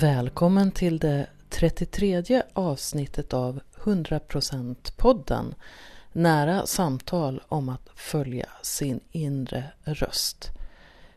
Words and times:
Välkommen 0.00 0.70
till 0.70 0.98
det 0.98 1.26
33 1.48 2.42
avsnittet 2.52 3.34
av 3.34 3.60
100% 3.76 4.76
podden 4.96 5.54
Nära 6.12 6.66
samtal 6.66 7.42
om 7.48 7.68
att 7.68 7.88
följa 7.94 8.48
sin 8.62 9.00
inre 9.10 9.64
röst. 9.84 10.50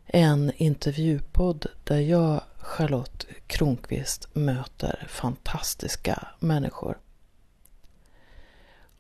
En 0.06 0.52
intervjupodd 0.56 1.66
där 1.84 2.00
jag, 2.00 2.42
Charlotte 2.58 3.26
Kronqvist, 3.48 4.28
möter 4.34 5.08
fantastiska 5.10 6.28
människor. 6.40 6.98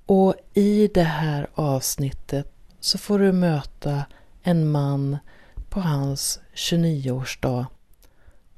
Och 0.05 0.35
i 0.53 0.87
det 0.87 1.03
här 1.03 1.47
avsnittet 1.53 2.53
så 2.79 2.97
får 2.97 3.19
du 3.19 3.31
möta 3.31 4.05
en 4.43 4.71
man 4.71 5.17
på 5.69 5.79
hans 5.79 6.39
29-årsdag 6.53 7.65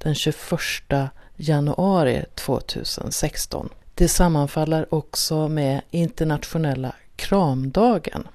den 0.04 0.16
21 0.16 1.10
januari 1.36 2.26
2016. 2.36 3.70
Det 3.96 4.08
sammanfaller 4.08 4.94
också 4.94 5.48
med 5.48 5.82
internationella 5.92 6.96
kramdagen. 7.16 8.28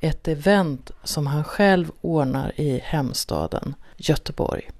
Ett 0.00 0.28
event 0.28 0.90
som 1.04 1.26
han 1.26 1.44
själv 1.44 1.90
ordnar 2.00 2.60
i 2.60 2.80
hemstaden 2.84 3.74
Göteborg. 3.96 4.70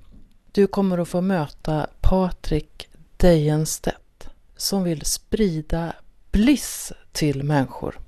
Du 0.53 0.67
kommer 0.67 0.99
att 0.99 1.09
få 1.09 1.21
möta 1.21 1.87
Patrik 2.01 2.89
Dejenstedt 3.17 4.29
som 4.57 4.83
vill 4.83 5.05
sprida 5.05 5.93
bliss 6.33 6.93
till 7.13 7.43
människor. 7.43 7.99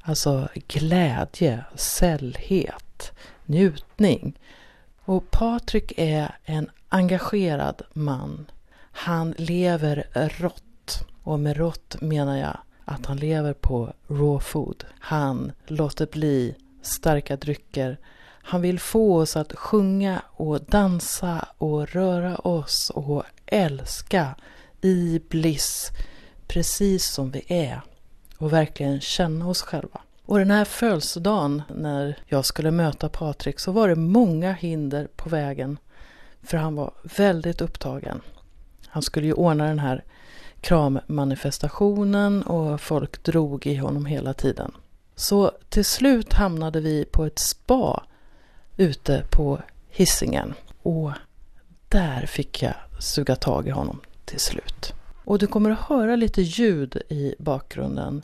Alltså 0.00 0.48
glädje, 0.68 1.64
sällhet, 1.74 3.12
njutning. 3.46 4.38
Och 5.06 5.30
Patrik 5.30 5.92
är 5.96 6.36
en 6.44 6.70
engagerad 6.88 7.82
man. 7.92 8.50
Han 8.92 9.34
lever 9.38 10.06
rått. 10.38 10.62
Och 11.22 11.40
med 11.40 11.56
rått 11.56 11.96
menar 12.00 12.36
jag 12.38 12.58
att 12.84 13.06
han 13.06 13.16
lever 13.16 13.52
på 13.52 13.92
raw 14.08 14.40
food. 14.40 14.84
Han 14.98 15.52
låter 15.66 16.06
bli 16.06 16.54
starka 16.82 17.36
drycker. 17.36 17.98
Han 18.22 18.60
vill 18.60 18.80
få 18.80 19.16
oss 19.16 19.36
att 19.36 19.52
sjunga 19.52 20.22
och 20.26 20.60
dansa 20.64 21.48
och 21.58 21.88
röra 21.88 22.36
oss 22.36 22.90
och 22.90 23.24
älska 23.46 24.34
i 24.80 25.20
bliss 25.28 25.90
precis 26.46 27.06
som 27.06 27.30
vi 27.30 27.44
är 27.48 27.80
och 28.38 28.52
verkligen 28.52 29.00
känna 29.00 29.48
oss 29.48 29.62
själva. 29.62 30.00
Och 30.26 30.38
den 30.38 30.50
här 30.50 30.64
födelsedagen 30.64 31.62
när 31.68 32.18
jag 32.26 32.44
skulle 32.44 32.70
möta 32.70 33.08
Patrik 33.08 33.60
så 33.60 33.72
var 33.72 33.88
det 33.88 33.94
många 33.94 34.52
hinder 34.52 35.08
på 35.16 35.28
vägen 35.28 35.78
för 36.42 36.56
han 36.56 36.76
var 36.76 36.92
väldigt 37.16 37.60
upptagen. 37.60 38.20
Han 38.86 39.02
skulle 39.02 39.26
ju 39.26 39.32
ordna 39.32 39.64
den 39.64 39.78
här 39.78 40.04
krammanifestationen 40.60 42.42
och 42.42 42.80
folk 42.80 43.22
drog 43.22 43.66
i 43.66 43.76
honom 43.76 44.06
hela 44.06 44.34
tiden. 44.34 44.72
Så 45.14 45.52
till 45.68 45.84
slut 45.84 46.32
hamnade 46.32 46.80
vi 46.80 47.04
på 47.04 47.24
ett 47.24 47.38
spa 47.38 48.02
ute 48.76 49.24
på 49.30 49.60
hissingen 49.88 50.54
och 50.82 51.12
där 51.88 52.26
fick 52.26 52.62
jag 52.62 52.74
suga 52.98 53.36
tag 53.36 53.68
i 53.68 53.70
honom 53.70 54.00
till 54.24 54.40
slut. 54.40 54.92
Och 55.24 55.38
du 55.38 55.46
kommer 55.46 55.70
att 55.70 55.80
höra 55.80 56.16
lite 56.16 56.42
ljud 56.42 56.96
i 57.08 57.34
bakgrunden 57.38 58.22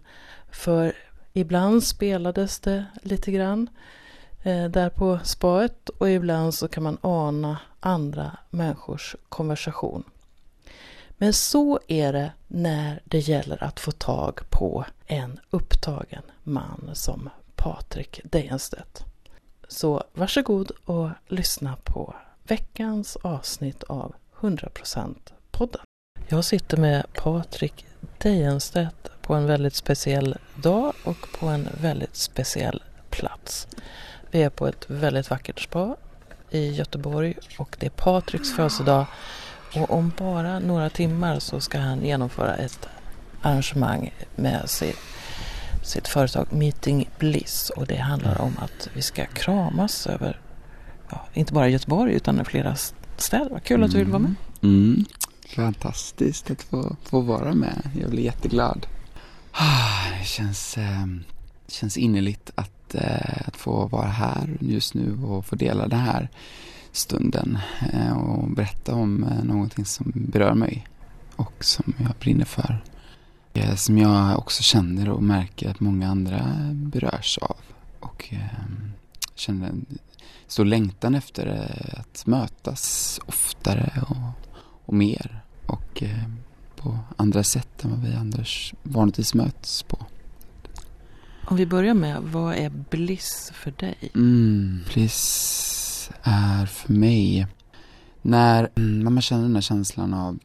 för 0.50 0.92
ibland 1.33 1.84
spelades 1.84 2.61
det 2.61 2.84
lite 3.02 3.33
grann 3.33 3.70
eh, 4.42 4.64
där 4.64 4.91
på 4.91 5.19
spaet 5.25 5.89
och 5.89 6.11
ibland 6.11 6.55
så 6.55 6.68
kan 6.68 6.83
man 6.83 6.98
ana 7.01 7.58
andra 7.80 8.36
människors 8.51 9.17
konversation. 9.29 10.05
Men 11.23 11.33
så 11.33 11.80
är 11.89 12.12
det 12.12 12.33
när 12.48 13.01
det 13.05 13.18
gäller 13.18 13.64
att 13.64 13.80
få 13.80 13.90
tag 13.90 14.40
på 14.51 14.84
en 15.06 15.40
upptagen 15.51 16.23
man 16.42 16.90
som 16.92 17.30
Patrik 17.56 18.20
Dejenstedt. 18.24 19.05
Så 19.68 20.05
varsågod 20.12 20.70
och 20.85 21.11
lyssna 21.29 21.77
på 21.85 22.14
veckans 22.42 23.17
avsnitt 23.17 23.83
av 23.83 24.14
100% 24.40 25.14
podden. 25.51 25.80
Jag 26.29 26.45
sitter 26.45 26.77
med 26.77 27.06
Patrik 27.12 27.86
Dejenstedt 28.18 29.21
på 29.32 29.36
en 29.36 29.46
väldigt 29.46 29.74
speciell 29.74 30.36
dag 30.54 30.92
och 31.04 31.16
på 31.40 31.46
en 31.46 31.68
väldigt 31.80 32.16
speciell 32.16 32.82
plats. 33.10 33.66
Vi 34.30 34.42
är 34.42 34.50
på 34.50 34.66
ett 34.66 34.84
väldigt 34.90 35.30
vackert 35.30 35.60
spa 35.60 35.96
i 36.50 36.70
Göteborg 36.70 37.34
och 37.58 37.76
det 37.80 37.86
är 37.86 37.90
Patriks 37.90 38.52
födelsedag 38.52 39.06
och 39.76 39.90
om 39.90 40.12
bara 40.18 40.58
några 40.58 40.90
timmar 40.90 41.38
så 41.38 41.60
ska 41.60 41.78
han 41.78 42.04
genomföra 42.04 42.56
ett 42.56 42.88
arrangemang 43.42 44.14
med 44.36 44.70
sitt, 44.70 44.98
sitt 45.82 46.08
företag 46.08 46.46
Meeting 46.50 47.08
Bliss 47.18 47.70
och 47.76 47.86
det 47.86 47.96
handlar 47.96 48.40
om 48.40 48.52
att 48.58 48.88
vi 48.94 49.02
ska 49.02 49.26
kramas 49.26 50.06
över, 50.06 50.40
ja, 51.10 51.26
inte 51.32 51.52
bara 51.52 51.68
Göteborg 51.68 52.14
utan 52.14 52.44
flera 52.44 52.76
städer. 53.16 53.50
Vad 53.50 53.64
kul 53.64 53.84
att 53.84 53.90
du 53.90 53.98
vill 53.98 54.08
vara 54.08 54.18
med. 54.18 54.34
Mm. 54.62 54.84
mm. 54.84 55.04
Fantastiskt 55.56 56.50
att 56.50 56.62
få, 56.62 56.96
få 57.04 57.20
vara 57.20 57.54
med. 57.54 57.90
Jag 58.00 58.10
blir 58.10 58.22
jätteglad. 58.22 58.86
Ah, 59.52 60.18
det 60.18 60.24
känns, 60.24 60.79
eh, 60.79 61.07
känns 61.68 61.96
innerligt 61.96 62.51
att, 62.55 62.95
eh, 62.95 63.46
att 63.46 63.57
få 63.57 63.86
vara 63.86 64.08
här 64.08 64.57
just 64.61 64.95
nu 64.95 65.18
och 65.24 65.46
få 65.46 65.57
dela 65.57 65.89
den 65.89 66.01
här 66.01 66.29
stunden 66.92 67.58
eh, 67.92 68.18
och 68.18 68.51
berätta 68.51 68.95
om 68.95 69.24
eh, 69.24 69.45
någonting 69.45 69.85
som 69.85 70.12
berör 70.14 70.55
mig 70.55 70.86
och 71.36 71.64
som 71.64 71.95
jag 71.98 72.12
brinner 72.20 72.45
för. 72.45 72.85
Eh, 73.55 73.74
som 73.74 73.98
jag 73.98 74.39
också 74.39 74.62
känner 74.62 75.08
och 75.08 75.23
märker 75.23 75.70
att 75.70 75.80
många 75.80 76.11
andra 76.11 76.57
berörs 76.73 77.39
av 77.39 77.57
och 78.01 78.29
eh, 78.30 78.62
känner 79.35 79.68
en 79.68 79.86
stor 80.46 80.64
längtan 80.64 81.14
efter 81.14 81.46
eh, 81.46 82.01
att 82.01 82.27
mötas 82.27 83.20
oftare 83.27 84.05
och, 84.08 84.48
och 84.85 84.95
mer 84.95 85.42
och 85.67 86.02
eh, 86.02 86.29
på 86.82 86.98
andra 87.16 87.44
sätt 87.44 87.84
än 87.84 87.90
vad 87.90 88.00
vi 88.00 88.14
annars 88.14 88.74
vanligtvis 88.82 89.34
möts 89.34 89.82
på. 89.82 89.98
Om 91.44 91.56
vi 91.56 91.66
börjar 91.66 91.94
med, 91.94 92.22
vad 92.22 92.54
är 92.54 92.70
bliss 92.70 93.52
för 93.54 93.70
dig? 93.70 94.10
Mm, 94.14 94.80
bliss 94.92 96.10
är 96.22 96.66
för 96.66 96.92
mig 96.92 97.46
när, 98.22 98.70
när 98.74 99.10
man 99.10 99.22
känner 99.22 99.42
den 99.42 99.54
här 99.54 99.62
känslan 99.62 100.14
av 100.14 100.38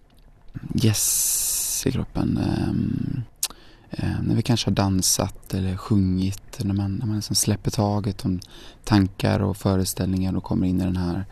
yes 0.84 1.84
i 1.86 1.92
kroppen. 1.92 2.40
Um, 2.70 3.24
uh, 4.04 4.22
när 4.22 4.36
vi 4.36 4.42
kanske 4.42 4.70
har 4.70 4.76
dansat 4.76 5.54
eller 5.54 5.78
sjungit. 5.78 6.60
När 6.64 6.74
man, 6.74 6.96
när 6.96 7.06
man 7.06 7.16
liksom 7.16 7.36
släpper 7.36 7.72
taget 7.72 8.26
om 8.26 8.40
tankar 8.84 9.40
och 9.40 9.58
föreställningar 9.58 10.38
och 10.38 10.44
kommer 10.44 10.68
in 10.68 10.82
i 10.82 10.84
den 10.84 10.98
här 10.98 11.26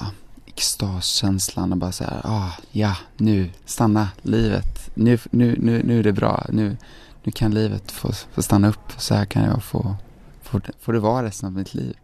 uh, 0.00 0.08
extaskänslan 0.54 1.72
och 1.72 1.78
bara 1.78 1.92
säger 1.92 2.20
ah, 2.24 2.52
ja, 2.72 2.96
nu, 3.16 3.50
stanna 3.64 4.08
livet. 4.22 4.90
Nu, 4.94 5.18
nu, 5.30 5.56
nu, 5.60 5.82
nu 5.82 5.98
är 5.98 6.02
det 6.02 6.12
bra. 6.12 6.46
Nu, 6.48 6.76
nu 7.22 7.32
kan 7.32 7.54
livet 7.54 7.90
få, 7.90 8.12
få 8.32 8.42
stanna 8.42 8.68
upp. 8.68 8.92
Så 8.98 9.14
här 9.14 9.24
kan 9.24 9.42
jag 9.42 9.62
få, 9.62 9.96
få, 10.42 10.60
få 10.80 10.92
det 10.92 11.00
vara 11.00 11.26
resten 11.26 11.46
av 11.46 11.52
mitt 11.52 11.74
liv. 11.74 11.96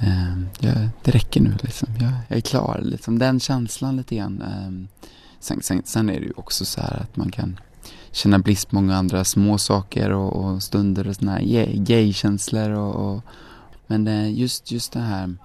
Eh, 0.00 0.38
jag, 0.58 0.88
det 1.02 1.10
räcker 1.10 1.40
nu 1.40 1.54
liksom. 1.62 1.88
Jag, 2.00 2.12
jag, 2.28 2.36
är 2.36 2.40
klar. 2.40 2.80
Liksom 2.84 3.18
den 3.18 3.40
känslan 3.40 3.96
lite 3.96 4.16
grann. 4.16 4.42
Eh, 4.42 5.00
sen, 5.40 5.62
sen, 5.62 5.82
sen, 5.84 6.10
är 6.10 6.20
det 6.20 6.26
ju 6.26 6.32
också 6.36 6.64
så 6.64 6.80
här 6.80 7.00
att 7.00 7.16
man 7.16 7.30
kan 7.30 7.60
känna 8.10 8.38
brist 8.38 8.68
på 8.68 8.74
många 8.74 8.96
andra 8.96 9.24
små 9.24 9.58
saker 9.58 10.10
och, 10.10 10.44
och 10.44 10.62
stunder 10.62 11.08
och 11.08 11.16
sådana 11.16 11.32
här 11.32 11.72
gay-känslor. 11.74 12.70
Och, 12.70 12.94
och, 12.94 13.22
men 13.86 14.06
eh, 14.06 14.32
just, 14.32 14.72
just 14.72 14.92
det 14.92 15.00
här 15.00 15.36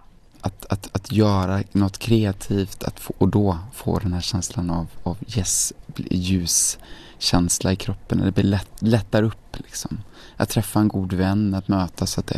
att, 0.45 0.65
att, 0.65 0.89
att 0.91 1.11
göra 1.11 1.63
något 1.71 1.97
kreativt 1.97 2.83
att 2.83 2.99
få, 2.99 3.13
och 3.17 3.29
då 3.29 3.57
få 3.73 3.99
den 3.99 4.13
här 4.13 4.21
känslan 4.21 4.69
av, 4.69 4.87
av 5.03 5.17
yes, 5.37 5.73
ljuskänsla 6.09 7.71
i 7.71 7.75
kroppen. 7.75 8.17
Det 8.17 8.31
blir 8.31 8.43
lätt, 8.43 8.69
lättar 8.79 9.23
upp 9.23 9.57
liksom. 9.57 9.97
Att 10.37 10.49
träffa 10.49 10.79
en 10.79 10.87
god 10.87 11.13
vän, 11.13 11.53
att 11.53 11.67
mötas, 11.67 12.17
att 12.17 12.31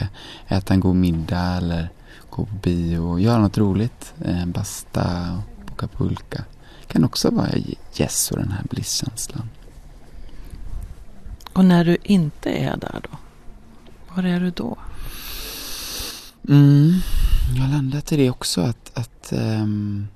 äta 0.47 0.73
en 0.73 0.79
god 0.79 0.95
middag 0.95 1.57
eller 1.57 1.89
gå 2.29 2.45
på 2.45 2.55
bio 2.55 2.99
och 2.99 3.21
göra 3.21 3.39
något 3.39 3.57
roligt. 3.57 4.13
Eh, 4.25 4.45
basta 4.45 5.33
och 5.37 5.65
boka 5.65 5.87
pulka. 5.87 6.43
Kan 6.87 7.03
också 7.03 7.29
vara 7.29 7.49
yes 7.99 8.31
och 8.31 8.37
den 8.37 8.51
här 8.51 8.63
blisskänslan. 8.69 9.49
Och 11.53 11.65
när 11.65 11.85
du 11.85 11.97
inte 12.03 12.49
är 12.49 12.77
där 12.77 13.01
då? 13.11 13.17
Var 14.15 14.23
är 14.23 14.39
du 14.39 14.51
då? 14.51 14.77
Mm, 16.49 17.01
jag 17.55 17.61
har 17.61 17.69
landat 17.69 18.11
i 18.11 18.17
det 18.17 18.29
också 18.29 18.61
att, 18.61 18.91
att, 18.93 19.33
um, 19.33 20.07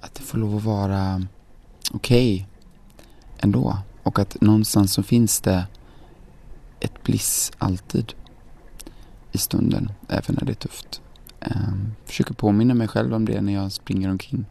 att 0.00 0.14
det 0.14 0.22
får 0.22 0.38
lov 0.38 0.56
att 0.56 0.64
vara 0.64 1.26
okej 1.92 2.34
okay 2.34 2.46
ändå. 3.38 3.78
Och 4.02 4.18
att 4.18 4.40
någonstans 4.40 4.92
så 4.92 5.02
finns 5.02 5.40
det 5.40 5.66
ett 6.80 7.02
bliss 7.02 7.52
alltid 7.58 8.12
i 9.32 9.38
stunden, 9.38 9.92
även 10.08 10.36
när 10.36 10.44
det 10.44 10.52
är 10.52 10.54
tufft. 10.54 11.00
Um, 11.40 11.94
försöker 12.04 12.34
påminna 12.34 12.74
mig 12.74 12.88
själv 12.88 13.14
om 13.14 13.24
det 13.24 13.40
när 13.40 13.52
jag 13.52 13.72
springer 13.72 14.10
omkring 14.10 14.46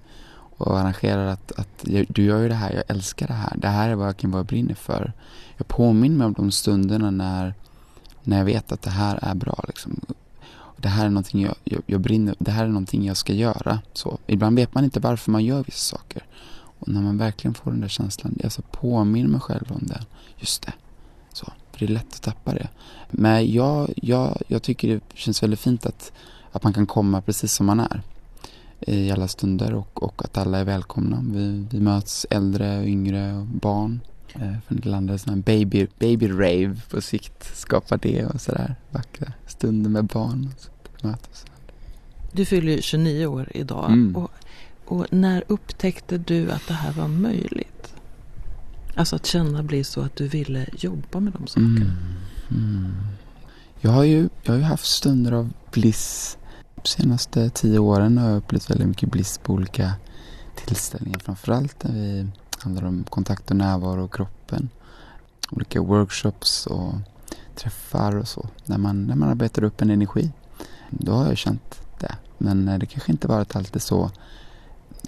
och 0.58 0.80
arrangerar 0.80 1.26
att, 1.26 1.52
att 1.52 1.86
du 2.08 2.24
gör 2.24 2.42
ju 2.42 2.50
det 2.50 2.56
här, 2.56 2.74
jag 2.74 2.84
älskar 2.88 3.28
det 3.28 3.34
här, 3.34 3.54
det 3.58 3.68
här 3.68 3.90
är 3.90 3.96
vad 3.96 4.16
jag 4.22 4.46
brinner 4.46 4.76
för. 4.76 5.14
Jag 5.58 5.68
påminner 5.68 6.18
mig 6.18 6.28
om 6.28 6.34
de 6.34 6.52
stunderna 6.52 7.12
när, 7.12 7.54
när 8.24 8.38
jag 8.38 8.46
vet 8.46 8.72
att 8.72 8.82
det 8.82 8.90
här 8.90 9.20
är 9.22 9.36
bra. 9.36 9.64
Liksom. 9.68 10.00
Det 10.84 10.90
här 10.90 11.06
är 11.06 11.10
någonting 11.10 11.42
jag, 11.42 11.56
jag, 11.64 11.82
jag 11.86 12.02
brinner, 12.02 12.36
det 12.40 12.52
här 12.52 12.64
är 12.64 12.68
någonting 12.68 13.06
jag 13.06 13.18
ska 13.18 13.34
göra. 13.34 13.80
Så, 13.94 14.18
ibland 14.28 14.56
vet 14.56 14.74
man 14.74 14.84
inte 14.84 15.00
varför 15.00 15.32
man 15.32 15.46
gör 15.46 15.64
vissa 15.64 15.98
saker. 15.98 16.26
Och 16.80 16.88
när 16.88 17.02
man 17.02 17.18
verkligen 17.18 17.54
får 17.54 17.72
den 17.72 17.82
där 17.82 17.88
känslan, 17.88 18.38
jag 18.40 18.52
så 18.52 18.62
påminner 18.62 19.30
mig 19.30 19.40
själv 19.40 19.72
om 19.72 19.82
den. 19.82 20.04
Just 20.38 20.62
det. 20.62 20.74
Så, 21.34 21.46
för 21.72 21.80
det 21.80 21.86
är 21.86 21.90
lätt 21.90 22.14
att 22.14 22.22
tappa 22.22 22.54
det. 22.54 22.70
Men 23.12 23.52
jag, 23.52 23.94
jag, 23.96 24.38
jag 24.48 24.64
tycker 24.64 24.88
det 24.88 25.02
känns 25.14 25.44
väldigt 25.44 25.60
fint 25.60 25.86
att, 25.86 26.12
att 26.52 26.64
man 26.64 26.74
kan 26.74 26.86
komma 26.86 27.22
precis 27.22 27.54
som 27.54 27.66
man 27.66 27.80
är 27.80 28.02
eh, 28.80 29.00
i 29.00 29.12
alla 29.12 29.28
stunder 29.28 29.74
och, 29.74 30.04
och 30.04 30.26
att 30.26 30.38
alla 30.38 30.58
är 30.58 30.66
välkomna. 30.66 31.24
Vi, 31.32 31.66
vi 31.72 31.80
möts 31.80 32.26
äldre, 32.30 32.80
och 32.80 32.86
yngre 32.86 33.34
och 33.34 33.46
barn. 33.46 34.00
Eh, 34.34 34.54
för 34.68 34.76
det 34.76 34.90
landar 34.90 35.18
sån 35.18 35.34
här 35.34 35.42
baby, 35.42 35.88
baby 36.00 36.28
rave 36.28 36.76
på 36.90 37.02
sikt. 37.02 37.58
Skapa 37.58 37.98
det 37.98 38.26
och 38.26 38.42
sådär 38.42 38.76
vackra 38.92 39.34
stunder 39.48 39.90
med 39.90 40.06
barn. 40.06 40.52
Och 40.56 40.62
så, 40.62 41.08
mötas. 41.08 41.46
Du 42.32 42.46
fyller 42.46 42.82
29 42.82 43.26
år 43.26 43.50
idag. 43.54 43.92
Mm. 43.92 44.16
Och, 44.16 44.32
och 44.86 45.06
när 45.14 45.44
upptäckte 45.48 46.18
du 46.18 46.52
att 46.52 46.68
det 46.68 46.74
här 46.74 46.92
var 46.92 47.08
möjligt? 47.08 47.94
Alltså 48.96 49.16
att 49.16 49.26
känna 49.26 49.64
blir 49.64 49.84
så 49.84 50.02
att 50.02 50.16
du 50.16 50.28
ville 50.28 50.66
jobba 50.78 51.20
med 51.20 51.34
de 51.34 51.48
sakerna. 51.48 51.68
Mm. 51.70 51.96
Mm. 52.52 52.94
Jag, 53.82 53.92
har 53.92 54.04
ju, 54.04 54.30
jag 54.44 54.54
har 54.54 54.58
ju 54.58 54.64
haft 54.64 54.86
stunder 54.86 55.32
av 55.32 55.50
bliss 55.72 56.38
de 56.84 56.90
senaste 56.90 57.50
tio 57.50 57.80
åren 57.80 58.18
har 58.18 58.30
jag 58.30 58.38
upplevt 58.38 58.70
väldigt 58.70 58.88
mycket 58.88 59.12
bliss 59.12 59.38
på 59.38 59.54
olika 59.54 59.94
tillställningar. 60.56 61.20
Framförallt 61.20 61.84
när 61.84 61.94
vi 61.94 62.28
handlar 62.64 62.84
om 62.84 63.04
kontakt 63.04 63.52
och 63.52 63.58
närvaro 63.58 64.04
och 64.04 64.14
kroppen. 64.14 64.70
Olika 65.52 65.82
workshops 65.82 66.66
och 66.68 66.94
träffar 67.56 68.16
och 68.16 68.28
så. 68.28 68.48
När 68.66 68.78
man, 68.78 69.04
när 69.04 69.16
man 69.16 69.30
arbetar 69.30 69.64
upp 69.64 69.82
en 69.82 69.90
energi. 69.90 70.32
Då 70.90 71.12
har 71.12 71.26
jag 71.26 71.38
känt 71.38 71.82
det. 72.00 72.16
Men 72.38 72.68
eh, 72.68 72.80
det 72.80 72.86
kanske 72.86 73.12
inte 73.12 73.28
varit 73.28 73.56
alltid 73.56 73.82
så 73.82 74.12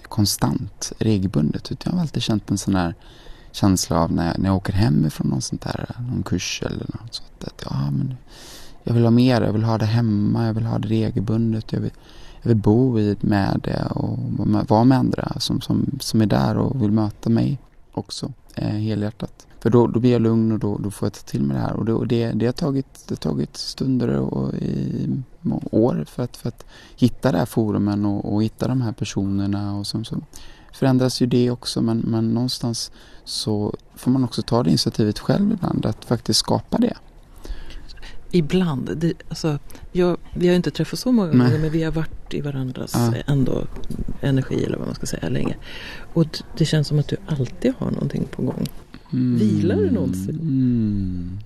konstant, 0.02 0.92
regelbundet. 0.98 1.72
Utan 1.72 1.90
jag 1.90 1.96
har 1.96 2.02
alltid 2.02 2.22
känt 2.22 2.50
en 2.50 2.58
sån 2.58 2.74
här 2.74 2.94
känsla 3.52 3.98
av 3.98 4.12
när 4.12 4.26
jag, 4.26 4.38
när 4.38 4.48
jag 4.48 4.56
åker 4.56 4.72
hemifrån 4.72 5.28
någon 5.28 5.42
sånt 5.42 5.62
där 5.62 5.96
någon 5.98 6.22
kurs 6.22 6.62
eller 6.66 6.86
något 7.00 7.14
sånt. 7.14 7.44
Att, 7.44 7.62
ja, 7.70 7.90
men 7.90 8.16
jag 8.84 8.94
vill 8.94 9.04
ha 9.04 9.10
mer, 9.10 9.42
jag 9.42 9.52
vill 9.52 9.64
ha 9.64 9.78
det 9.78 9.86
hemma, 9.86 10.46
jag 10.46 10.54
vill 10.54 10.66
ha 10.66 10.78
det 10.78 10.88
regelbundet. 10.88 11.72
Jag 11.72 11.80
vill, 11.80 11.92
jag 12.46 12.48
vill 12.48 12.62
bo 12.62 12.98
i, 12.98 13.16
med 13.20 13.60
det 13.64 13.86
och 13.90 14.18
vara 14.68 14.84
med 14.84 14.98
andra 14.98 15.32
som, 15.40 15.60
som, 15.60 15.98
som 16.00 16.20
är 16.20 16.26
där 16.26 16.58
och 16.58 16.82
vill 16.82 16.90
möta 16.90 17.30
mig 17.30 17.58
också 17.92 18.32
eh, 18.54 18.68
helhjärtat. 18.68 19.46
För 19.60 19.70
då, 19.70 19.86
då 19.86 20.00
blir 20.00 20.12
jag 20.12 20.22
lugn 20.22 20.52
och 20.52 20.58
då, 20.58 20.78
då 20.78 20.90
får 20.90 21.06
jag 21.06 21.12
ta 21.12 21.20
till 21.20 21.42
mig 21.42 21.56
det 21.56 21.62
här. 21.62 21.72
Och 21.72 21.84
det, 21.84 21.92
och 21.92 22.06
det, 22.06 22.32
det, 22.32 22.46
har, 22.46 22.52
tagit, 22.52 23.04
det 23.08 23.12
har 23.12 23.30
tagit 23.30 23.56
stunder 23.56 24.08
och 24.08 24.54
i 24.54 25.22
år 25.70 26.04
för 26.08 26.22
att, 26.22 26.36
för 26.36 26.48
att 26.48 26.64
hitta 26.96 27.32
det 27.32 27.38
här 27.38 27.46
forumen 27.46 28.06
och, 28.06 28.34
och 28.34 28.42
hitta 28.42 28.68
de 28.68 28.82
här 28.82 28.92
personerna. 28.92 29.76
Och 29.76 29.86
som, 29.86 30.04
som 30.04 30.24
förändras 30.72 31.22
ju 31.22 31.26
det 31.26 31.50
också 31.50 31.82
men, 31.82 31.98
men 31.98 32.34
någonstans 32.34 32.90
så 33.24 33.74
får 33.94 34.10
man 34.10 34.24
också 34.24 34.42
ta 34.42 34.62
det 34.62 34.70
initiativet 34.70 35.18
själv 35.18 35.52
ibland 35.52 35.86
att 35.86 36.04
faktiskt 36.04 36.40
skapa 36.40 36.78
det. 36.78 36.96
Ibland. 38.30 38.90
Det, 38.96 39.12
alltså, 39.28 39.58
jag, 39.92 40.16
vi 40.34 40.48
har 40.48 40.54
inte 40.54 40.70
träffats 40.70 41.02
så 41.02 41.12
många 41.12 41.28
gånger 41.28 41.58
men 41.58 41.70
vi 41.70 41.82
har 41.82 41.92
varit 41.92 42.34
i 42.34 42.40
varandras 42.40 42.92
ja. 42.94 43.14
ändå 43.26 43.64
energi 44.20 44.64
eller 44.64 44.78
vad 44.78 44.86
man 44.86 44.94
ska 44.94 45.06
säga 45.06 45.28
länge. 45.28 45.56
Och 46.14 46.42
det 46.58 46.64
känns 46.64 46.88
som 46.88 46.98
att 46.98 47.08
du 47.08 47.16
alltid 47.26 47.72
har 47.78 47.90
någonting 47.90 48.26
på 48.30 48.42
gång. 48.42 48.66
Mm. 49.12 49.38
Vilar 49.38 49.76
du 49.76 49.90
någonsin? 49.90 50.40
Mm. 50.40 51.38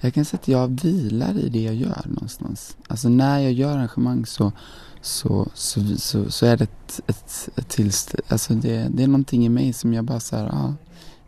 Jag 0.00 0.14
kan 0.14 0.24
säga 0.24 0.38
att 0.40 0.48
jag 0.48 0.80
vilar 0.82 1.38
i 1.38 1.48
det 1.48 1.62
jag 1.62 1.74
gör 1.74 2.02
någonstans. 2.06 2.76
Alltså 2.88 3.08
när 3.08 3.38
jag 3.38 3.52
gör 3.52 3.76
arrangemang 3.76 4.26
så, 4.26 4.52
så, 5.00 5.48
så, 5.54 5.80
så, 5.96 6.30
så 6.30 6.46
är 6.46 6.56
det 6.56 6.64
ett, 6.64 7.00
ett, 7.06 7.48
ett 7.56 7.68
tillstånd. 7.68 8.22
Alltså 8.28 8.54
det, 8.54 8.88
det 8.90 9.02
är 9.02 9.06
någonting 9.06 9.46
i 9.46 9.48
mig 9.48 9.72
som 9.72 9.94
jag 9.94 10.04
bara 10.04 10.20
så 10.20 10.36
här, 10.36 10.46
ah, 10.46 10.74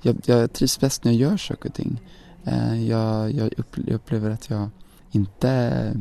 jag, 0.03 0.17
jag 0.25 0.53
trivs 0.53 0.81
bäst 0.81 1.05
när 1.05 1.13
jag 1.13 1.21
gör 1.31 1.37
saker 1.37 1.69
och 1.69 1.75
ting. 1.75 2.01
Eh, 2.45 2.89
jag, 2.89 3.33
jag, 3.33 3.53
upplever 3.87 4.31
att 4.31 4.51
jag 4.51 4.69
inte 5.11 5.93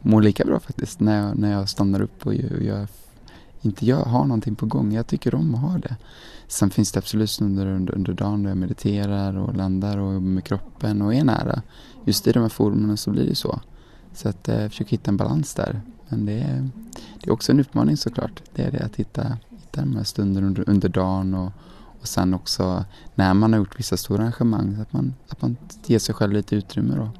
mår 0.00 0.22
lika 0.22 0.44
bra 0.44 0.60
faktiskt 0.60 1.00
när 1.00 1.26
jag, 1.26 1.38
när 1.38 1.52
jag 1.52 1.68
stannar 1.68 2.02
upp 2.02 2.26
och 2.26 2.34
jag, 2.34 2.62
jag 2.62 2.86
inte 3.62 3.86
jag 3.86 3.96
har 3.96 4.24
någonting 4.24 4.54
på 4.54 4.66
gång. 4.66 4.92
Jag 4.92 5.06
tycker 5.06 5.34
om 5.34 5.54
att 5.54 5.60
ha 5.60 5.78
det. 5.78 5.96
Sen 6.48 6.70
finns 6.70 6.92
det 6.92 6.98
absolut 6.98 7.30
stunder 7.30 7.66
under, 7.66 7.94
under 7.94 8.12
dagen 8.12 8.42
då 8.42 8.50
jag 8.50 8.56
mediterar 8.56 9.36
och 9.36 9.56
landar 9.56 9.98
och 9.98 10.14
jobbar 10.14 10.26
med 10.26 10.44
kroppen 10.44 11.02
och 11.02 11.14
är 11.14 11.24
nära. 11.24 11.62
Just 12.04 12.26
i 12.26 12.32
de 12.32 12.40
här 12.40 12.48
formerna 12.48 12.96
så 12.96 13.10
blir 13.10 13.26
det 13.26 13.34
så. 13.34 13.60
Så 14.12 14.28
att 14.28 14.48
jag 14.48 14.62
eh, 14.62 14.68
försöker 14.68 14.90
hitta 14.90 15.10
en 15.10 15.16
balans 15.16 15.54
där. 15.54 15.80
Men 16.08 16.26
det 16.26 16.40
är, 16.40 16.68
det 17.20 17.30
är 17.30 17.32
också 17.32 17.52
en 17.52 17.60
utmaning 17.60 17.96
såklart. 17.96 18.42
Det 18.54 18.62
är 18.62 18.70
det 18.70 18.84
att 18.84 18.96
hitta, 18.96 19.38
hitta 19.50 19.80
de 19.80 19.96
här 19.96 20.04
stunderna 20.04 20.46
under, 20.46 20.68
under 20.68 20.88
dagen 20.88 21.34
och, 21.34 21.52
och 22.00 22.08
sen 22.08 22.34
också 22.34 22.84
när 23.14 23.34
man 23.34 23.52
har 23.52 23.60
gjort 23.60 23.78
vissa 23.78 23.96
stora 23.96 24.22
arrangemang 24.22 24.76
att 24.80 24.92
man, 24.92 25.14
att 25.28 25.42
man 25.42 25.56
ger 25.86 25.98
sig 25.98 26.14
själv 26.14 26.32
lite 26.32 26.56
utrymme 26.56 26.94
då. 26.96 27.10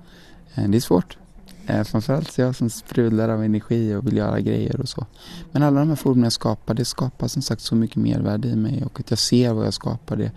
Eh, 0.55 0.71
det 0.71 0.79
är 0.79 0.81
svårt. 0.81 1.17
Eh, 1.67 1.85
framförallt 1.85 2.39
jag 2.39 2.57
som 2.57 2.71
sprudlar 2.71 3.29
av 3.29 3.45
energi 3.45 3.95
och 3.95 4.07
vill 4.07 4.17
göra 4.17 4.41
grejer 4.41 4.81
och 4.81 4.89
så. 4.89 5.07
Men 5.53 5.63
alla 5.63 5.81
de 5.81 5.89
här 5.89 5.97
formerna 5.97 6.27
jag 6.27 6.33
skapar, 6.33 6.75
det 6.75 6.85
skapar 6.85 7.29
som 7.29 7.43
sagt 7.43 7.63
så 7.63 7.75
mycket 7.75 7.97
mervärde 7.97 8.49
i 8.49 8.57
mig 8.57 8.85
och 8.85 9.01
att 9.01 9.11
jag 9.11 9.19
ser 9.19 9.53
vad 9.53 9.67
jag 9.67 9.75
skapar, 9.75 10.17
det, 10.17 10.33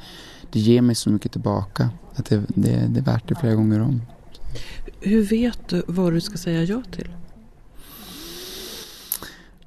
det 0.52 0.60
ger 0.60 0.82
mig 0.82 0.96
så 0.96 1.10
mycket 1.10 1.32
tillbaka. 1.32 1.90
Att 2.16 2.26
det, 2.26 2.44
det, 2.48 2.88
det 2.90 3.00
är 3.00 3.04
värt 3.04 3.28
det 3.28 3.36
flera 3.36 3.56
gånger 3.56 3.82
om. 3.82 4.02
Hur 5.00 5.24
vet 5.24 5.68
du 5.68 5.84
vad 5.88 6.14
du 6.14 6.22
ska 6.22 6.38
säga 6.38 6.64
ja 6.64 6.82
till? 6.92 7.10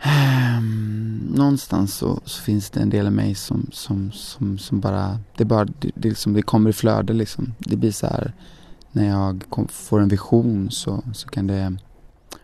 Um, 0.06 1.32
någonstans 1.34 1.94
så, 1.94 2.20
så, 2.24 2.42
finns 2.42 2.70
det 2.70 2.80
en 2.80 2.90
del 2.90 3.06
av 3.06 3.12
mig 3.12 3.34
som, 3.34 3.66
som, 3.72 4.12
som, 4.12 4.58
som 4.58 4.80
bara, 4.80 5.18
det, 5.36 5.44
bara 5.44 5.64
det, 5.64 5.90
det, 5.94 6.08
liksom, 6.08 6.32
det 6.32 6.42
kommer 6.42 6.70
i 6.70 6.72
flöde 6.72 7.12
liksom. 7.12 7.54
Det 7.58 7.76
blir 7.76 7.92
så 7.92 8.06
här, 8.06 8.32
när 8.92 9.08
jag 9.08 9.44
kom, 9.50 9.68
får 9.68 10.00
en 10.00 10.08
vision 10.08 10.70
så, 10.70 11.02
så 11.14 11.28
kan 11.28 11.46
det 11.46 11.76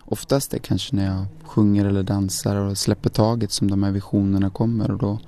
oftast 0.01 0.51
det 0.51 0.59
kanske 0.59 0.97
när 0.97 1.05
jag 1.05 1.27
sjunger 1.45 1.85
eller 1.85 2.03
dansar 2.03 2.57
och 2.57 2.79
släpper 2.79 3.11
taget 3.11 3.53
som 3.53 3.71
de 3.71 3.83
här 3.83 3.91
visionerna 3.91 4.51
kommer 4.51 4.91
och 4.91 4.99
då, 4.99 5.19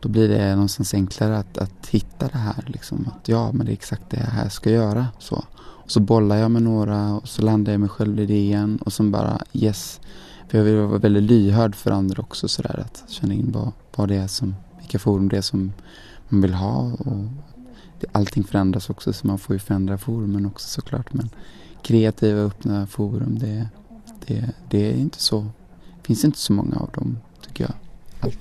då 0.00 0.08
blir 0.08 0.28
det 0.28 0.54
någonstans 0.54 0.94
enklare 0.94 1.38
att, 1.38 1.58
att 1.58 1.86
hitta 1.86 2.28
det 2.28 2.38
här 2.38 2.64
liksom. 2.66 3.08
Att 3.16 3.28
ja, 3.28 3.52
men 3.52 3.66
det 3.66 3.72
är 3.72 3.74
exakt 3.74 4.10
det 4.10 4.16
här 4.16 4.42
jag 4.42 4.52
ska 4.52 4.70
göra. 4.70 5.06
Så. 5.18 5.44
Och 5.56 5.90
så 5.90 6.00
bollar 6.00 6.36
jag 6.36 6.50
med 6.50 6.62
några 6.62 7.14
och 7.14 7.28
så 7.28 7.42
landar 7.42 7.72
jag 7.72 7.80
mig 7.80 7.88
själv 7.88 8.20
i 8.20 8.26
det 8.26 8.38
igen 8.38 8.78
och 8.84 8.92
sen 8.92 9.10
bara 9.10 9.40
yes. 9.52 10.00
För 10.48 10.58
jag 10.58 10.64
vill 10.64 10.76
vara 10.76 10.98
väldigt 10.98 11.22
lyhörd 11.22 11.74
för 11.74 11.90
andra 11.90 12.22
också 12.22 12.48
sådär 12.48 12.80
att 12.80 13.10
känna 13.10 13.34
in 13.34 13.52
vad, 13.52 13.72
vad 13.96 14.08
det 14.08 14.16
är 14.16 14.26
som, 14.26 14.54
vilka 14.78 14.98
forum 14.98 15.28
det 15.28 15.36
är 15.36 15.42
som 15.42 15.72
man 16.28 16.40
vill 16.40 16.54
ha 16.54 16.92
och 16.92 17.24
allting 18.12 18.44
förändras 18.44 18.90
också 18.90 19.12
så 19.12 19.26
man 19.26 19.38
får 19.38 19.54
ju 19.54 19.60
förändra 19.60 19.98
forumen 19.98 20.46
också 20.46 20.68
såklart. 20.68 21.12
Men 21.12 21.30
kreativa 21.82 22.40
öppna 22.40 22.86
forum 22.86 23.38
det, 23.38 23.68
det, 24.26 24.50
det 24.70 24.90
är 24.90 24.96
inte 24.96 25.22
så, 25.22 25.46
finns 26.02 26.24
inte 26.24 26.38
så 26.38 26.52
många 26.52 26.76
av 26.76 26.90
dem 26.94 27.18
tycker 27.46 27.64
jag. 27.64 27.74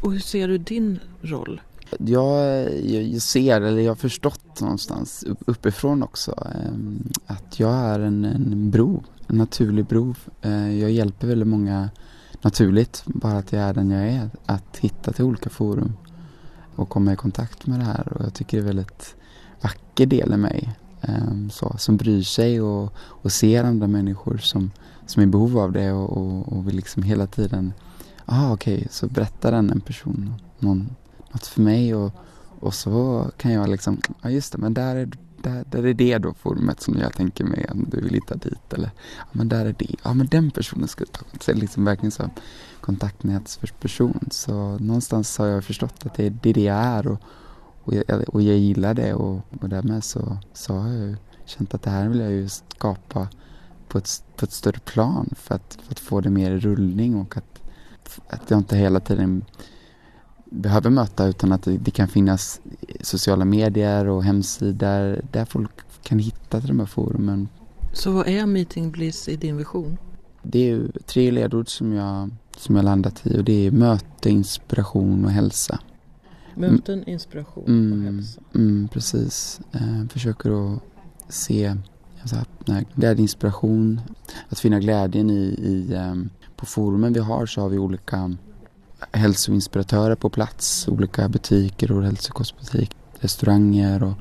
Och 0.01 0.11
hur 0.11 0.19
ser 0.19 0.47
du 0.47 0.57
din 0.57 0.99
roll? 1.21 1.61
Jag, 1.97 2.85
jag 2.85 3.21
ser, 3.21 3.61
eller 3.61 3.81
jag 3.81 3.91
har 3.91 3.95
förstått 3.95 4.61
någonstans 4.61 5.25
uppifrån 5.45 6.03
också 6.03 6.47
ehm, 6.55 7.09
att 7.25 7.59
jag 7.59 7.73
är 7.73 7.99
en, 7.99 8.25
en 8.25 8.71
bro, 8.71 9.03
en 9.27 9.37
naturlig 9.37 9.85
bro. 9.85 10.15
Eh, 10.41 10.79
jag 10.79 10.91
hjälper 10.91 11.27
väldigt 11.27 11.47
många 11.47 11.89
naturligt, 12.41 13.03
bara 13.05 13.37
att 13.37 13.51
jag 13.51 13.61
är 13.61 13.73
den 13.73 13.91
jag 13.91 14.07
är, 14.07 14.29
att 14.45 14.77
hitta 14.77 15.11
till 15.11 15.25
olika 15.25 15.49
forum 15.49 15.93
och 16.75 16.89
komma 16.89 17.13
i 17.13 17.15
kontakt 17.15 17.67
med 17.67 17.79
det 17.79 17.85
här 17.85 18.13
och 18.13 18.25
jag 18.25 18.33
tycker 18.33 18.57
det 18.57 18.61
är 18.61 18.69
en 18.69 18.75
väldigt 18.75 19.15
vacker 19.61 20.05
del 20.05 20.33
i 20.33 20.37
mig 20.37 20.75
ehm, 21.01 21.49
så, 21.49 21.75
som 21.77 21.97
bryr 21.97 22.21
sig 22.21 22.61
och, 22.61 22.93
och 22.97 23.31
ser 23.31 23.63
andra 23.63 23.87
människor 23.87 24.37
som, 24.37 24.71
som 25.05 25.21
är 25.21 25.27
i 25.27 25.29
behov 25.29 25.57
av 25.57 25.71
det 25.71 25.91
och, 25.91 26.17
och, 26.17 26.53
och 26.53 26.67
vill 26.67 26.75
liksom 26.75 27.03
hela 27.03 27.27
tiden, 27.27 27.73
ah 28.25 28.53
okej, 28.53 28.75
okay, 28.75 28.87
så 28.91 29.07
berättar 29.07 29.51
den 29.51 29.69
en 29.69 29.81
person 29.81 30.33
någon, 30.59 30.95
något 31.31 31.47
för 31.47 31.61
mig 31.61 31.95
och, 31.95 32.11
och 32.59 32.73
så 32.73 33.27
kan 33.37 33.51
jag 33.51 33.69
liksom, 33.69 34.01
ja 34.07 34.13
ah, 34.21 34.29
just 34.29 34.51
det, 34.51 34.57
men 34.57 34.73
där 34.73 34.95
är, 34.95 35.11
där, 35.43 35.63
där 35.71 35.85
är 35.85 35.93
det 35.93 36.17
då 36.17 36.33
forumet 36.33 36.81
som 36.81 36.97
jag 36.97 37.13
tänker 37.13 37.43
mig 37.43 37.67
om 37.71 37.85
du 37.89 38.01
vill 38.01 38.13
hitta 38.13 38.35
dit 38.35 38.73
eller? 38.73 38.91
Ja 39.17 39.25
men 39.31 39.49
där 39.49 39.65
är 39.65 39.75
det, 39.77 39.95
ja 40.03 40.13
men 40.13 40.27
den 40.27 40.51
personen 40.51 40.87
ska 40.87 41.05
ta. 41.05 41.25
Så 41.39 41.53
liksom 41.53 41.85
verkligen 41.85 42.11
som 42.11 42.29
kontaktnätsperson 42.81 44.27
så 44.31 44.77
någonstans 44.77 45.37
har 45.37 45.45
jag 45.45 45.63
förstått 45.63 46.05
att 46.05 46.13
det, 46.13 46.29
det 46.29 46.49
är 46.49 46.53
det 46.53 46.63
jag 46.63 46.77
är 46.77 47.07
och, 47.07 47.21
och 47.83 47.93
jag, 47.93 48.05
och 48.27 48.41
jag 48.41 48.57
gillar 48.57 48.93
det 48.93 49.13
och, 49.13 49.41
och 49.61 49.69
därmed 49.69 50.03
så, 50.03 50.37
så 50.53 50.73
har 50.73 50.89
jag 50.89 51.15
känt 51.45 51.73
att 51.73 51.81
det 51.81 51.89
här 51.89 52.09
vill 52.09 52.19
jag 52.19 52.31
ju 52.31 52.49
skapa 52.49 53.27
på 53.87 53.97
ett, 53.97 54.23
på 54.35 54.45
ett 54.45 54.51
större 54.51 54.79
plan 54.79 55.29
för 55.35 55.55
att, 55.55 55.77
för 55.83 55.91
att 55.91 55.99
få 55.99 56.21
det 56.21 56.29
mer 56.29 56.51
i 56.51 56.59
rullning 56.59 57.15
och 57.15 57.37
att, 57.37 57.61
att 58.27 58.51
jag 58.51 58.59
inte 58.59 58.77
hela 58.77 58.99
tiden 58.99 59.45
behöver 60.53 60.89
möta 60.89 61.27
utan 61.27 61.51
att 61.51 61.63
det, 61.63 61.77
det 61.77 61.91
kan 61.91 62.07
finnas 62.07 62.61
sociala 63.01 63.45
medier 63.45 64.07
och 64.07 64.23
hemsidor 64.23 65.21
där 65.31 65.45
folk 65.45 65.71
kan 66.03 66.19
hitta 66.19 66.59
till 66.59 66.67
de 66.67 66.79
här 66.79 66.85
forumen. 66.85 67.47
Så 67.93 68.11
vad 68.11 68.27
är 68.27 68.45
Meeting 68.45 68.91
Bliss 68.91 69.27
i 69.27 69.35
din 69.35 69.57
vision? 69.57 69.97
Det 70.43 70.59
är 70.59 70.65
ju 70.65 70.87
tre 71.05 71.31
ledord 71.31 71.69
som 71.69 71.93
jag, 71.93 72.29
som 72.57 72.75
jag 72.75 72.85
landat 72.85 73.27
i 73.27 73.39
och 73.39 73.43
det 73.43 73.67
är 73.67 73.71
möte, 73.71 74.29
inspiration 74.29 75.25
och 75.25 75.31
hälsa. 75.31 75.79
Möten, 76.55 77.09
inspiration 77.09 77.63
Mm, 77.67 77.99
och 77.99 78.13
hälsa. 78.13 78.41
Mm, 78.55 78.87
precis. 78.87 79.61
Eh, 79.71 80.07
försöker 80.09 80.73
att 80.73 80.79
se 81.29 81.75
alltså, 82.21 82.35
glädje, 82.95 83.21
inspiration, 83.21 84.01
att 84.49 84.59
finna 84.59 84.79
glädjen 84.79 85.29
i, 85.29 85.43
i 85.43 85.95
ehm, 85.95 86.29
på 86.55 86.65
forumen 86.65 87.13
vi 87.13 87.19
har 87.19 87.45
så 87.45 87.61
har 87.61 87.69
vi 87.69 87.77
olika 87.77 88.35
hälsoinspiratörer 89.11 90.15
på 90.15 90.29
plats, 90.29 90.87
olika 90.87 91.29
butiker 91.29 91.91
och 91.91 92.03
hälsokostbutik, 92.03 92.91
restauranger 93.19 94.03
och 94.03 94.13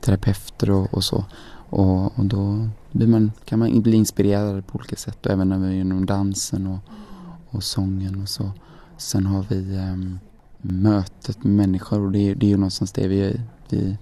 terapeuter 0.00 0.70
och, 0.70 0.94
och 0.94 1.04
så. 1.04 1.24
Och, 1.72 2.18
och 2.18 2.24
då 2.24 2.68
blir 2.92 3.06
man, 3.06 3.32
kan 3.44 3.58
man 3.58 3.82
bli 3.82 3.96
inspirerad 3.96 4.66
på 4.66 4.78
olika 4.78 4.96
sätt 4.96 5.26
och 5.26 5.32
även 5.32 5.72
genom 5.76 6.06
dansen 6.06 6.66
och, 6.66 6.78
och 7.50 7.64
sången 7.64 8.22
och 8.22 8.28
så. 8.28 8.50
Sen 8.96 9.26
har 9.26 9.46
vi 9.48 9.76
ehm, 9.76 10.18
mötet 10.58 11.44
med 11.44 11.54
människor 11.56 12.00
och 12.00 12.12
det, 12.12 12.18
är- 12.18 12.34
det 12.34 12.46
är 12.46 12.50
ju 12.50 12.56
någonstans 12.56 12.92
det 12.92 13.08
vi, 13.08 13.40
vi, 13.68 13.96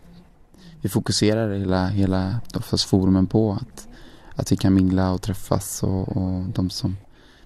vi 0.81 0.89
fokuserar 0.89 1.53
hela, 1.59 1.87
hela 1.89 2.41
oftast 2.55 2.85
forumen 2.85 3.27
på. 3.27 3.53
Att, 3.53 3.89
att 4.35 4.53
vi 4.53 4.57
kan 4.57 4.75
mingla 4.75 5.13
och 5.13 5.23
träffas 5.23 5.83
och, 5.83 6.09
och 6.17 6.45
de 6.55 6.71
som, 6.71 6.97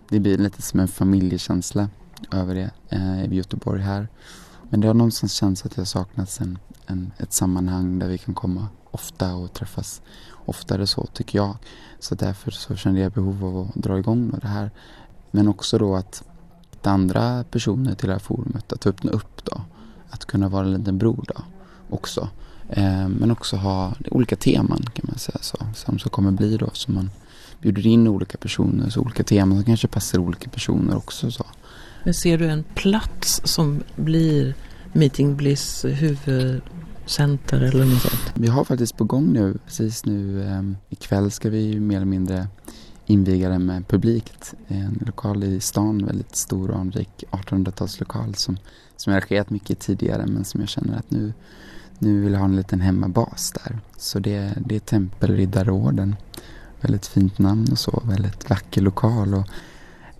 det 0.09 0.21
blir 0.21 0.39
lite 0.39 0.63
som 0.63 0.81
en 0.81 0.89
familjekänsla 0.89 1.89
över 2.33 2.55
det 2.55 2.71
eh, 2.89 3.25
i 3.25 3.35
Göteborg 3.35 3.83
här. 3.83 4.09
Men 4.71 4.81
det 4.81 4.87
har 4.87 4.95
någonstans 4.95 5.33
känts 5.33 5.67
att 5.67 5.75
det 5.75 5.81
har 5.81 5.87
saknats 5.87 6.41
en, 6.41 6.59
en, 6.87 7.13
ett 7.19 7.33
sammanhang 7.33 7.99
där 7.99 8.09
vi 8.09 8.19
kan 8.19 8.35
komma 8.35 8.69
ofta 8.91 9.35
och 9.35 9.53
träffas 9.53 10.03
oftare 10.45 10.87
så 10.87 11.07
tycker 11.07 11.39
jag. 11.39 11.57
Så 11.99 12.15
därför 12.15 12.51
så 12.51 12.77
kände 12.77 13.01
jag 13.01 13.13
behov 13.13 13.45
av 13.45 13.59
att 13.69 13.83
dra 13.83 13.99
igång 13.99 14.27
med 14.27 14.41
det 14.41 14.49
här. 14.49 14.71
Men 15.31 15.49
också 15.49 15.79
då 15.79 15.97
att 15.97 16.23
hitta 16.71 16.91
andra 16.91 17.45
personer 17.45 17.95
till 17.95 18.07
det 18.07 18.13
här 18.13 18.21
forumet, 18.21 18.73
att 18.73 18.87
öppna 18.87 19.11
upp 19.11 19.45
då. 19.45 19.61
Att 20.11 20.25
kunna 20.25 20.49
vara 20.49 20.67
en 20.67 20.73
liten 20.73 20.99
bror 20.99 21.25
då 21.29 21.43
också. 21.91 22.29
Eh, 22.69 23.09
men 23.09 23.31
också 23.31 23.57
ha 23.57 23.95
olika 24.11 24.37
teman 24.37 24.83
kan 24.95 25.07
man 25.09 25.19
säga 25.19 25.39
så. 25.41 25.59
Som 25.75 25.99
så 25.99 26.09
kommer 26.09 26.31
bli 26.31 26.57
då. 26.57 26.71
Så 26.73 26.93
man 26.93 27.11
bjuder 27.61 27.87
in 27.87 28.09
olika 28.09 28.39
personer, 28.39 28.91
så 28.91 29.01
olika 29.01 29.25
teman 29.25 29.59
som 29.59 29.65
kanske 29.65 29.89
passar 29.89 30.19
olika 30.19 30.51
personer 30.51 30.97
också 30.97 31.31
så. 31.31 31.45
Men 32.05 32.15
ser 32.15 32.39
du 32.39 32.49
en 32.49 32.65
plats 32.75 33.41
som 33.45 33.83
blir 33.97 34.55
Meeting 34.93 35.37
Bliss 35.37 35.85
huvudcenter 35.85 37.61
eller 37.61 37.85
något 37.85 38.03
sånt? 38.03 38.33
Vi 38.35 38.49
har 38.49 38.65
faktiskt 38.65 38.97
på 38.97 39.05
gång 39.05 39.33
nu, 39.33 39.59
precis 39.67 40.05
nu 40.05 40.43
eh, 40.43 40.63
ikväll 40.91 41.31
ska 41.31 41.51
vi 41.51 41.61
ju 41.61 41.81
mer 41.81 41.97
eller 41.97 42.07
mindre 42.07 42.47
inviga 43.07 43.49
den 43.49 43.67
med 43.67 43.89
publikt. 43.89 44.55
En 44.69 45.03
lokal 45.07 45.45
i 45.45 45.61
stan, 45.61 46.07
väldigt 46.07 46.37
stor 46.37 46.71
och 46.71 46.79
anrik 46.79 47.25
1800-talslokal 47.31 48.35
som, 48.35 48.57
som 48.97 49.13
jag 49.13 49.23
arrangerat 49.23 49.51
mycket 49.51 49.81
tidigare 49.81 50.27
men 50.27 50.45
som 50.45 50.61
jag 50.61 50.69
känner 50.69 50.99
att 50.99 51.11
nu, 51.11 51.33
nu 51.99 52.21
vill 52.21 52.33
jag 52.33 52.39
ha 52.39 52.47
en 52.47 52.57
liten 52.57 52.81
hemmabas 52.81 53.53
där. 53.53 53.79
Så 53.97 54.19
det, 54.19 54.53
det 54.67 54.77
är 54.77 54.81
Tempelriddarorden. 54.81 56.17
Väldigt 56.81 57.07
fint 57.07 57.39
namn 57.39 57.69
och 57.73 57.79
så, 57.79 58.03
väldigt 58.05 58.51
vacker 58.51 58.81
lokal. 58.81 59.35
Och 59.35 59.47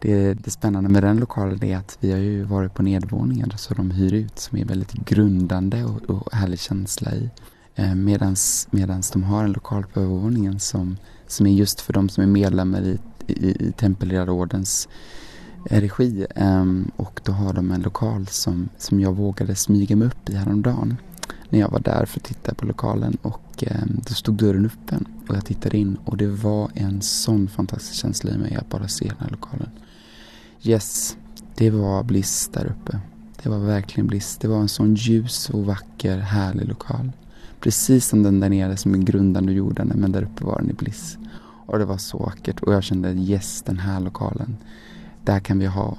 det, 0.03 0.35
det 0.35 0.51
spännande 0.51 0.91
med 0.91 1.03
den 1.03 1.17
lokalen 1.17 1.65
är 1.65 1.77
att 1.77 1.99
vi 2.01 2.13
har 2.13 2.19
ju 2.19 2.43
varit 2.43 2.75
på 2.75 2.83
nedvåningen 2.83 3.53
så 3.57 3.75
de 3.75 3.91
hyr 3.91 4.13
ut 4.15 4.39
som 4.39 4.59
är 4.59 4.65
väldigt 4.65 4.93
grundande 4.93 5.85
och, 5.85 6.11
och 6.11 6.35
härlig 6.35 6.61
känsla 6.61 7.15
i. 7.15 7.31
Medan 7.77 8.05
medans, 8.05 8.69
medans 8.71 9.11
de 9.11 9.23
har 9.23 9.45
en 9.45 9.53
lokal 9.53 9.87
på 9.87 10.01
övervåningen 10.01 10.61
som, 10.61 10.97
som 11.27 11.47
är 11.47 11.51
just 11.51 11.81
för 11.81 11.93
de 11.93 12.09
som 12.09 12.23
är 12.23 12.27
medlemmar 12.27 12.83
i, 12.83 12.99
i, 13.27 13.67
i 13.69 13.73
Tempelriddarordens 13.73 14.89
eh, 15.71 15.81
regi. 15.81 16.27
Ehm, 16.35 16.91
och 16.97 17.21
då 17.25 17.33
har 17.33 17.53
de 17.53 17.71
en 17.71 17.83
lokal 17.83 18.27
som, 18.27 18.69
som 18.79 19.01
jag 19.01 19.13
vågade 19.17 19.55
smyga 19.55 19.97
mig 19.97 20.09
upp 20.09 20.31
i 20.31 20.35
häromdagen. 20.35 20.97
När 21.49 21.61
jag 21.61 21.71
var 21.71 21.81
där 21.81 22.07
för 22.07 22.21
att 22.21 22.25
titta 22.25 22.55
på 22.55 22.67
lokalen 22.67 23.17
och 23.23 23.65
ehm, 23.67 24.01
då 24.09 24.15
stod 24.15 24.35
dörren 24.35 24.67
öppen 24.67 25.09
och 25.29 25.37
jag 25.37 25.45
tittade 25.45 25.77
in 25.77 25.97
och 26.05 26.17
det 26.17 26.29
var 26.29 26.71
en 26.75 27.03
sån 27.03 27.49
fantastisk 27.49 27.95
känsla 27.95 28.31
i 28.31 28.39
mig 28.39 28.55
att 28.55 28.69
bara 28.69 28.89
se 28.89 29.05
den 29.05 29.19
här 29.21 29.31
lokalen. 29.31 29.71
Yes, 30.65 31.17
det 31.55 31.71
var 31.71 32.03
bliss 32.03 32.51
där 32.53 32.67
uppe. 32.67 33.01
Det 33.43 33.49
var 33.49 33.59
verkligen 33.59 34.07
bliss. 34.07 34.37
Det 34.41 34.49
var 34.49 34.57
en 34.61 34.69
sån 34.69 34.95
ljus 34.95 35.51
och 35.51 35.67
vacker, 35.67 36.19
härlig 36.19 36.69
lokal. 36.69 37.13
Precis 37.61 38.07
som 38.07 38.23
den 38.23 38.41
där 38.41 38.49
nere 38.49 38.77
som 38.77 38.95
är 38.95 38.99
grundande 38.99 39.53
jorden, 39.53 39.93
men 39.95 40.13
där 40.13 40.23
uppe 40.23 40.45
var 40.45 40.59
den 40.59 40.71
i 40.71 40.73
bliss. 40.73 41.19
Och 41.67 41.79
det 41.79 41.85
var 41.85 41.99
så 41.99 42.19
vackert 42.19 42.61
och 42.61 42.75
jag 42.75 42.83
kände 42.83 43.13
yes, 43.13 43.63
den 43.63 43.79
här 43.79 44.01
lokalen. 44.01 44.57
Där 45.25 45.41
kan 45.41 45.59
vi 45.59 45.67
ha 45.67 45.97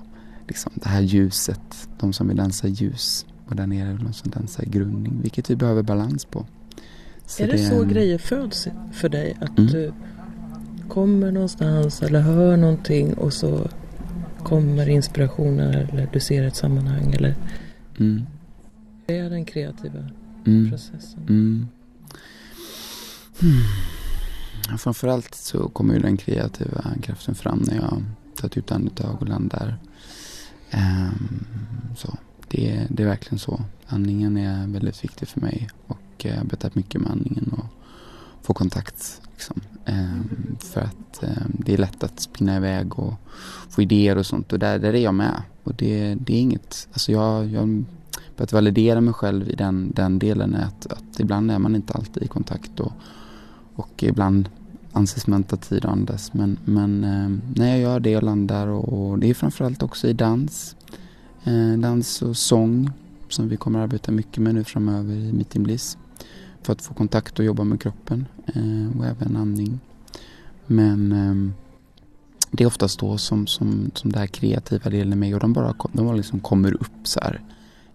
liksom, 0.48 0.72
det 0.76 0.90
här 0.90 1.02
ljuset, 1.02 1.88
de 2.00 2.14
som 2.14 2.28
vill 2.28 2.38
dansa 2.38 2.68
ljus. 2.68 3.26
Och 3.48 3.56
där 3.56 3.68
nere 3.68 3.94
de 3.94 4.14
som 4.14 4.32
dansar 4.32 4.64
grundning, 4.66 5.20
vilket 5.22 5.50
vi 5.50 5.56
behöver 5.56 5.84
balans 5.84 6.26
på. 6.26 6.46
är 7.40 7.48
det, 7.48 7.58
så 7.58 7.84
grejer 7.84 8.18
föds 8.18 8.68
för 8.94 9.10
dig? 9.10 9.38
Att 9.42 9.58
Mm. 9.60 9.72
du 9.72 9.94
kommer 10.88 11.32
någonstans 11.32 12.02
eller 12.02 12.22
hör 12.22 12.58
någonting 12.58 13.14
och 13.14 13.34
så 13.34 13.68
kommer 14.44 14.90
inspirationen 14.90 15.74
eller 15.74 16.10
du 16.14 16.20
ser 16.20 16.44
ett 16.44 16.56
sammanhang 16.56 17.14
eller 17.14 17.36
Mm, 18.00 18.26
det 19.06 19.18
är 19.18 19.30
den 19.30 19.46
kreativa 19.46 20.10
mm. 20.46 20.72
processen? 20.72 21.20
Mm. 21.30 21.68
Hmm. 23.40 24.78
Framförallt 24.78 25.36
så 25.36 25.70
kommer 25.70 25.94
ju 25.94 26.00
den 26.00 26.18
kreativa 26.18 26.84
kraften 27.02 27.36
fram 27.36 27.64
när 27.68 27.76
jag 27.76 28.04
tar 28.36 28.48
ett 28.48 28.56
djupt 28.56 28.72
andetag 28.72 29.22
och 29.22 29.28
landar. 29.28 29.78
Ehm, 30.72 31.46
så. 31.98 32.18
Det, 32.48 32.88
det 32.90 33.04
är 33.04 33.08
verkligen 33.08 33.40
så. 33.40 33.62
Andningen 33.88 34.38
är 34.38 34.68
väldigt 34.68 35.04
viktig 35.04 35.28
för 35.28 35.42
mig 35.42 35.70
och 35.88 36.00
jag 36.18 36.34
har 36.34 36.40
arbetat 36.40 36.76
mycket 36.76 37.02
med 37.02 37.12
andningen 37.12 37.54
och 37.58 37.83
få 38.44 38.54
kontakt. 38.54 39.22
Liksom. 39.34 39.62
Ehm, 39.86 40.56
för 40.60 40.82
att 40.82 41.24
ehm, 41.24 41.52
det 41.66 41.74
är 41.74 41.78
lätt 41.78 42.04
att 42.04 42.20
spinna 42.20 42.58
iväg 42.58 43.00
och 43.00 43.14
få 43.70 43.82
idéer 43.82 44.18
och 44.18 44.26
sånt 44.26 44.54
och 44.54 44.60
där, 44.60 44.80
där 44.80 44.94
är 44.94 45.00
jag 45.00 45.14
med. 45.14 45.42
Och 45.64 45.76
det, 45.76 46.16
det 46.16 46.34
är 46.34 46.40
inget, 46.40 46.88
alltså 46.94 47.12
jag, 47.12 47.46
jag 47.46 47.84
börjat 48.38 48.54
validera 48.54 49.02
mig 49.02 49.14
själv 49.14 49.50
i 49.50 49.56
den, 49.56 49.92
den 49.96 50.20
delen 50.20 50.56
att, 50.56 50.88
att 50.92 51.20
ibland 51.20 51.52
är 51.52 51.60
man 51.60 51.76
inte 51.76 51.94
alltid 51.94 52.24
i 52.24 52.28
kontakt 52.28 52.80
och, 52.80 52.92
och 53.76 54.04
ibland 54.04 54.50
anses 54.92 55.28
man 55.28 55.44
ta 55.44 55.58
tid 55.58 55.86
att 55.86 55.92
andas. 55.92 56.34
Men, 56.34 56.58
men 56.66 57.04
eh, 57.04 57.56
när 57.56 57.70
jag 57.70 57.80
gör 57.80 58.00
det 58.00 58.18
och 58.18 58.24
landar 58.24 58.68
och, 58.68 59.10
och 59.10 59.20
det 59.20 59.30
är 59.30 59.34
framförallt 59.34 59.84
också 59.84 60.08
i 60.08 60.14
dans. 60.14 60.76
Eh, 61.44 61.74
dans 61.78 62.22
och 62.22 62.38
sång 62.38 62.92
som 63.30 63.50
vi 63.50 63.58
kommer 63.58 63.80
att 63.80 63.84
arbeta 63.84 64.12
mycket 64.12 64.44
med 64.44 64.56
nu 64.56 64.64
framöver 64.64 65.14
i 65.14 65.34
Meeting 65.34 65.64
Bliss. 65.64 65.98
För 66.64 66.74
att 66.74 66.82
få 66.82 66.94
kontakt 66.94 67.40
och 67.40 67.46
jobba 67.46 67.64
med 67.64 67.82
kroppen 67.82 68.26
eh, 68.48 68.98
och 69.00 69.06
även 69.06 69.38
andning. 69.38 69.80
Men 70.66 71.12
eh, 71.12 71.54
det 72.52 72.64
är 72.64 72.68
oftast 72.68 73.00
då 73.00 73.18
som, 73.18 73.48
som, 73.48 73.92
som 73.94 74.12
det 74.12 74.20
här 74.20 74.28
kreativa 74.28 74.90
delen 74.90 75.14
i 75.14 75.16
mig 75.16 75.34
och 75.34 75.40
de 75.40 75.54
bara, 75.54 75.76
de 75.92 76.06
bara 76.06 76.16
liksom 76.16 76.40
kommer 76.40 76.74
upp 76.74 77.08
så 77.08 77.20
här 77.20 77.42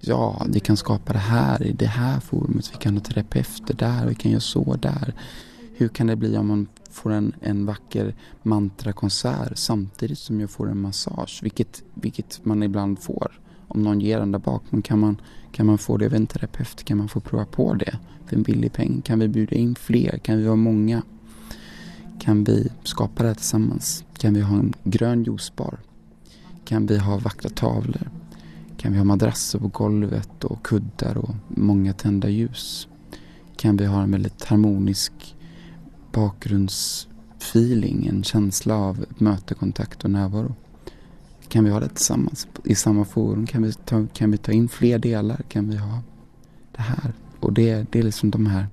ja, 0.00 0.46
vi 0.48 0.60
kan 0.60 0.76
skapa 0.76 1.12
det 1.12 1.18
här 1.18 1.62
i 1.62 1.72
det 1.72 1.86
här 1.86 2.20
forumet, 2.20 2.70
vi 2.72 2.76
kan 2.76 2.94
ha 2.94 3.00
terapeuter 3.00 3.74
där, 3.74 4.06
vi 4.06 4.14
kan 4.14 4.30
göra 4.30 4.40
så 4.40 4.76
där. 4.76 5.14
Hur 5.76 5.88
kan 5.88 6.06
det 6.06 6.16
bli 6.16 6.36
om 6.36 6.46
man 6.46 6.66
får 6.90 7.12
en, 7.12 7.32
en 7.40 7.66
vacker 7.66 8.14
mantrakonsert 8.42 9.58
samtidigt 9.58 10.18
som 10.18 10.40
jag 10.40 10.50
får 10.50 10.70
en 10.70 10.80
massage, 10.80 11.40
vilket, 11.42 11.82
vilket 11.94 12.44
man 12.44 12.62
ibland 12.62 12.98
får 12.98 13.40
om 13.68 13.82
någon 13.82 14.00
ger 14.00 14.18
den 14.18 14.32
där 14.32 14.38
bak. 14.38 14.62
Men 14.70 14.82
kan 14.82 14.98
man, 14.98 15.20
kan 15.52 15.66
man 15.66 15.78
få 15.78 15.96
det 15.96 16.06
av 16.06 16.14
en 16.14 16.26
terapeut, 16.26 16.84
kan 16.84 16.98
man 16.98 17.08
få 17.08 17.20
prova 17.20 17.44
på 17.44 17.74
det 17.74 17.98
för 18.26 18.36
en 18.36 18.42
billig 18.42 18.72
peng? 18.72 19.02
Kan 19.04 19.18
vi 19.18 19.28
bjuda 19.28 19.56
in 19.56 19.74
fler? 19.74 20.18
Kan 20.18 20.38
vi 20.38 20.44
vara 20.44 20.56
många? 20.56 21.02
Kan 22.20 22.44
vi 22.44 22.68
skapa 22.84 23.22
det 23.22 23.28
här 23.28 23.34
tillsammans? 23.34 24.04
Kan 24.18 24.34
vi 24.34 24.40
ha 24.40 24.56
en 24.56 24.74
grön 24.84 25.24
juicebar? 25.24 25.78
Kan 26.64 26.86
vi 26.86 26.98
ha 26.98 27.18
vackra 27.18 27.50
tavlor? 27.50 28.10
Kan 28.76 28.92
vi 28.92 28.98
ha 28.98 29.04
madrasser 29.04 29.58
på 29.58 29.68
golvet 29.68 30.44
och 30.44 30.62
kuddar 30.62 31.16
och 31.16 31.34
många 31.48 31.92
tända 31.92 32.28
ljus? 32.28 32.88
Kan 33.56 33.76
vi 33.76 33.86
ha 33.86 34.02
en 34.02 34.10
väldigt 34.10 34.44
harmonisk 34.44 35.36
bakgrundsfeeling, 36.12 38.06
en 38.06 38.24
känsla 38.24 38.76
av 38.76 39.04
möte, 39.18 39.54
kontakt 39.54 40.04
och 40.04 40.10
närvaro? 40.10 40.54
Kan 41.48 41.64
vi 41.64 41.70
ha 41.70 41.80
det 41.80 41.88
tillsammans 41.88 42.48
i 42.64 42.74
samma 42.74 43.04
forum? 43.04 43.46
Kan 43.46 43.62
vi 43.62 43.72
ta, 43.72 44.06
kan 44.12 44.30
vi 44.30 44.36
ta 44.38 44.52
in 44.52 44.68
fler 44.68 44.98
delar? 44.98 45.40
Kan 45.48 45.70
vi 45.70 45.76
ha 45.76 45.98
det 46.76 46.82
här? 46.82 47.12
Och 47.40 47.52
det, 47.52 47.86
det 47.92 47.98
är 47.98 48.02
liksom 48.02 48.30
de 48.30 48.46
här 48.46 48.66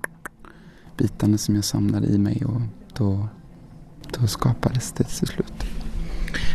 bitarna 0.98 1.38
som 1.38 1.56
jag 1.56 1.64
samlade 1.64 2.08
i 2.08 2.18
mig 2.18 2.44
och 2.46 2.62
då, 2.98 3.28
då 4.20 4.28
skapades 4.28 4.92
det 4.92 5.04
till 5.04 5.28
slut. 5.28 5.54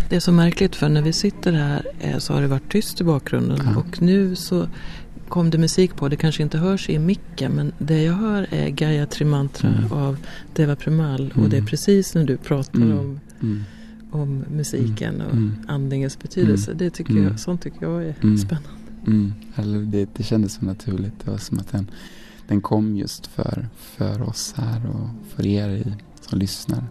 Det 0.09 0.17
är 0.17 0.21
så 0.21 0.33
märkligt 0.33 0.77
för 0.77 0.89
när 0.89 1.03
vi 1.03 1.12
sitter 1.12 1.53
här 1.53 1.87
eh, 2.00 2.19
så 2.19 2.35
har 2.35 2.41
det 2.41 2.47
varit 2.49 2.73
tyst 2.73 3.00
i 3.00 3.05
bakgrunden 3.05 3.59
Ja. 3.65 3.81
och 3.81 4.03
nu 4.03 4.37
så 4.37 4.67
kom 5.29 5.50
det 5.50 5.59
musik 5.59 5.97
på. 5.97 6.09
Det 6.09 6.17
kanske 6.17 6.43
inte 6.43 6.59
hörs 6.59 6.89
i 6.91 6.99
micken 6.99 7.53
men 7.53 7.73
det 7.79 8.03
jag 8.03 8.12
hör 8.15 8.47
är 8.50 8.69
Gayatri 8.69 9.25
Mantra 9.25 9.69
Mm. 9.69 9.93
av 9.93 10.17
Deva 10.55 10.77
Premal 10.77 11.31
och 11.31 11.37
Mm. 11.39 11.50
det 11.50 11.57
är 11.57 11.62
precis 11.62 12.15
när 12.15 12.25
du 12.25 12.37
pratar 12.37 12.79
Mm. 12.81 12.99
om, 12.99 13.21
Mm. 13.43 13.65
Om 14.12 14.45
musiken 14.50 15.21
och 15.21 15.33
Mm. 15.33 15.52
andningens 15.69 16.19
betydelse. 16.19 16.73
Det 16.75 16.90
tycker 16.90 17.12
Mm. 17.12 17.25
jag, 17.25 17.40
sånt 17.40 17.62
tycker 17.62 17.83
jag 17.87 18.05
är 18.05 18.14
Mm. 18.23 18.38
spännande. 18.38 18.69
Mm. 19.07 19.33
Det, 19.90 20.09
det 20.17 20.23
kändes 20.23 20.55
så 20.55 20.64
naturligt. 20.64 21.12
Det 21.25 21.31
var 21.31 21.38
som 21.38 21.59
att 21.59 21.73
den, 21.73 21.90
den 22.49 22.61
kom 22.61 22.97
just 22.97 23.26
för, 23.26 23.69
för 23.76 24.23
oss 24.23 24.55
här 24.57 24.90
och 24.90 25.09
för 25.35 25.47
er 25.47 25.69
i, 25.69 25.95
som 26.21 26.38
lyssnar. 26.38 26.85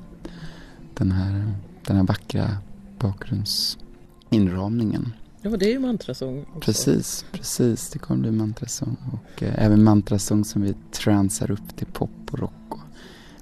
Den 0.94 1.12
här, 1.12 1.54
den 1.86 1.96
här 1.98 2.04
vackra 2.04 2.58
bakgrundsinramningen. 3.00 5.14
Ja, 5.42 5.58
det 5.58 5.66
är 5.66 5.72
ju 5.72 5.80
mantrasång. 5.80 6.40
också. 6.42 6.60
Precis, 6.60 7.26
precis. 7.32 7.90
Det 7.90 8.00
kommer 8.00 8.22
bli 8.22 8.32
mantrasång. 8.32 8.98
Och 9.12 9.44
eh, 9.44 9.66
även 9.66 9.84
mantrasång 9.84 10.46
som 10.46 10.62
vi 10.62 10.74
transar 10.92 11.52
upp 11.52 11.76
till 11.78 11.88
pop 11.88 12.10
och 12.32 12.40
rock. 12.40 12.54
Och 12.70 12.80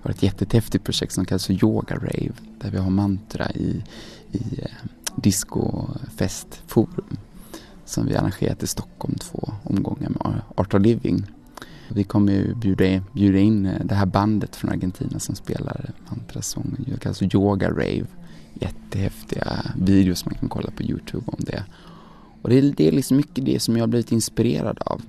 har 0.07 0.13
ett 0.13 0.23
jättehäftigt 0.23 0.83
projekt 0.83 1.13
som 1.13 1.25
kallas 1.25 1.45
för 1.45 1.63
Yoga 1.63 1.95
Rave. 1.95 2.33
Där 2.59 2.71
vi 2.71 2.77
har 2.77 2.89
mantra 2.89 3.51
i, 3.51 3.83
i 4.31 4.61
eh, 4.61 4.69
discofestforum. 5.15 7.17
Som 7.85 8.05
vi 8.05 8.15
arrangerat 8.15 8.63
i 8.63 8.67
Stockholm 8.67 9.15
två 9.15 9.53
omgångar 9.63 10.09
med 10.09 10.41
Art 10.55 10.73
of 10.73 10.81
Living. 10.81 11.25
Vi 11.89 12.03
kommer 12.03 12.33
ju 12.33 12.55
bjuda, 12.55 13.03
bjuda 13.13 13.39
in 13.39 13.65
eh, 13.65 13.85
det 13.85 13.95
här 13.95 14.05
bandet 14.05 14.55
från 14.55 14.71
Argentina 14.71 15.19
som 15.19 15.35
spelar 15.35 15.91
mantrasång. 16.09 16.75
Det 16.79 16.99
kallas 16.99 17.19
för 17.19 17.35
Yoga 17.35 17.69
Rave. 17.69 18.05
Jättehäftiga 18.53 19.65
videos 19.77 20.25
man 20.25 20.35
kan 20.35 20.49
kolla 20.49 20.71
på 20.71 20.83
Youtube 20.83 21.23
om 21.25 21.39
det. 21.39 21.63
Och 22.41 22.49
det 22.49 22.57
är, 22.57 22.73
det 22.77 22.87
är 22.87 22.91
liksom 22.91 23.17
mycket 23.17 23.45
det 23.45 23.59
som 23.59 23.77
jag 23.77 23.83
har 23.83 23.87
blivit 23.87 24.11
inspirerad 24.11 24.79
av. 24.85 25.01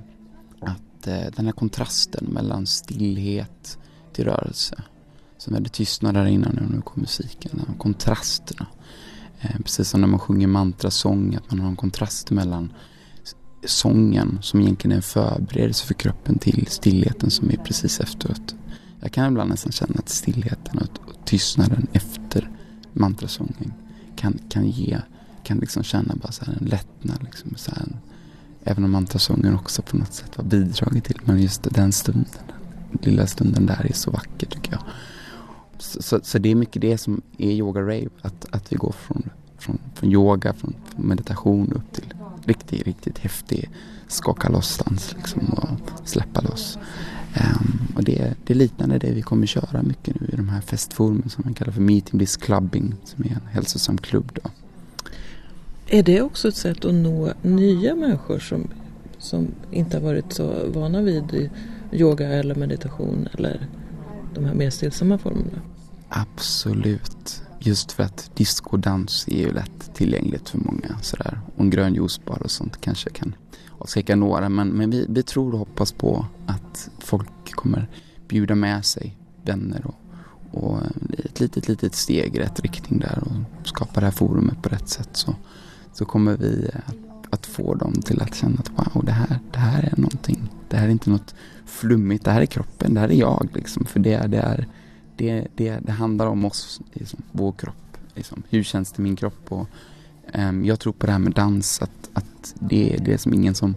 Att 0.61 1.07
eh, 1.07 1.27
den 1.37 1.45
här 1.45 1.53
kontrasten 1.53 2.25
mellan 2.25 2.67
stillhet 2.67 3.79
i 4.19 4.25
rörelse. 4.25 4.83
Som 5.39 5.63
det 5.63 5.69
tystnad 5.69 6.15
där 6.15 6.27
innan 6.27 6.53
nu, 6.55 6.77
nu 6.77 6.81
kom 6.81 7.01
musiken. 7.01 7.61
Kontrasterna. 7.79 8.67
Eh, 9.41 9.57
precis 9.65 9.89
som 9.89 10.01
när 10.01 10.09
man 10.09 10.21
sjunger 10.21 10.47
mantrasång, 10.47 11.35
att 11.35 11.51
man 11.51 11.61
har 11.61 11.69
en 11.69 11.77
kontrast 11.77 12.31
mellan 12.31 12.73
sången 13.67 14.39
som 14.43 14.61
egentligen 14.61 14.93
är 14.93 14.97
en 14.97 15.03
förberedelse 15.03 15.87
för 15.87 15.95
kroppen 15.95 16.39
till 16.39 16.67
stillheten 16.67 17.31
som 17.31 17.51
är 17.51 17.57
precis 17.57 18.01
efteråt. 18.01 18.55
Jag 19.01 19.13
kan 19.13 19.31
ibland 19.31 19.51
nästan 19.51 19.73
känna 19.73 19.95
att 19.99 20.09
stillheten 20.09 20.79
och, 20.79 20.99
tystnaden 21.25 21.87
efter 21.93 22.51
mantrasången 22.93 23.73
kan, 24.17 24.39
kan 24.49 24.71
ge 24.71 24.99
kan 25.43 25.59
liksom 25.59 25.83
känna 25.83 26.15
bara 26.15 26.33
så 26.33 26.45
här 26.45 26.57
en 26.61 26.67
lättnad. 26.67 27.23
Liksom, 27.23 27.55
så 27.57 27.71
här 27.71 27.83
en, 27.83 27.97
även 28.65 28.85
om 28.85 28.91
mantrasången 28.91 29.55
också 29.55 29.83
på 29.83 29.97
något 29.97 30.13
sätt 30.13 30.35
har 30.35 30.45
bidragit 30.45 31.05
till. 31.05 31.21
Men 31.25 31.43
just 31.43 31.75
den 31.75 31.93
stunden, 31.93 32.43
lilla 33.03 33.27
stunden 33.27 33.67
där 33.67 33.87
är 33.89 33.93
så 33.93 34.11
vacker 34.11 34.47
tycker 34.47 34.73
jag. 34.73 34.81
Så, 35.79 36.03
så, 36.03 36.21
så 36.23 36.39
det 36.39 36.49
är 36.49 36.55
mycket 36.55 36.83
det 36.83 36.99
som 36.99 37.23
är 37.39 37.51
yoga 37.51 37.81
rave. 37.81 38.09
Att, 38.23 38.47
att 38.51 38.73
vi 38.73 38.77
går 38.77 38.93
från, 38.93 39.31
från, 39.59 39.79
från 39.95 40.13
yoga, 40.13 40.53
från, 40.53 40.75
från 40.95 41.07
meditation 41.07 41.73
upp 41.73 41.93
till 41.93 42.15
riktigt, 42.45 42.83
riktigt 42.83 43.19
häftig 43.19 43.71
skaka 44.09 44.49
loss-dans 44.49 45.15
liksom, 45.17 45.49
och 45.49 45.69
släppa 46.09 46.41
loss. 46.41 46.79
Um, 47.37 47.79
och 47.97 48.05
det, 48.05 48.35
det 48.45 48.53
är 48.53 48.59
liknande 48.59 48.99
det 48.99 49.11
vi 49.11 49.23
kommer 49.23 49.47
köra 49.47 49.83
mycket 49.83 50.21
nu 50.21 50.29
i 50.33 50.37
de 50.37 50.49
här 50.49 50.61
festforumen 50.61 51.29
som 51.29 51.45
man 51.45 51.55
kallar 51.55 51.73
för 51.73 51.81
Meeting 51.81 52.19
Bliss 52.19 52.37
Clubbing 52.37 52.95
som 53.05 53.25
är 53.25 53.29
en 53.29 53.47
hälsosam 53.51 53.99
klubb 53.99 54.39
då. 54.43 54.51
Är 55.87 56.03
det 56.03 56.23
också 56.23 56.49
ett 56.49 56.57
sätt 56.57 56.85
att 56.85 56.95
nå 56.95 57.33
nya 57.43 57.95
människor 57.95 58.39
som, 58.39 58.69
som 59.19 59.49
inte 59.71 59.97
har 59.97 60.05
varit 60.05 60.33
så 60.33 60.71
vana 60.71 61.01
vid 61.01 61.51
yoga 61.93 62.29
eller 62.29 62.55
meditation 62.55 63.29
eller 63.33 63.67
de 64.35 64.45
här 64.45 64.55
mer 64.55 64.71
stillsamma 64.71 65.19
formerna? 65.19 65.63
Absolut. 66.09 67.43
Just 67.61 67.93
för 67.93 68.03
att 68.03 68.31
disco 68.35 68.71
och 68.71 68.79
dans 68.79 69.29
är 69.29 69.39
ju 69.39 69.53
lätt 69.53 69.95
tillgängligt 69.95 70.49
för 70.49 70.59
många. 70.59 70.99
Sådär. 71.03 71.41
Och 71.57 71.61
en 71.61 71.71
grön 71.71 71.95
juicebar 71.95 72.43
och 72.43 72.51
sånt 72.51 72.81
kanske 72.81 73.11
kan 73.11 73.35
avskräcka 73.79 74.17
några. 74.17 74.49
Men, 74.49 74.69
men 74.69 74.91
vi, 74.91 75.07
vi 75.09 75.23
tror 75.23 75.53
och 75.53 75.59
hoppas 75.59 75.93
på 75.93 76.27
att 76.47 76.91
folk 76.99 77.53
kommer 77.53 77.89
bjuda 78.29 78.55
med 78.55 78.85
sig 78.85 79.17
vänner 79.43 79.87
och, 79.87 79.95
och 80.63 80.83
ett 81.25 81.41
litet, 81.41 81.69
litet 81.69 81.95
steg 81.95 82.37
i 82.37 82.39
rätt 82.39 82.61
riktning 82.61 83.01
där 83.01 83.23
och 83.25 83.69
skapa 83.69 84.01
det 84.01 84.07
här 84.07 84.13
forumet 84.13 84.63
på 84.63 84.69
rätt 84.69 84.89
sätt. 84.89 85.11
Så, 85.13 85.35
så 85.93 86.05
kommer 86.05 86.37
vi 86.37 86.71
att, 86.87 87.35
att 87.35 87.47
få 87.47 87.75
dem 87.75 87.93
till 87.93 88.23
att 88.23 88.35
känna 88.35 88.57
att 88.59 88.71
wow, 88.71 89.05
det 89.05 89.13
här, 89.13 89.39
det 89.53 89.59
här 89.59 89.83
är 89.83 90.01
någonting. 90.01 90.51
Det 90.71 90.77
här 90.77 90.87
är 90.87 90.91
inte 90.91 91.11
något 91.11 91.35
flummigt. 91.67 92.25
Det 92.25 92.31
här 92.31 92.41
är 92.41 92.47
kroppen. 92.47 92.95
Det 92.95 93.01
här 93.01 93.09
är 93.09 93.15
jag 93.15 93.49
liksom. 93.55 93.85
För 93.85 94.01
det, 94.01 94.27
det 94.27 94.39
är 94.39 94.67
det, 95.19 95.47
det, 95.55 95.79
det 95.83 95.93
handlar 95.93 96.27
om 96.27 96.45
oss, 96.45 96.81
liksom, 96.93 97.23
vår 97.33 97.53
kropp. 97.53 97.97
Liksom. 98.15 98.43
Hur 98.49 98.63
känns 98.63 98.93
det 98.93 99.01
i 99.01 99.03
min 99.03 99.17
kropp? 99.17 99.53
Och, 99.53 99.69
um, 100.35 100.65
jag 100.65 100.81
tror 100.81 100.93
på 100.93 101.07
det 101.07 101.13
här 101.13 101.19
med 101.19 101.33
dans, 101.33 101.83
att, 101.83 102.11
att 102.13 102.55
det 102.55 102.95
är 102.95 102.99
det 102.99 103.19
som 103.19 103.35
ingen 103.35 103.55
som, 103.55 103.75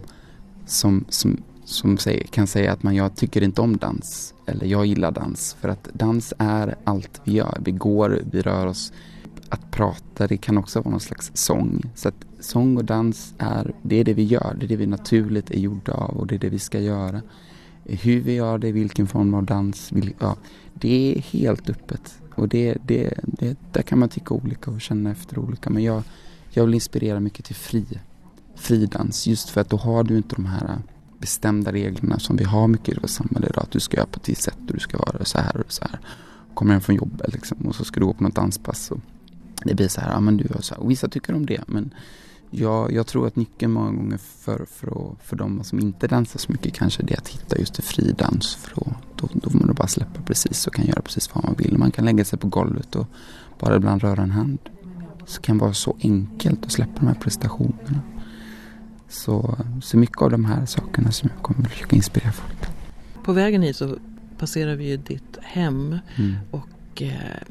som, 0.66 1.04
som, 1.08 1.42
som 1.64 1.98
säger, 1.98 2.24
kan 2.24 2.46
säga 2.46 2.72
att 2.72 2.82
man, 2.82 2.94
jag 2.94 3.16
tycker 3.16 3.42
inte 3.42 3.60
om 3.60 3.76
dans. 3.76 4.34
Eller 4.46 4.66
jag 4.66 4.86
gillar 4.86 5.10
dans. 5.10 5.56
För 5.60 5.68
att 5.68 5.88
dans 5.92 6.32
är 6.38 6.74
allt 6.84 7.20
vi 7.24 7.32
gör. 7.32 7.58
Vi 7.64 7.72
går, 7.72 8.22
vi 8.30 8.42
rör 8.42 8.66
oss. 8.66 8.92
Att 9.52 9.70
prata, 9.70 10.26
det 10.26 10.36
kan 10.36 10.58
också 10.58 10.80
vara 10.80 10.90
någon 10.90 11.00
slags 11.00 11.30
sång. 11.34 11.82
Så 11.94 12.08
att 12.08 12.24
sång 12.40 12.76
och 12.76 12.84
dans 12.84 13.34
är, 13.38 13.74
det 13.82 13.96
är 13.96 14.04
det 14.04 14.14
vi 14.14 14.22
gör. 14.22 14.56
Det 14.58 14.66
är 14.66 14.68
det 14.68 14.76
vi 14.76 14.86
naturligt 14.86 15.50
är 15.50 15.58
gjorda 15.58 15.92
av 15.92 16.16
och 16.16 16.26
det 16.26 16.34
är 16.34 16.38
det 16.38 16.48
vi 16.48 16.58
ska 16.58 16.80
göra. 16.80 17.22
Hur 17.84 18.20
vi 18.20 18.32
gör 18.34 18.58
det, 18.58 18.72
vilken 18.72 19.06
form 19.06 19.34
av 19.34 19.44
dans, 19.44 19.92
vil, 19.92 20.14
ja, 20.18 20.36
det 20.74 21.16
är 21.16 21.20
helt 21.20 21.70
öppet. 21.70 22.20
Och 22.34 22.48
det, 22.48 22.78
det, 22.86 23.14
det, 23.22 23.58
där 23.72 23.82
kan 23.82 23.98
man 23.98 24.08
tycka 24.08 24.34
olika 24.34 24.70
och 24.70 24.80
känna 24.80 25.10
efter 25.10 25.38
olika. 25.38 25.70
Men 25.70 25.82
jag, 25.82 26.02
jag 26.50 26.64
vill 26.64 26.74
inspirera 26.74 27.20
mycket 27.20 27.44
till 27.44 27.54
fri, 27.54 27.84
fridans. 28.56 29.26
Just 29.26 29.48
för 29.48 29.60
att 29.60 29.70
då 29.70 29.76
har 29.76 30.04
du 30.04 30.16
inte 30.16 30.36
de 30.36 30.46
här 30.46 30.78
bestämda 31.18 31.72
reglerna 31.72 32.18
som 32.18 32.36
vi 32.36 32.44
har 32.44 32.68
mycket 32.68 32.96
i 32.96 33.00
vårt 33.00 33.10
samhälle 33.10 33.46
idag. 33.46 33.62
Att 33.62 33.70
du 33.70 33.80
ska 33.80 33.96
göra 33.96 34.06
på 34.06 34.20
ett 34.20 34.28
visst 34.28 34.42
sätt 34.42 34.58
och 34.68 34.74
du 34.74 34.80
ska 34.80 34.98
vara 34.98 35.24
så 35.24 35.38
här 35.38 35.56
och 35.66 35.72
så 35.72 35.84
här. 35.84 36.00
Kommer 36.54 36.72
hem 36.72 36.80
från 36.80 36.96
jobbet 36.96 37.32
liksom 37.32 37.58
och 37.58 37.74
så 37.74 37.84
ska 37.84 38.00
du 38.00 38.06
gå 38.06 38.12
på 38.12 38.22
något 38.22 38.34
danspass. 38.34 38.90
Och 38.90 38.98
det 39.64 39.74
blir 39.74 39.88
så 39.88 40.00
här, 40.00 40.12
ja 40.12 40.20
men 40.20 40.36
du 40.36 40.48
så 40.60 40.74
här. 40.74 40.82
Och 40.82 40.90
vissa 40.90 41.08
tycker 41.08 41.34
om 41.34 41.46
det. 41.46 41.60
Men 41.66 41.94
jag, 42.50 42.92
jag 42.92 43.06
tror 43.06 43.26
att 43.26 43.36
nyckeln 43.36 43.72
många 43.72 43.90
gånger 43.92 44.18
för, 44.18 44.66
för, 44.70 45.16
för 45.22 45.36
de 45.36 45.64
som 45.64 45.80
inte 45.80 46.06
dansar 46.06 46.38
så 46.38 46.52
mycket 46.52 46.74
kanske 46.74 47.02
det 47.02 47.12
är 47.14 47.18
att 47.18 47.28
hitta 47.28 47.58
just 47.58 47.74
det 47.74 47.82
fridans. 47.82 48.54
För 48.54 48.74
då, 48.74 48.94
då, 49.16 49.28
då 49.34 49.50
får 49.50 49.58
man 49.58 49.68
då 49.68 49.74
bara 49.74 49.88
släppa 49.88 50.22
precis 50.22 50.66
och 50.66 50.74
kan 50.74 50.86
göra 50.86 51.02
precis 51.02 51.34
vad 51.34 51.44
man 51.44 51.54
vill. 51.58 51.78
Man 51.78 51.90
kan 51.90 52.04
lägga 52.04 52.24
sig 52.24 52.38
på 52.38 52.48
golvet 52.48 52.96
och 52.96 53.06
bara 53.58 53.76
ibland 53.76 54.02
röra 54.02 54.22
en 54.22 54.30
hand. 54.30 54.58
Så 55.26 55.40
kan 55.40 55.58
det 55.58 55.62
vara 55.64 55.74
så 55.74 55.96
enkelt 56.02 56.64
att 56.64 56.72
släppa 56.72 56.92
de 57.00 57.06
här 57.06 57.14
prestationerna. 57.14 58.00
Så, 59.08 59.58
så 59.82 59.96
mycket 59.96 60.22
av 60.22 60.30
de 60.30 60.44
här 60.44 60.66
sakerna 60.66 61.12
som 61.12 61.30
jag 61.34 61.42
kommer 61.42 61.60
att 61.62 61.72
försöka 61.72 61.96
inspirera 61.96 62.32
folk. 62.32 62.66
På 63.24 63.32
vägen 63.32 63.62
hit 63.62 63.76
så 63.76 63.96
passerar 64.38 64.74
vi 64.76 64.88
ju 64.88 64.96
ditt 64.96 65.38
hem 65.42 65.98
Mm. 66.16 66.34
och, 66.50 67.02
eh, 67.02 67.42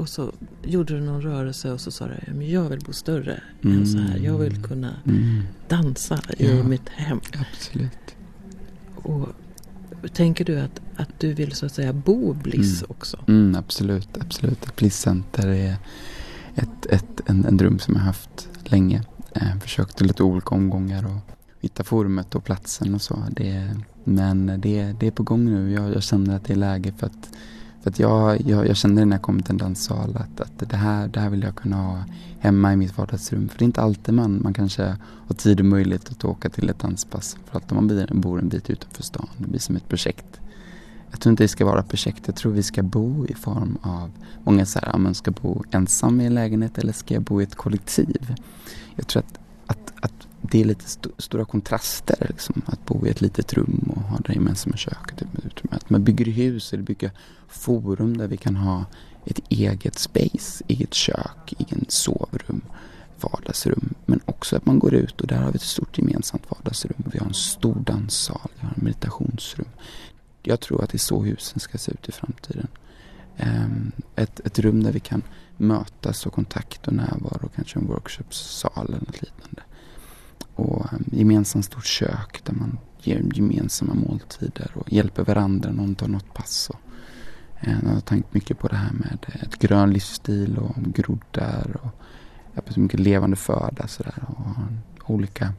och 0.00 0.08
så 0.08 0.32
gjorde 0.64 0.94
du 0.94 1.00
någon 1.00 1.22
rörelse 1.22 1.72
och 1.72 1.80
så 1.80 1.90
sa 1.90 2.06
du 2.06 2.14
"Ja, 2.26 2.32
men 2.34 2.50
jag 2.50 2.68
vill 2.68 2.80
bo 2.80 2.92
större 2.92 3.42
Mm. 3.64 3.78
än 3.78 3.86
så 3.86 3.98
här. 3.98 4.18
Jag 4.18 4.38
vill 4.38 4.62
kunna 4.62 4.94
Mm. 5.06 5.42
dansa 5.68 6.20
i 6.38 6.46
Ja. 6.56 6.62
mitt 6.64 6.88
hem. 6.88 7.20
Absolut. 7.52 8.14
Och 8.94 9.28
tänker 10.12 10.44
du 10.44 10.60
att, 10.60 10.80
att 10.96 11.08
du 11.20 11.32
vill 11.34 11.52
så 11.52 11.66
att 11.66 11.72
säga 11.72 11.92
bo 11.92 12.32
bliss 12.34 12.82
Mm. 12.82 12.90
också? 12.90 13.18
Mm, 13.28 13.54
absolut, 13.54 14.08
absolut. 14.20 14.64
Ett 14.66 14.76
blisscenter 14.76 15.48
är 15.48 15.76
ett, 16.54 16.86
ett, 16.86 17.20
en, 17.26 17.44
en 17.44 17.56
dröm 17.56 17.78
som 17.78 17.94
jag 17.94 18.02
haft 18.02 18.48
länge. 18.64 19.02
Eh, 19.34 19.58
försökt 19.60 20.00
i 20.00 20.04
lite 20.04 20.22
olika 20.22 20.54
omgångar 20.54 21.04
och 21.04 21.34
hitta 21.60 21.84
forumet 21.84 22.34
och 22.34 22.44
platsen 22.44 22.94
och 22.94 23.02
så. 23.02 23.22
Det, 23.30 23.76
men 24.04 24.46
det, 24.60 24.94
det 25.00 25.06
är 25.06 25.10
på 25.10 25.22
gång 25.22 25.44
nu. 25.44 25.72
Jag, 25.72 25.94
jag 25.94 26.02
känner 26.02 26.36
att 26.36 26.44
det 26.44 26.52
är 26.52 26.56
läge 26.56 26.92
för 26.98 27.06
att, 27.06 27.28
för 27.82 27.90
att 27.90 27.98
jag, 27.98 28.40
jag, 28.40 28.68
jag 28.68 28.76
kände 28.76 29.04
när 29.04 29.16
jag 29.16 29.22
kom 29.22 29.42
till 29.42 29.50
en 29.50 29.58
danssal 29.58 30.16
att, 30.16 30.40
att 30.40 30.70
det, 30.70 30.76
här, 30.76 31.08
det 31.08 31.20
här 31.20 31.30
vill 31.30 31.42
jag 31.42 31.54
kunna 31.54 31.76
ha 31.76 32.04
hemma 32.38 32.72
i 32.72 32.76
mitt 32.76 32.98
vardagsrum. 32.98 33.48
För 33.48 33.58
det 33.58 33.64
är 33.64 33.66
inte 33.66 33.80
alltid 33.80 34.14
man, 34.14 34.42
man 34.42 34.54
kanske 34.54 34.96
har 35.02 35.34
tid 35.34 35.60
och 35.60 35.66
möjlighet 35.66 36.10
att 36.10 36.24
åka 36.24 36.48
till 36.48 36.70
ett 36.70 36.78
danspass. 36.78 37.36
För 37.44 37.58
att 37.58 37.72
om 37.72 37.76
man 37.76 38.20
bor 38.20 38.38
en 38.38 38.48
bit 38.48 38.70
utanför 38.70 39.02
stan. 39.02 39.28
Det 39.36 39.48
blir 39.48 39.60
som 39.60 39.76
ett 39.76 39.88
projekt. 39.88 40.40
Jag 41.10 41.20
tror 41.20 41.30
inte 41.30 41.44
det 41.44 41.48
ska 41.48 41.64
vara 41.64 41.82
projekt. 41.82 42.22
Jag 42.26 42.36
tror 42.36 42.52
vi 42.52 42.62
ska 42.62 42.82
bo 42.82 43.26
i 43.26 43.34
form 43.34 43.78
av, 43.82 44.10
många 44.44 44.66
säger, 44.66 44.88
ja, 44.92 44.98
men 44.98 45.14
ska 45.14 45.30
bo 45.30 45.64
ensam 45.70 46.20
i 46.20 46.26
en 46.26 46.34
lägenhet 46.34 46.78
eller 46.78 46.92
ska 46.92 47.14
jag 47.14 47.22
bo 47.22 47.40
i 47.40 47.44
ett 47.44 47.54
kollektiv? 47.54 48.34
Jag 48.96 49.06
tror 49.06 49.22
att 49.22 49.39
det 50.50 50.60
är 50.60 50.64
lite 50.64 50.84
st 50.84 51.08
stora 51.18 51.44
kontraster 51.44 52.26
liksom. 52.28 52.62
Att 52.66 52.86
bo 52.86 53.06
i 53.06 53.10
ett 53.10 53.20
litet 53.20 53.52
rum 53.52 53.92
och 53.96 54.02
ha 54.02 54.18
det 54.18 54.32
gemensamma 54.32 54.76
köket. 54.76 55.18
Typ. 55.54 55.74
Att 55.74 55.90
man 55.90 56.04
bygger 56.04 56.24
hus 56.24 56.72
eller 56.72 56.82
bygger 56.82 57.10
forum 57.48 58.16
där 58.16 58.26
vi 58.26 58.36
kan 58.36 58.56
ha 58.56 58.84
ett 59.24 59.40
eget 59.48 59.98
space, 59.98 60.64
eget 60.68 60.94
kök, 60.94 61.54
egen 61.58 61.84
sovrum. 61.88 62.60
vardagsrum. 63.20 63.94
Men 64.06 64.20
också 64.24 64.56
att 64.56 64.66
man 64.66 64.78
går 64.78 64.94
ut 64.94 65.20
och 65.20 65.26
där 65.26 65.36
har 65.36 65.52
vi 65.52 65.56
ett 65.56 65.62
stort 65.62 65.98
gemensamt 65.98 66.50
vardagsrum. 66.50 67.04
Vi 67.12 67.18
har 67.18 67.26
en 67.26 67.34
stor 67.34 67.74
danssal, 67.74 68.50
vi 68.60 68.66
har 68.66 68.74
en 68.76 68.84
meditationsrum. 68.84 69.68
Jag 70.42 70.60
tror 70.60 70.84
att 70.84 70.90
det 70.90 70.96
är 70.96 70.98
så 70.98 71.22
husen 71.22 71.60
ska 71.60 71.78
se 71.78 71.92
ut 71.92 72.08
i 72.08 72.12
framtiden. 72.12 72.66
Ehm, 73.36 73.92
ett, 74.16 74.40
ett 74.40 74.58
rum 74.58 74.82
där 74.82 74.92
vi 74.92 75.00
kan 75.00 75.22
mötas 75.56 76.26
och 76.26 76.32
kontakt 76.32 76.86
och 76.86 76.92
närvaro, 76.92 77.48
kanske 77.54 77.78
en 77.78 77.86
workshopsal 77.86 78.86
eller 78.88 78.98
något 78.98 79.22
liknande. 79.22 79.62
Och 80.60 80.92
ehm, 80.92 81.04
gemensamt 81.12 81.64
stort 81.64 81.86
kök 81.86 82.44
där 82.44 82.52
man 82.52 82.78
ger 82.98 83.22
gemensamma 83.34 83.94
måltider 83.94 84.70
och 84.74 84.92
hjälper 84.92 85.24
varandra 85.24 85.70
när 85.70 85.76
någon 85.76 85.94
tar 85.94 86.08
något 86.08 86.34
pass. 86.34 86.70
Och, 86.70 86.80
eh, 87.60 87.78
jag 87.82 87.90
har 87.90 88.00
tänkt 88.00 88.34
mycket 88.34 88.58
på 88.58 88.68
det 88.68 88.76
här 88.76 88.92
med 88.92 89.26
ett 89.42 89.58
grön 89.58 89.92
livsstil 89.92 90.58
och 90.58 90.74
groddar 90.76 91.80
och 91.82 92.78
mycket 92.78 93.00
levande 93.00 93.36
föda 93.36 93.86
sådär. 93.86 94.24
Och 94.26 95.10
olika 95.14 95.52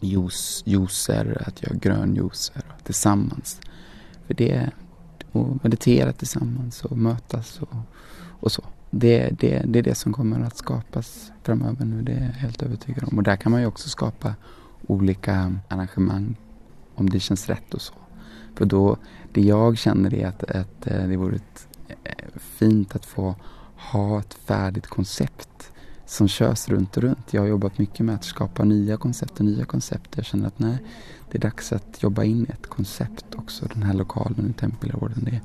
juice, 0.00 0.62
juicer, 0.66 1.42
att 1.46 1.62
göra 1.62 1.74
grönjuicer 1.74 2.62
tillsammans. 2.82 3.60
För 4.26 4.34
det, 4.34 4.70
och 5.32 5.64
meditera 5.64 6.12
tillsammans 6.12 6.84
och 6.84 6.98
mötas 6.98 7.60
och, 7.60 7.76
och 8.40 8.52
så. 8.52 8.62
Det, 8.94 9.30
det, 9.40 9.62
det 9.66 9.78
är 9.78 9.82
det 9.82 9.94
som 9.94 10.12
kommer 10.12 10.40
att 10.40 10.56
skapas 10.56 11.32
framöver 11.42 11.84
nu, 11.84 12.02
det 12.02 12.12
är 12.12 12.20
jag 12.20 12.32
helt 12.32 12.62
övertygad 12.62 13.04
om. 13.04 13.18
Och 13.18 13.22
där 13.24 13.36
kan 13.36 13.52
man 13.52 13.60
ju 13.60 13.66
också 13.66 13.88
skapa 13.88 14.34
olika 14.86 15.54
arrangemang 15.68 16.36
om 16.94 17.10
det 17.10 17.20
känns 17.20 17.48
rätt 17.48 17.74
och 17.74 17.82
så. 17.82 17.94
För 18.54 18.64
då, 18.64 18.96
det 19.32 19.40
jag 19.40 19.78
känner 19.78 20.14
är 20.14 20.26
att, 20.26 20.42
att 20.42 20.86
eh, 20.86 21.06
det 21.08 21.16
vore 21.16 21.36
ett, 21.36 21.68
eh, 22.04 22.12
fint 22.36 22.96
att 22.96 23.06
få 23.06 23.34
ha 23.76 24.20
ett 24.20 24.34
färdigt 24.34 24.86
koncept 24.86 25.72
som 26.06 26.28
körs 26.28 26.68
runt 26.68 26.96
och 26.96 27.02
runt. 27.02 27.34
Jag 27.34 27.40
har 27.40 27.48
jobbat 27.48 27.78
mycket 27.78 28.06
med 28.06 28.14
att 28.14 28.24
skapa 28.24 28.64
nya 28.64 28.96
koncept 28.96 29.38
och 29.38 29.44
nya 29.44 29.64
koncept. 29.64 30.16
Jag 30.16 30.24
känner 30.24 30.46
att 30.46 30.58
nej, 30.58 30.78
det 31.30 31.38
är 31.38 31.42
dags 31.42 31.72
att 31.72 32.02
jobba 32.02 32.24
in 32.24 32.46
ett 32.48 32.66
koncept 32.66 33.34
också. 33.34 33.66
Den 33.74 33.82
här 33.82 33.94
lokalen 33.94 34.50
i 34.50 34.52
Tempelorden, 34.52 35.24
Det 35.24 35.40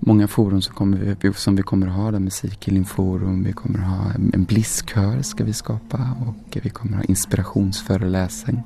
många 0.00 0.28
forum 0.28 0.62
som, 0.62 0.74
kommer 0.74 1.16
vi, 1.20 1.32
som 1.32 1.56
vi 1.56 1.62
kommer 1.62 1.86
att 1.86 1.92
ha. 1.92 2.10
Där 2.10 2.18
Musikhealingforum, 2.18 3.44
vi 3.44 3.52
kommer 3.52 3.78
att 3.78 3.84
ha 3.84 4.12
en 4.32 4.44
blisskör 4.44 5.22
ska 5.22 5.44
vi 5.44 5.52
skapa 5.52 6.16
och 6.26 6.58
vi 6.62 6.70
kommer 6.70 6.92
att 6.92 6.98
ha 6.98 7.04
inspirationsföreläsning 7.04 8.62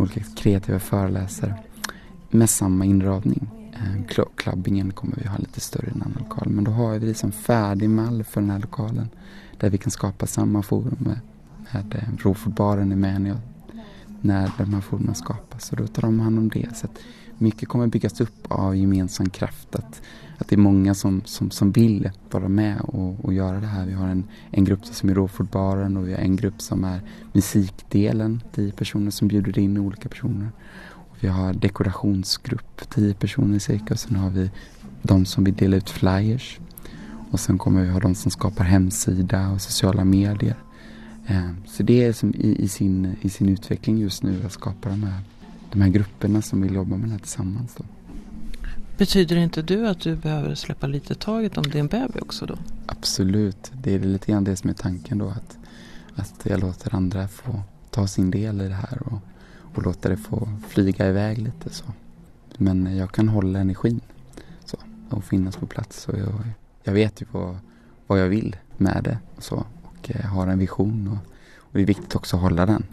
olika 0.00 0.20
kreativa 0.36 0.78
föreläsare 0.78 1.54
med 2.30 2.50
samma 2.50 2.84
inradning. 2.84 3.50
Eh, 3.72 4.26
klubbingen 4.36 4.92
kommer 4.92 5.16
vi 5.16 5.28
ha 5.28 5.38
lite 5.38 5.60
större 5.60 5.86
i 5.86 5.90
en 5.90 6.02
annan 6.02 6.16
lokal. 6.18 6.48
Men 6.48 6.64
då 6.64 6.70
har 6.70 6.98
vi 6.98 7.06
liksom 7.06 7.32
färdig 7.32 7.90
mall 7.90 8.24
för 8.24 8.40
den 8.40 8.50
här 8.50 8.58
lokalen. 8.58 9.08
Där 9.56 9.70
vi 9.70 9.78
kan 9.78 9.90
skapa 9.90 10.26
samma 10.26 10.62
forum 10.62 10.96
med, 10.98 11.20
med 11.72 11.94
eh, 11.94 12.26
är 12.26 12.76
med 12.76 12.92
i 12.92 12.96
Mänio. 12.96 13.36
När 14.20 14.50
de 14.58 14.74
här 14.74 14.80
forumen 14.80 15.14
skapas. 15.14 15.70
Och 15.70 15.76
då 15.76 15.86
tar 15.86 16.02
de 16.02 16.20
hand 16.20 16.38
om 16.38 16.48
det. 16.48 16.76
Så 16.76 16.86
att 16.86 16.98
mycket 17.38 17.68
kommer 17.68 17.86
byggas 17.86 18.20
upp 18.20 18.46
av 18.48 18.76
gemensam 18.76 19.30
kraft. 19.30 19.76
Att, 19.76 20.02
att 20.38 20.48
det 20.48 20.54
är 20.54 20.58
många 20.58 20.94
som, 20.94 21.22
som, 21.24 21.50
som 21.50 21.72
vill 21.72 22.10
vara 22.30 22.48
med 22.48 22.80
och, 22.80 23.24
och 23.24 23.34
göra 23.34 23.60
det 23.60 23.66
här. 23.66 23.86
Vi 23.86 23.92
har 23.92 24.08
en, 24.08 24.24
en 24.50 24.64
grupp 24.64 24.84
som 24.84 25.08
är 25.08 25.14
Råfotbaren 25.14 25.96
och 25.96 26.08
vi 26.08 26.12
har 26.12 26.20
en 26.20 26.36
grupp 26.36 26.62
som 26.62 26.84
är 26.84 27.00
musikdelen. 27.32 28.42
Tio 28.54 28.72
personer 28.72 29.10
som 29.10 29.28
bjuder 29.28 29.58
in 29.58 29.78
olika 29.78 30.08
personer. 30.08 30.48
Och 30.94 31.16
vi 31.20 31.28
har 31.28 31.52
dekorationsgrupp, 31.52 32.90
tio 32.90 33.14
personer 33.14 33.58
cirka. 33.58 33.94
Och 33.94 34.00
sen 34.00 34.16
har 34.16 34.30
vi 34.30 34.50
de 35.02 35.24
som 35.24 35.44
vill 35.44 35.54
dela 35.54 35.76
ut 35.76 35.90
flyers. 35.90 36.60
Och 37.30 37.40
sen 37.40 37.58
kommer 37.58 37.82
vi 37.82 37.88
ha 37.88 38.00
de 38.00 38.14
som 38.14 38.30
skapar 38.30 38.64
hemsida 38.64 39.50
och 39.50 39.60
sociala 39.60 40.04
medier. 40.04 40.56
Eh, 41.26 41.50
så 41.66 41.82
det 41.82 42.04
är 42.04 42.12
som 42.12 42.34
i, 42.34 42.56
i, 42.58 42.68
sin, 42.68 43.16
i 43.20 43.28
sin 43.28 43.48
utveckling 43.48 43.98
just 43.98 44.22
nu 44.22 44.42
att 44.46 44.52
skapa 44.52 44.88
de 44.88 45.02
här 45.02 45.22
de 45.72 45.80
här 45.80 45.88
grupperna 45.88 46.42
som 46.42 46.60
vill 46.60 46.74
jobba 46.74 46.96
med 46.96 47.08
det 47.08 47.12
här 47.12 47.18
tillsammans. 47.18 47.74
Då. 47.78 47.84
Betyder 48.98 49.36
inte 49.36 49.62
du 49.62 49.88
att 49.88 50.00
du 50.00 50.16
behöver 50.16 50.54
släppa 50.54 50.86
lite 50.86 51.14
taget 51.14 51.58
om 51.58 51.62
din 51.62 51.86
bebis 51.86 52.22
också 52.22 52.46
då? 52.46 52.58
Absolut, 52.86 53.72
det 53.82 53.94
är 53.94 53.98
lite 53.98 54.32
grann 54.32 54.44
det 54.44 54.56
som 54.56 54.70
är 54.70 54.74
tanken 54.74 55.18
då. 55.18 55.28
Att, 55.28 55.58
att 56.14 56.34
jag 56.42 56.60
låter 56.60 56.94
andra 56.94 57.28
få 57.28 57.62
ta 57.90 58.06
sin 58.06 58.30
del 58.30 58.60
i 58.60 58.68
det 58.68 58.74
här 58.74 59.02
och, 59.04 59.18
och 59.74 59.82
låta 59.82 60.08
det 60.08 60.16
få 60.16 60.48
flyga 60.68 61.08
iväg 61.08 61.38
lite 61.38 61.70
så. 61.70 61.84
Men 62.56 62.96
jag 62.96 63.12
kan 63.12 63.28
hålla 63.28 63.58
energin 63.58 64.00
så, 64.64 64.78
och 65.10 65.24
finnas 65.24 65.56
på 65.56 65.66
plats. 65.66 66.08
Och 66.08 66.18
jag, 66.18 66.34
jag 66.82 66.92
vet 66.92 67.22
ju 67.22 67.26
vad, 67.30 67.58
vad 68.06 68.20
jag 68.20 68.28
vill 68.28 68.56
med 68.76 69.00
det 69.04 69.18
och 69.36 69.42
så. 69.42 69.64
Och 69.82 70.10
jag 70.10 70.22
har 70.22 70.46
en 70.46 70.58
vision 70.58 71.08
och, 71.08 71.32
och 71.58 71.72
det 71.72 71.80
är 71.80 71.86
viktigt 71.86 72.16
också 72.16 72.36
att 72.36 72.42
hålla 72.42 72.66
den 72.66 72.86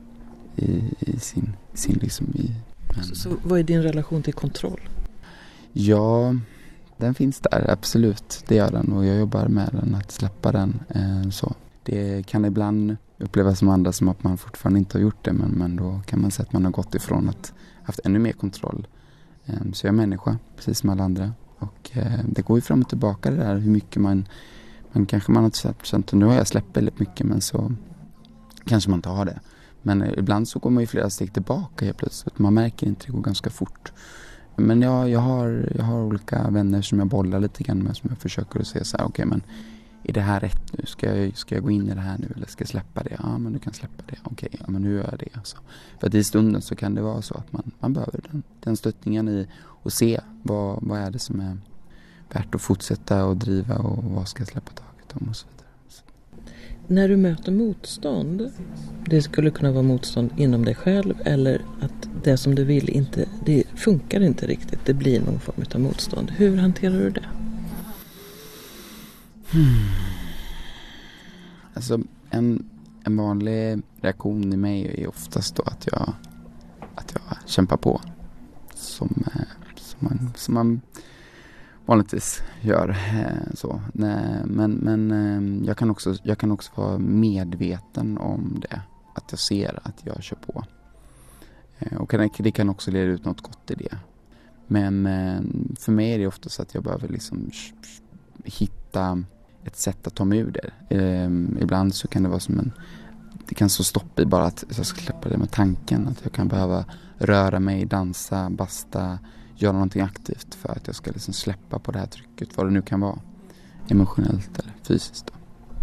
i, 0.55 0.93
i 0.99 1.19
sin, 1.19 1.53
sin 1.73 1.99
liksom 2.01 2.27
i, 2.35 2.55
men... 2.95 3.03
så, 3.03 3.15
så 3.15 3.29
vad 3.43 3.59
är 3.59 3.63
din 3.63 3.83
relation 3.83 4.23
till 4.23 4.33
kontroll? 4.33 4.81
Ja, 5.77 6.35
den 6.97 7.13
finns 7.13 7.39
där 7.39 7.71
absolut. 7.71 8.43
Det 8.47 8.55
gör 8.55 8.71
den 8.71 8.93
och 8.93 9.05
jag 9.05 9.17
jobbar 9.17 9.47
med 9.47 9.69
den, 9.71 9.95
att 9.95 10.11
släppa 10.11 10.51
den. 10.51 10.79
Eh, 10.89 11.29
så. 11.29 11.55
Det 11.83 12.27
kan 12.27 12.45
ibland 12.45 12.97
upplevas 13.17 13.59
som 13.59 13.69
andra 13.69 13.91
som 13.91 14.09
att 14.09 14.23
man 14.23 14.37
fortfarande 14.37 14.79
inte 14.79 14.97
har 14.97 15.01
gjort 15.01 15.25
det 15.25 15.33
men, 15.33 15.51
men 15.51 15.75
då 15.75 16.01
kan 16.05 16.21
man 16.21 16.31
säga 16.31 16.45
att 16.45 16.53
man 16.53 16.65
har 16.65 16.71
gått 16.71 16.95
ifrån 16.95 17.29
att 17.29 17.53
haft 17.83 17.99
ännu 18.03 18.19
mer 18.19 18.31
kontroll. 18.31 18.87
Eh, 19.45 19.71
så 19.73 19.87
jag 19.87 19.93
är 19.93 19.97
människa, 19.97 20.37
precis 20.55 20.79
som 20.79 20.89
alla 20.89 21.03
andra. 21.03 21.33
Och 21.59 21.91
eh, 21.93 22.19
det 22.29 22.41
går 22.41 22.57
ju 22.57 22.61
fram 22.61 22.81
och 22.81 22.89
tillbaka 22.89 23.31
det 23.31 23.37
där 23.37 23.55
hur 23.55 23.71
mycket 23.71 24.01
man, 24.01 24.27
man 24.91 25.05
kanske 25.05 25.31
man 25.31 25.43
har 25.43 25.83
känt, 25.83 26.07
att 26.07 26.13
nu 26.13 26.25
har 26.25 26.33
jag 26.33 26.47
släppt 26.47 26.77
väldigt 26.77 26.99
mycket 26.99 27.25
men 27.25 27.41
så 27.41 27.71
kanske 28.65 28.89
man 28.89 28.97
inte 28.97 29.09
har 29.09 29.25
det. 29.25 29.39
Men 29.81 30.01
eh, 30.01 30.13
ibland 30.17 30.47
så 30.47 30.59
går 30.59 30.69
man 30.69 30.83
ju 30.83 30.87
flera 30.87 31.09
steg 31.09 31.33
tillbaka 31.33 31.85
helt 31.85 31.97
plötsligt. 31.97 32.39
Man 32.39 32.53
märker 32.53 32.87
inte, 32.87 33.05
det 33.05 33.11
går 33.11 33.21
ganska 33.21 33.49
fort. 33.49 33.91
Men 34.55 34.81
jag, 34.81 35.09
jag, 35.09 35.19
har, 35.19 35.69
jag 35.75 35.83
har 35.83 36.03
olika 36.03 36.49
vänner 36.49 36.81
som 36.81 36.99
jag 36.99 37.07
bollar 37.07 37.39
lite 37.39 37.63
grann 37.63 37.79
med 37.79 37.97
som 37.97 38.09
jag 38.09 38.17
försöker 38.17 38.59
att 38.59 38.67
se 38.67 38.85
så 38.85 38.97
här, 38.97 39.05
okej 39.05 39.25
okay, 39.25 39.25
men 39.25 39.41
är 40.03 40.13
det 40.13 40.21
här 40.21 40.39
rätt 40.39 40.73
nu? 40.77 40.85
Ska 40.85 41.15
jag, 41.15 41.37
ska 41.37 41.55
jag 41.55 41.63
gå 41.63 41.71
in 41.71 41.89
i 41.89 41.93
det 41.93 42.01
här 42.01 42.17
nu 42.17 42.33
eller 42.35 42.47
ska 42.47 42.61
jag 42.61 42.69
släppa 42.69 43.03
det? 43.03 43.17
Ja 43.19 43.37
men 43.37 43.53
du 43.53 43.59
kan 43.59 43.73
släppa 43.73 44.03
det. 44.07 44.17
Okej, 44.23 44.47
okay, 44.47 44.59
ja 44.61 44.71
men 44.71 44.81
nu 44.81 44.93
gör 44.93 45.07
jag 45.11 45.19
det. 45.19 45.39
Så, 45.43 45.57
För 45.99 46.07
att 46.07 46.13
i 46.13 46.23
stunden 46.23 46.61
så 46.61 46.75
kan 46.75 46.95
det 46.95 47.01
vara 47.01 47.21
så 47.21 47.33
att 47.33 47.53
man, 47.53 47.71
man 47.79 47.93
behöver 47.93 48.21
den, 48.31 48.43
den 48.59 48.77
stöttningen 48.77 49.29
i 49.29 49.47
att 49.83 49.93
se 49.93 50.21
vad, 50.43 50.83
vad 50.83 50.99
är 50.99 51.11
det 51.11 51.19
som 51.19 51.39
är 51.39 51.57
värt 52.33 52.55
att 52.55 52.61
fortsätta 52.61 53.25
och 53.25 53.37
driva 53.37 53.75
och 53.75 54.03
vad 54.03 54.27
ska 54.27 54.41
jag 54.41 54.47
släppa 54.47 54.71
taget 54.71 55.13
om 55.21 55.29
och 55.29 55.35
så 55.35 55.47
vidare. 55.51 55.64
När 56.87 57.09
du 57.09 57.17
möter 57.17 57.51
motstånd, 57.51 58.51
det 59.05 59.21
skulle 59.21 59.51
kunna 59.51 59.71
vara 59.71 59.83
motstånd 59.83 60.29
inom 60.37 60.65
dig 60.65 60.75
själv 60.75 61.13
eller 61.25 61.61
att 61.81 62.09
det 62.23 62.37
som 62.37 62.55
du 62.55 62.63
vill 62.63 62.89
inte, 62.89 63.29
det 63.45 63.63
funkar 63.75 64.21
inte 64.21 64.47
riktigt, 64.47 64.79
det 64.85 64.93
blir 64.93 65.21
någon 65.21 65.39
form 65.39 65.65
av 65.73 65.81
motstånd. 65.81 66.31
Hur 66.31 66.57
hanterar 66.57 66.99
du 66.99 67.09
det? 67.09 67.25
Hmm. 69.51 69.89
Alltså 71.73 71.99
en, 72.29 72.69
en 73.03 73.17
vanlig 73.17 73.81
reaktion 74.01 74.53
i 74.53 74.57
mig 74.57 75.03
är 75.03 75.07
oftast 75.07 75.55
då 75.55 75.63
att 75.63 75.87
jag, 75.91 76.13
att 76.95 77.13
jag 77.13 77.37
kämpar 77.45 77.77
på. 77.77 78.01
Som, 78.75 79.23
eh, 79.35 79.41
som, 79.75 79.97
man, 79.99 80.31
som 80.35 80.53
man 80.53 80.81
vanligtvis 81.85 82.43
gör. 82.61 82.89
Eh, 82.89 83.53
så. 83.53 83.81
Men, 83.93 84.71
men 84.71 85.11
eh, 85.11 85.67
jag, 85.67 85.77
kan 85.77 85.89
också, 85.89 86.15
jag 86.23 86.37
kan 86.37 86.51
också 86.51 86.71
vara 86.75 86.97
medveten 86.97 88.17
om 88.17 88.57
det. 88.61 88.81
Att 89.13 89.25
jag 89.29 89.39
ser 89.39 89.79
att 89.83 90.01
jag 90.03 90.23
kör 90.23 90.37
på. 90.37 90.63
Eh, 91.79 91.97
och 91.97 92.13
det 92.37 92.51
kan 92.51 92.69
också 92.69 92.91
leda 92.91 93.11
ut 93.11 93.25
något 93.25 93.41
gott 93.41 93.71
i 93.71 93.75
det. 93.75 93.97
Men 94.67 95.07
för 95.79 95.91
mig 95.91 96.13
är 96.13 96.19
det 96.19 96.27
ofta 96.27 96.49
så 96.49 96.61
att 96.61 96.73
jag 96.73 96.83
behöver 96.83 97.07
liksom 97.07 97.51
hitta 98.43 99.23
ett 99.63 99.77
sätt 99.77 100.07
att 100.07 100.15
ta 100.15 100.25
mig 100.25 100.39
ur 100.39 100.51
det. 100.51 100.71
Ibland 101.61 101.95
så 101.95 102.07
kan 102.07 102.23
det 102.23 102.29
vara 102.29 102.39
som 102.39 102.59
en 102.59 102.71
det 103.47 103.55
kan 103.55 103.69
stå 103.69 103.83
stopp 103.83 104.19
i 104.19 104.25
bara 104.25 104.45
att 104.45 104.63
jag 104.77 104.85
ska 104.85 105.01
släppa 105.01 105.29
det 105.29 105.37
med 105.37 105.51
tanken. 105.51 106.07
Att 106.07 106.19
jag 106.23 106.31
kan 106.31 106.47
behöva 106.47 106.85
röra 107.17 107.59
mig, 107.59 107.85
dansa, 107.85 108.49
basta, 108.49 109.19
göra 109.55 109.73
någonting 109.73 110.01
aktivt 110.01 110.55
för 110.55 110.69
att 110.69 110.87
jag 110.87 110.95
ska 110.95 111.11
liksom 111.11 111.33
släppa 111.33 111.79
på 111.79 111.91
det 111.91 111.99
här 111.99 112.05
trycket, 112.05 112.57
vad 112.57 112.67
det 112.67 112.71
nu 112.71 112.81
kan 112.81 112.99
vara. 112.99 113.19
Emotionellt 113.87 114.59
eller 114.59 114.73
fysiskt. 114.83 115.27
Då. 115.27 115.33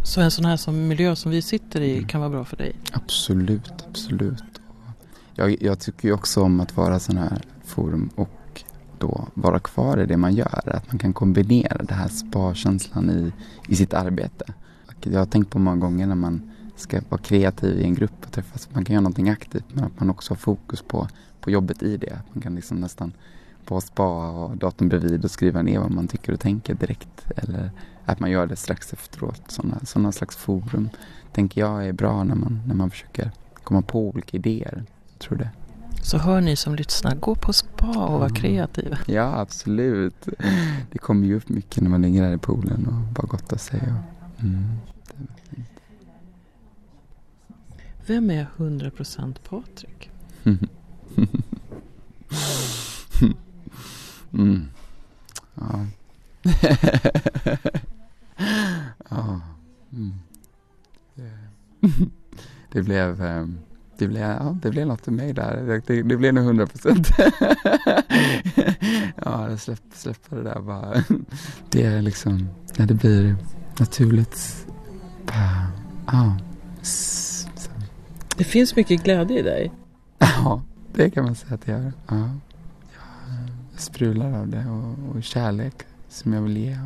Så 0.04 0.20
en 0.20 0.30
sån 0.30 0.44
här 0.44 0.56
som 0.56 0.88
miljö 0.88 1.16
som 1.16 1.30
vi 1.30 1.42
sitter 1.42 1.80
i 1.80 1.92
mm. 1.92 2.08
kan 2.08 2.20
vara 2.20 2.30
bra 2.30 2.44
för 2.44 2.56
dig? 2.56 2.76
Absolut, 2.92 3.84
absolut. 3.88 4.60
Jag, 5.34 5.62
jag 5.62 5.78
tycker 5.78 6.08
ju 6.08 6.14
också 6.14 6.42
om 6.42 6.60
att 6.60 6.76
vara 6.76 6.98
sån 6.98 7.16
här 7.16 7.42
forum 7.64 8.10
och 8.14 8.62
då 8.98 9.28
vara 9.34 9.58
kvar 9.58 9.98
i 9.98 10.06
det 10.06 10.16
man 10.16 10.34
gör. 10.34 10.76
Att 10.76 10.92
man 10.92 10.98
kan 10.98 11.12
kombinera 11.12 11.76
den 11.76 11.98
här 11.98 12.08
sparkänslan 12.08 13.10
i, 13.10 13.32
i 13.68 13.76
sitt 13.76 13.94
arbete. 13.94 14.44
Jag 15.00 15.18
har 15.18 15.26
tänkt 15.26 15.50
på 15.50 15.58
många 15.58 15.76
gånger 15.76 16.06
när 16.06 16.14
man 16.14 16.50
ska 16.76 17.00
vara 17.08 17.22
kreativ 17.22 17.80
i 17.80 17.84
en 17.84 17.94
grupp 17.94 18.24
och 18.26 18.32
träffas. 18.32 18.68
Man 18.72 18.84
kan 18.84 18.94
göra 18.94 19.02
någonting 19.02 19.28
aktivt 19.28 19.64
men 19.72 19.84
att 19.84 20.00
man 20.00 20.10
också 20.10 20.30
har 20.30 20.36
fokus 20.36 20.82
på, 20.82 21.08
på 21.40 21.50
jobbet 21.50 21.82
i 21.82 21.96
det. 21.96 22.18
Man 22.32 22.42
kan 22.42 22.54
liksom 22.54 22.80
nästan 22.80 23.12
på 23.64 23.80
spa 23.80 24.28
och 24.28 24.48
ha 24.48 24.54
datorn 24.54 24.88
bredvid 24.88 25.24
och 25.24 25.30
skriva 25.30 25.62
ner 25.62 25.78
vad 25.78 25.90
man 25.90 26.08
tycker 26.08 26.32
och 26.32 26.40
tänker 26.40 26.74
direkt. 26.74 27.26
Eller 27.36 27.70
att 28.04 28.20
man 28.20 28.30
gör 28.30 28.46
det 28.46 28.56
strax 28.56 28.92
efteråt. 28.92 29.42
Sådana, 29.48 29.80
sådana 29.84 30.12
slags 30.12 30.36
forum 30.36 30.90
tänker 31.32 31.60
jag 31.60 31.86
är 31.86 31.92
bra 31.92 32.24
när 32.24 32.34
man, 32.34 32.62
när 32.66 32.74
man 32.74 32.90
försöker 32.90 33.30
komma 33.64 33.82
på 33.82 34.08
olika 34.08 34.36
idéer. 34.36 34.84
Jag 35.12 35.18
tror 35.18 35.38
det. 35.38 35.50
Så 36.02 36.18
hör 36.18 36.40
ni 36.40 36.56
som 36.56 36.74
lyssnar, 36.74 37.14
gå 37.14 37.34
på 37.34 37.52
spa 37.52 38.06
och 38.06 38.20
var 38.20 38.26
mm. 38.26 38.34
kreativa. 38.34 38.98
Ja, 39.06 39.40
absolut. 39.40 40.28
Det 40.90 40.98
kommer 40.98 41.26
ju 41.26 41.36
upp 41.36 41.48
mycket 41.48 41.82
när 41.82 41.90
man 41.90 42.02
ligger 42.02 42.22
där 42.22 42.34
i 42.34 42.38
poolen 42.38 42.86
och 42.86 43.14
bara 43.14 43.26
gottar 43.26 43.56
sig. 43.56 43.80
Och, 43.80 44.42
mm, 44.42 44.78
Vem 48.06 48.30
är 48.30 48.46
100% 48.56 49.34
Patrik? 49.48 50.10
mm. 54.32 54.68
Ja. 55.54 55.86
ja. 59.08 59.40
Mm. 59.92 60.12
Det 62.72 62.82
blev, 62.82 63.22
ehm, 63.22 63.58
det 63.98 64.08
blev, 64.08 64.22
ja, 64.22 64.56
det 64.62 64.70
blev 64.70 64.86
något 64.86 65.00
för 65.00 65.12
mig 65.12 65.32
där. 65.32 65.82
Det, 65.86 66.02
det 66.02 66.16
blev 66.16 66.34
nog 66.34 66.44
hundra 66.44 66.66
procent. 66.66 67.08
ja, 69.24 69.56
släpp, 69.56 69.80
släppa 69.94 70.36
det 70.36 70.42
där 70.42 70.60
bara. 70.60 71.04
Det 71.70 71.82
är 71.82 72.02
liksom, 72.02 72.48
när 72.76 72.86
det 72.86 72.94
blir 72.94 73.36
naturligt. 73.78 74.66
Bara, 75.26 75.66
ja. 76.06 76.38
Det 78.36 78.44
finns 78.44 78.76
mycket 78.76 79.04
glädje 79.04 79.38
i 79.38 79.42
dig. 79.42 79.72
Ja, 80.18 80.62
det 80.94 81.10
kan 81.10 81.24
man 81.24 81.34
säga 81.34 81.54
att 81.54 81.66
det 81.66 81.72
gör. 81.72 81.92
Ja. 82.08 82.30
Jag 83.82 83.86
sprular 83.86 84.32
av 84.32 84.48
det 84.48 84.66
och, 84.66 85.16
och 85.16 85.22
kärlek 85.22 85.74
som 86.08 86.32
jag 86.32 86.42
vill 86.42 86.56
ge. 86.56 86.78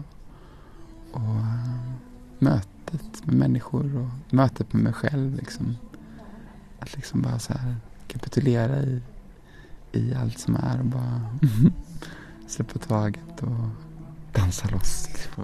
Och, 1.12 1.20
och 1.20 1.36
möta 2.38 2.68
mötet 2.92 3.26
med 3.26 3.34
människor 3.34 3.96
och 3.96 4.34
mötet 4.34 4.72
med 4.72 4.82
mig 4.82 4.92
själv. 4.92 5.36
Liksom. 5.36 5.76
Att 6.78 6.96
liksom 6.96 7.22
bara 7.22 7.38
så 7.38 7.52
här 7.52 7.76
kapitulera 8.08 8.82
i, 8.82 9.00
i 9.92 10.14
allt 10.14 10.38
som 10.38 10.56
är 10.56 10.78
och 10.78 10.84
bara 10.84 11.30
släppa 12.46 12.78
taget 12.78 13.42
och 13.42 13.68
dansa 14.32 14.68
loss. 14.68 15.08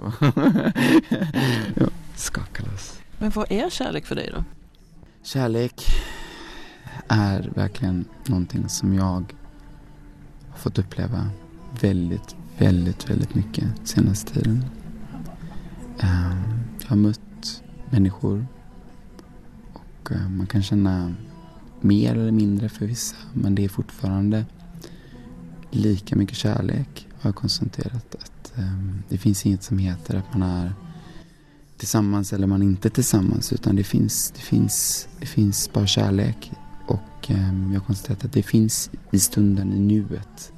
ja, 1.75 1.87
skaka 2.15 2.63
loss. 2.63 2.99
Men 3.19 3.29
vad 3.29 3.51
är 3.51 3.69
kärlek 3.69 4.05
för 4.05 4.15
dig 4.15 4.31
då? 4.35 4.43
Kärlek 5.23 5.85
är 7.07 7.51
verkligen 7.55 8.05
någonting 8.25 8.69
som 8.69 8.93
jag 8.93 9.35
har 10.49 10.57
fått 10.57 10.79
uppleva 10.79 11.29
väldigt, 11.83 12.35
väldigt, 12.57 13.09
väldigt 13.09 13.35
mycket 13.35 13.65
senaste 13.83 14.33
tiden. 14.33 14.65
Ehm, 15.99 16.59
jag 16.81 16.89
har 16.89 16.95
mött 16.95 17.63
människor. 17.89 18.47
Och 19.73 20.11
eh, 20.11 20.29
man 20.29 20.47
kan 20.47 20.63
känna 20.63 21.15
mer 21.81 22.13
eller 22.13 22.31
mindre 22.31 22.69
för 22.69 22.85
vissa. 22.85 23.15
Men 23.33 23.55
det 23.55 23.63
är 23.63 23.69
fortfarande 23.69 24.45
lika 25.71 26.15
mycket 26.15 26.37
kärlek 26.37 27.07
har 27.19 27.27
jag 27.27 27.35
konstaterat. 27.35 28.15
Att 28.15 28.57
ehm, 28.57 29.03
det 29.09 29.17
finns 29.17 29.45
inget 29.45 29.63
som 29.63 29.77
heter 29.77 30.15
att 30.15 30.33
man 30.33 30.43
är 30.43 30.73
tillsammans 31.77 32.33
eller 32.33 32.47
man 32.47 32.61
är 32.61 32.65
inte 32.65 32.89
tillsammans. 32.89 33.53
Utan 33.53 33.75
det 33.75 33.83
finns, 33.83 34.31
det 34.35 34.41
finns, 34.41 35.07
det 35.19 35.25
finns 35.25 35.73
bara 35.73 35.87
kärlek. 35.87 36.51
Och 36.87 37.31
ehm, 37.31 37.71
jag 37.73 37.79
har 37.79 37.85
konstaterat 37.85 38.25
att 38.25 38.33
det 38.33 38.43
finns 38.43 38.89
i 39.11 39.19
stunden, 39.19 39.73
i 39.73 39.79
nuet. 39.79 40.53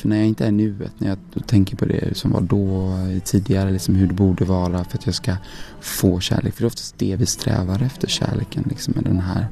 För 0.00 0.08
när 0.08 0.16
jag 0.16 0.26
inte 0.26 0.44
är 0.44 0.48
i 0.48 0.52
nuet, 0.52 0.92
när 0.98 1.08
jag 1.08 1.46
tänker 1.46 1.76
på 1.76 1.84
det 1.84 2.16
som 2.16 2.30
var 2.30 2.40
då 2.40 2.92
tidigare, 3.24 3.70
liksom 3.70 3.94
hur 3.94 4.06
det 4.06 4.14
borde 4.14 4.44
vara 4.44 4.84
för 4.84 4.98
att 4.98 5.06
jag 5.06 5.14
ska 5.14 5.36
få 5.80 6.20
kärlek. 6.20 6.54
För 6.54 6.62
det 6.62 6.64
är 6.64 6.66
oftast 6.66 6.98
det 6.98 7.16
vi 7.16 7.26
strävar 7.26 7.82
efter, 7.82 8.08
kärleken. 8.08 8.64
Liksom, 8.68 8.94
med 8.96 9.04
den 9.04 9.20
här, 9.20 9.46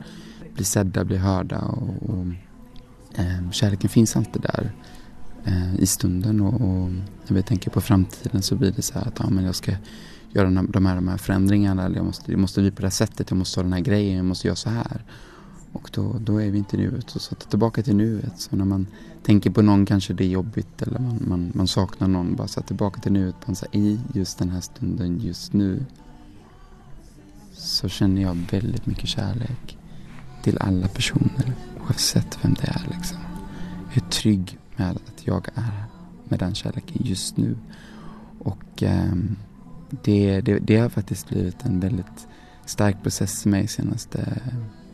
bli 0.55 0.65
sedda, 0.65 1.05
bli 1.05 1.17
hörda 1.17 1.59
och, 1.59 2.11
och 2.11 2.27
eh, 3.15 3.51
kärleken 3.51 3.89
finns 3.89 4.17
alltid 4.17 4.43
där 4.43 4.73
eh, 5.45 5.75
i 5.75 5.87
stunden. 5.87 6.41
Och, 6.41 6.55
och, 6.55 6.91
när 7.27 7.37
vi 7.37 7.43
tänker 7.43 7.71
på 7.71 7.81
framtiden 7.81 8.43
så 8.43 8.57
blir 8.57 8.73
det 8.77 8.83
så 8.83 8.95
här 8.99 9.07
att 9.07 9.19
ja, 9.19 9.31
men 9.31 9.45
jag 9.45 9.55
ska 9.55 9.73
göra 10.33 10.45
de 10.45 10.57
här, 10.57 10.67
de 10.69 10.87
här, 10.87 10.95
de 10.95 11.09
här 11.09 11.17
förändringarna. 11.17 11.85
Eller 11.85 11.97
jag 11.97 12.07
måste, 12.07 12.31
jag 12.31 12.41
måste 12.41 12.61
bli 12.61 12.71
på 12.71 12.81
det 12.81 12.87
här 12.87 12.91
sättet, 12.91 13.31
jag 13.31 13.37
måste 13.37 13.61
ha 13.61 13.63
den 13.63 13.73
här 13.73 13.81
grejen, 13.81 14.17
jag 14.17 14.25
måste 14.25 14.47
göra 14.47 14.57
så 14.57 14.71
här. 14.71 15.05
Och 15.75 15.91
då, 15.93 16.17
då 16.21 16.43
är 16.43 16.51
vi 16.51 16.59
inte 16.59 16.77
i 16.77 16.81
nuet. 16.81 17.11
Så 17.11 17.35
tillbaka 17.35 17.83
till 17.83 17.97
nuet. 17.97 18.41
Så 18.41 18.57
när 18.57 18.65
man 18.65 18.87
tänker 19.23 19.51
på 19.51 19.63
någon 19.63 19.87
kanske 19.87 20.15
det 20.15 20.25
är 20.25 20.29
jobbigt 20.29 20.83
eller 20.83 20.99
man, 20.99 21.19
man, 21.27 21.53
man 21.55 21.69
saknar 21.69 22.09
någon. 22.09 22.37
Bara 22.37 22.49
så 22.49 22.61
tillbaka 22.61 23.01
till 23.01 23.13
nuet. 23.13 23.41
På 23.41 23.51
en, 23.51 23.57
så 23.57 23.67
här, 23.73 23.81
I 23.81 24.01
just 24.15 24.39
den 24.39 24.51
här 24.51 24.61
stunden, 24.61 25.21
just 25.21 25.53
nu. 25.53 25.85
Så 27.53 27.89
känner 27.89 28.23
jag 28.23 28.35
väldigt 28.51 28.87
mycket 28.87 29.09
kärlek 29.09 29.79
till 30.43 30.59
alla 30.59 30.89
personer. 30.89 31.53
Oavsett 31.87 32.39
vem 32.43 32.55
det 32.55 32.67
är 32.67 32.87
liksom. 32.97 33.19
Jag 33.95 34.05
är 34.05 34.11
trygg 34.11 34.59
med 34.77 34.91
att 34.91 35.27
jag 35.27 35.49
är 35.55 35.85
med 36.25 36.39
den 36.39 36.55
kärleken 36.55 37.03
just 37.05 37.37
nu. 37.37 37.57
Och 38.39 38.83
eh, 38.83 39.13
det, 39.91 40.41
det, 40.41 40.59
det 40.59 40.77
har 40.77 40.89
faktiskt 40.89 41.29
blivit 41.29 41.65
en 41.65 41.81
väldigt 41.81 42.29
stark 42.67 43.03
process 43.03 43.43
för 43.43 43.51
mig 43.51 43.69
senaste 43.69 44.41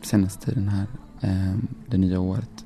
senaste 0.05 0.45
tiden 0.45 0.69
här, 0.69 0.87
eh, 1.21 1.55
det 1.87 1.97
nya 1.97 2.19
året. 2.19 2.65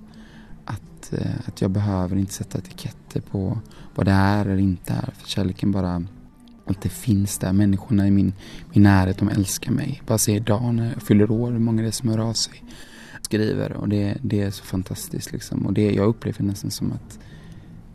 Att, 0.65 1.13
eh, 1.13 1.47
att 1.47 1.61
jag 1.61 1.71
behöver 1.71 2.15
inte 2.15 2.33
sätta 2.33 2.57
etiketter 2.57 3.21
på 3.21 3.59
vad 3.95 4.05
det 4.05 4.11
är 4.11 4.45
eller 4.45 4.61
inte 4.61 4.93
är. 4.93 5.11
För 5.17 5.27
kärleken 5.27 5.71
bara 5.71 6.03
alltid 6.67 6.91
finns 6.91 7.37
där. 7.37 7.53
Människorna 7.53 8.07
i 8.07 8.11
min, 8.11 8.33
min 8.73 8.83
närhet, 8.83 9.17
de 9.17 9.29
älskar 9.29 9.71
mig. 9.71 10.01
Bara 10.07 10.17
se 10.17 10.35
idag 10.35 10.73
när 10.73 10.93
jag 10.93 11.01
fyller 11.01 11.31
år, 11.31 11.51
hur 11.51 11.59
många 11.59 11.81
det 11.81 11.87
är 11.87 11.91
som 11.91 12.09
hör 12.09 12.19
av 12.19 12.33
sig. 12.33 12.63
Skriver 13.21 13.73
och 13.73 13.89
det, 13.89 14.17
det 14.21 14.41
är 14.41 14.51
så 14.51 14.63
fantastiskt 14.63 15.31
liksom. 15.31 15.65
Och 15.65 15.73
det, 15.73 15.91
jag 15.91 16.07
upplever 16.07 16.43
nästan 16.43 16.71
som 16.71 16.91
att 16.91 17.19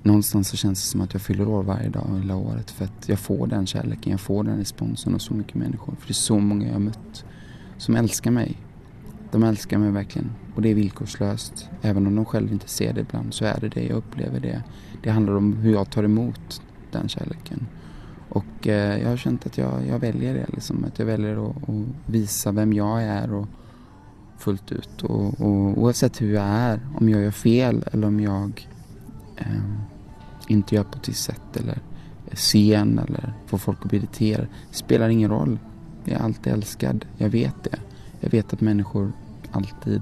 någonstans 0.02 0.48
så 0.48 0.56
känns 0.56 0.82
det 0.82 0.88
som 0.88 1.00
att 1.00 1.12
jag 1.12 1.22
fyller 1.22 1.48
år 1.48 1.62
varje 1.62 1.88
dag 1.88 2.18
hela 2.22 2.36
året. 2.36 2.70
För 2.70 2.84
att 2.84 3.08
jag 3.08 3.18
får 3.18 3.46
den 3.46 3.66
kärleken, 3.66 4.10
jag 4.10 4.20
får 4.20 4.44
den 4.44 4.58
responsen 4.58 5.14
av 5.14 5.18
så 5.18 5.34
mycket 5.34 5.54
människor. 5.54 5.94
För 6.00 6.06
det 6.06 6.12
är 6.12 6.14
så 6.14 6.38
många 6.38 6.66
jag 6.66 6.72
har 6.72 6.80
mött 6.80 7.24
som 7.78 7.96
älskar 7.96 8.30
mig 8.30 8.56
de 9.32 9.42
älskar 9.42 9.78
mig 9.78 9.90
verkligen 9.90 10.30
och 10.54 10.62
det 10.62 10.68
är 10.68 10.74
villkorslöst. 10.74 11.68
Även 11.82 12.06
om 12.06 12.14
de 12.14 12.24
själva 12.24 12.52
inte 12.52 12.68
ser 12.68 12.92
det 12.92 13.00
ibland 13.00 13.34
så 13.34 13.44
är 13.44 13.60
det 13.60 13.68
det 13.68 13.82
jag 13.82 13.96
upplever 13.96 14.40
det. 14.40 14.62
Det 15.02 15.10
handlar 15.10 15.34
om 15.34 15.52
hur 15.52 15.72
jag 15.72 15.90
tar 15.90 16.02
emot 16.02 16.62
den 16.92 17.08
kärleken. 17.08 17.66
Och 18.28 18.68
eh, 18.68 19.02
jag 19.02 19.08
har 19.08 19.16
känt 19.16 19.46
att 19.46 19.58
jag, 19.58 19.86
jag 19.88 19.98
väljer 19.98 20.34
det, 20.34 20.46
liksom, 20.48 20.84
att 20.84 20.98
jag 20.98 21.06
väljer 21.06 21.50
att, 21.50 21.68
att, 21.68 21.86
visa 22.06 22.52
vem 22.52 22.72
jag 22.72 23.02
är 23.02 23.32
och 23.34 23.46
fullt 24.38 24.72
ut. 24.72 25.02
Och, 25.02 25.40
och, 25.40 25.78
oavsett 25.78 26.20
hur 26.20 26.34
jag 26.34 26.44
är, 26.44 26.80
om 26.96 27.08
jag 27.08 27.22
gör 27.22 27.30
fel 27.30 27.84
eller 27.92 28.06
om 28.06 28.20
jag 28.20 28.68
eh, 29.36 29.46
inte 30.48 30.74
gör 30.74 30.84
på 30.84 30.98
ett 30.98 31.08
visst 31.08 31.24
sätt 31.24 31.56
eller 31.56 31.78
är 32.30 32.36
sen 32.36 32.98
eller 32.98 33.32
får 33.46 33.58
folk 33.58 33.78
att 33.82 33.88
bli 33.88 33.98
irriterade. 33.98 34.48
spelar 34.70 35.08
ingen 35.08 35.30
roll. 35.30 35.58
Jag 36.04 36.20
är 36.20 36.24
alltid 36.24 36.52
älskad, 36.52 37.04
jag 37.16 37.28
vet 37.28 37.64
det. 37.64 37.78
Jag 38.20 38.30
vet 38.30 38.52
att 38.52 38.60
människor 38.60 39.12
alltid 39.50 40.00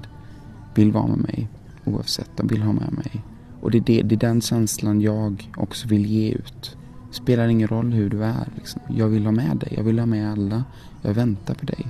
vill 0.75 0.91
vara 0.91 1.07
med 1.07 1.17
mig 1.17 1.49
oavsett. 1.85 2.29
De 2.35 2.47
vill 2.47 2.61
ha 2.61 2.73
med 2.73 2.93
mig. 2.93 3.23
Och 3.61 3.71
det 3.71 3.77
är, 3.77 3.81
det, 3.81 4.01
det 4.01 4.15
är 4.15 4.19
den 4.19 4.41
känslan 4.41 5.01
jag 5.01 5.51
också 5.57 5.87
vill 5.87 6.05
ge 6.05 6.31
ut. 6.31 6.77
Spelar 7.11 7.47
ingen 7.47 7.67
roll 7.67 7.93
hur 7.93 8.09
du 8.09 8.23
är. 8.23 8.47
Liksom. 8.55 8.81
Jag 8.87 9.07
vill 9.07 9.25
ha 9.25 9.31
med 9.31 9.57
dig. 9.57 9.73
Jag 9.77 9.83
vill 9.83 9.99
ha 9.99 10.05
med 10.05 10.31
alla. 10.31 10.63
Jag 11.01 11.13
väntar 11.13 11.53
på 11.53 11.65
dig. 11.65 11.87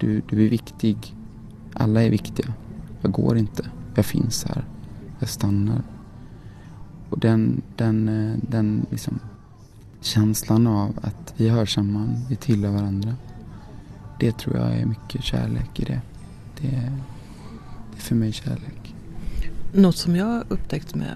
Du, 0.00 0.22
du 0.28 0.46
är 0.46 0.50
viktig. 0.50 1.14
Alla 1.72 2.02
är 2.02 2.10
viktiga. 2.10 2.52
Jag 3.00 3.12
går 3.12 3.38
inte. 3.38 3.70
Jag 3.94 4.06
finns 4.06 4.44
här. 4.44 4.64
Jag 5.18 5.28
stannar. 5.28 5.82
Och 7.10 7.18
den, 7.18 7.62
den, 7.76 8.08
eh, 8.08 8.38
den 8.48 8.86
liksom 8.90 9.18
känslan 10.00 10.66
av 10.66 10.98
att 11.02 11.34
vi 11.36 11.48
hör 11.48 11.66
samman, 11.66 12.16
vi 12.28 12.36
tillhör 12.36 12.72
varandra 12.72 13.14
det 14.20 14.38
tror 14.38 14.56
jag 14.56 14.76
är 14.76 14.86
mycket 14.86 15.24
kärlek 15.24 15.80
i 15.80 15.84
det. 15.84 16.00
Det 16.60 16.68
är, 16.68 16.92
det 17.92 17.96
är 17.96 18.00
för 18.00 18.14
mig 18.14 18.32
kärlek. 18.32 18.94
Något 19.72 19.96
som 19.96 20.16
jag 20.16 20.26
har 20.26 20.44
upptäckt 20.48 20.94
med, 20.94 21.14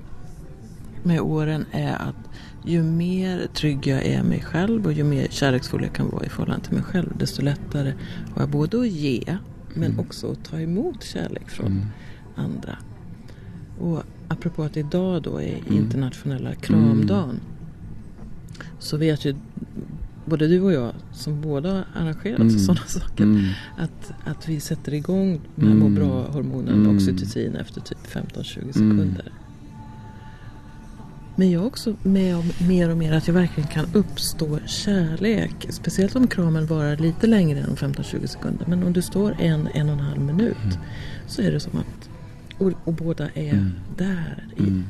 med 1.02 1.20
åren 1.20 1.64
är 1.72 1.94
att 1.94 2.16
ju 2.64 2.82
mer 2.82 3.46
trygg 3.54 3.86
jag 3.86 4.04
är 4.04 4.22
mig 4.22 4.42
själv 4.42 4.86
och 4.86 4.92
ju 4.92 5.04
mer 5.04 5.26
kärleksfull 5.30 5.82
jag 5.82 5.92
kan 5.92 6.10
vara 6.10 6.24
i 6.24 6.28
förhållande 6.28 6.64
till 6.64 6.74
mig 6.74 6.82
själv 6.82 7.12
desto 7.18 7.42
lättare 7.42 7.92
har 8.34 8.42
jag 8.42 8.48
både 8.48 8.80
att 8.80 8.88
ge 8.88 9.38
men 9.74 9.90
mm. 9.90 10.00
också 10.00 10.32
att 10.32 10.44
ta 10.44 10.60
emot 10.60 11.04
kärlek 11.04 11.50
från 11.50 11.66
mm. 11.66 11.86
andra. 12.36 12.78
Och 13.80 14.02
apropå 14.28 14.62
att 14.62 14.76
idag 14.76 15.22
då 15.22 15.40
är 15.40 15.58
mm. 15.58 15.76
internationella 15.76 16.54
kramdagen 16.54 17.30
mm. 17.30 17.40
så 18.78 18.96
vet 18.96 19.24
ju 19.24 19.34
både 20.24 20.48
du 20.48 20.60
och 20.60 20.72
jag 20.72 20.92
som 21.12 21.40
båda 21.40 21.84
arrangerat 21.94 22.40
mm. 22.40 22.58
sådana 22.58 22.86
saker. 22.86 23.24
Mm. 23.24 23.44
Att, 23.76 24.12
att 24.24 24.48
vi 24.48 24.60
sätter 24.60 24.94
igång 24.94 25.40
de 25.56 25.66
här 25.66 25.72
mm. 25.72 25.78
må 25.78 26.00
bra-hormonen 26.00 26.74
mm. 26.74 26.96
oxytocin 26.96 27.56
efter 27.56 27.80
typ 27.80 28.06
15-20 28.06 28.58
mm. 28.58 28.72
sekunder. 28.72 29.32
Men 31.36 31.50
jag 31.50 31.62
är 31.62 31.66
också 31.66 31.96
med 32.02 32.36
om 32.36 32.50
mer 32.68 32.90
och 32.90 32.96
mer 32.96 33.12
att 33.12 33.26
jag 33.26 33.34
verkligen 33.34 33.68
kan 33.68 33.86
uppstå 33.92 34.58
kärlek. 34.66 35.66
Speciellt 35.68 36.16
om 36.16 36.26
kramen 36.26 36.66
varar 36.66 36.96
lite 36.96 37.26
längre 37.26 37.60
än 37.60 37.76
15-20 37.76 38.26
sekunder. 38.26 38.66
Men 38.68 38.82
om 38.82 38.92
du 38.92 39.02
står 39.02 39.36
en, 39.38 39.68
en 39.74 39.88
och 39.88 39.92
en 39.92 40.00
halv 40.00 40.20
minut 40.20 40.64
mm. 40.64 40.76
så 41.26 41.42
är 41.42 41.52
det 41.52 41.60
som 41.60 41.78
att 41.78 42.08
och, 42.58 42.72
och 42.84 42.92
båda 42.92 43.28
är 43.34 43.52
mm. 43.52 43.72
där. 43.96 44.44
I, 44.56 44.60
mm. 44.60 44.84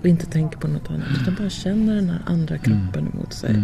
Och 0.00 0.06
inte 0.06 0.26
tänker 0.26 0.58
på 0.58 0.68
något 0.68 0.90
annat. 0.90 1.08
Utan 1.22 1.34
bara 1.34 1.50
känner 1.50 1.94
den 1.94 2.10
här 2.10 2.22
andra 2.26 2.56
mm. 2.56 2.62
kroppen 2.64 3.08
emot 3.12 3.32
sig. 3.32 3.62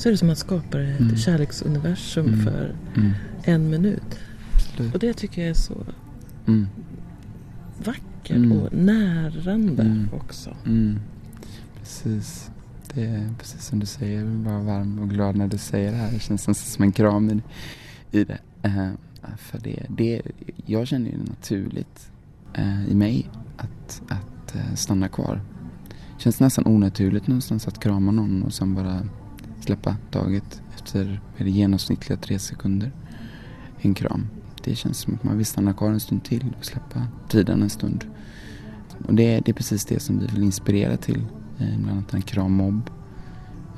Mm. 0.00 0.02
Så 0.02 0.08
är 0.08 0.12
det 0.12 0.18
som 0.18 0.30
att 0.30 0.38
skapa 0.38 0.80
ett 0.80 1.00
mm. 1.00 1.16
kärleksuniversum 1.16 2.42
för 2.44 2.74
en 3.42 3.70
minut. 3.70 4.18
Absolut. 4.54 4.94
Och 4.94 5.00
det 5.00 5.12
tycker 5.12 5.42
jag 5.42 5.50
är 5.50 5.54
så 5.54 5.76
vackert 7.84 8.52
och 8.52 8.72
närande 8.72 10.06
också. 10.12 10.56
Precis. 11.78 12.50
Det 12.94 13.04
är 13.04 13.34
precis 13.38 13.64
som 13.64 13.78
du 13.78 13.86
säger, 13.86 14.18
jag 14.18 14.28
blir 14.28 14.44
bara 14.44 14.62
varm 14.62 14.98
och 14.98 15.10
glad 15.10 15.36
när 15.36 15.48
du 15.48 15.58
säger 15.58 15.90
det 15.90 15.96
här. 15.96 16.12
Det 16.12 16.18
känns 16.18 16.72
som 16.74 16.84
en 16.84 16.92
kram 16.92 17.30
i, 17.30 17.42
i 18.18 18.24
det. 18.24 18.38
Uh, 18.66 18.90
för 19.38 19.58
det, 19.58 19.86
det, 19.88 20.22
jag 20.66 20.86
känner 20.86 21.10
ju 21.10 21.16
det 21.16 21.30
naturligt 21.30 22.10
uh, 22.58 22.90
i 22.90 22.94
mig 22.94 23.30
att, 23.56 24.02
att 24.08 24.56
uh, 24.56 24.74
stanna 24.74 25.08
kvar. 25.08 25.40
Det 25.88 26.22
känns 26.22 26.40
nästan 26.40 26.66
onaturligt 26.66 27.26
någonstans 27.26 27.68
att 27.68 27.80
krama 27.80 28.12
någon 28.12 28.42
och 28.42 28.54
sen 28.54 28.74
bara 28.74 29.00
släppa 29.70 29.96
taget 30.10 30.62
efter 30.74 31.20
med 31.36 31.46
det 31.46 31.50
genomsnittliga 31.50 32.18
tre 32.18 32.38
sekunder. 32.38 32.92
En 33.78 33.94
kram. 33.94 34.26
Det 34.64 34.74
känns 34.74 34.98
som 34.98 35.14
att 35.14 35.24
man 35.24 35.36
vill 35.36 35.46
stanna 35.46 35.72
kvar 35.72 35.90
en 35.90 36.00
stund 36.00 36.24
till 36.24 36.54
och 36.58 36.64
släppa 36.64 37.06
tiden 37.28 37.62
en 37.62 37.70
stund. 37.70 38.04
Och 39.06 39.14
det, 39.14 39.40
det 39.40 39.50
är 39.50 39.54
precis 39.54 39.84
det 39.84 40.00
som 40.00 40.18
vi 40.18 40.26
vill 40.26 40.42
inspirera 40.42 40.96
till 40.96 41.22
eh, 41.58 41.78
bland 41.78 41.90
annat 41.90 42.14
en 42.14 42.22
krammobb. 42.22 42.90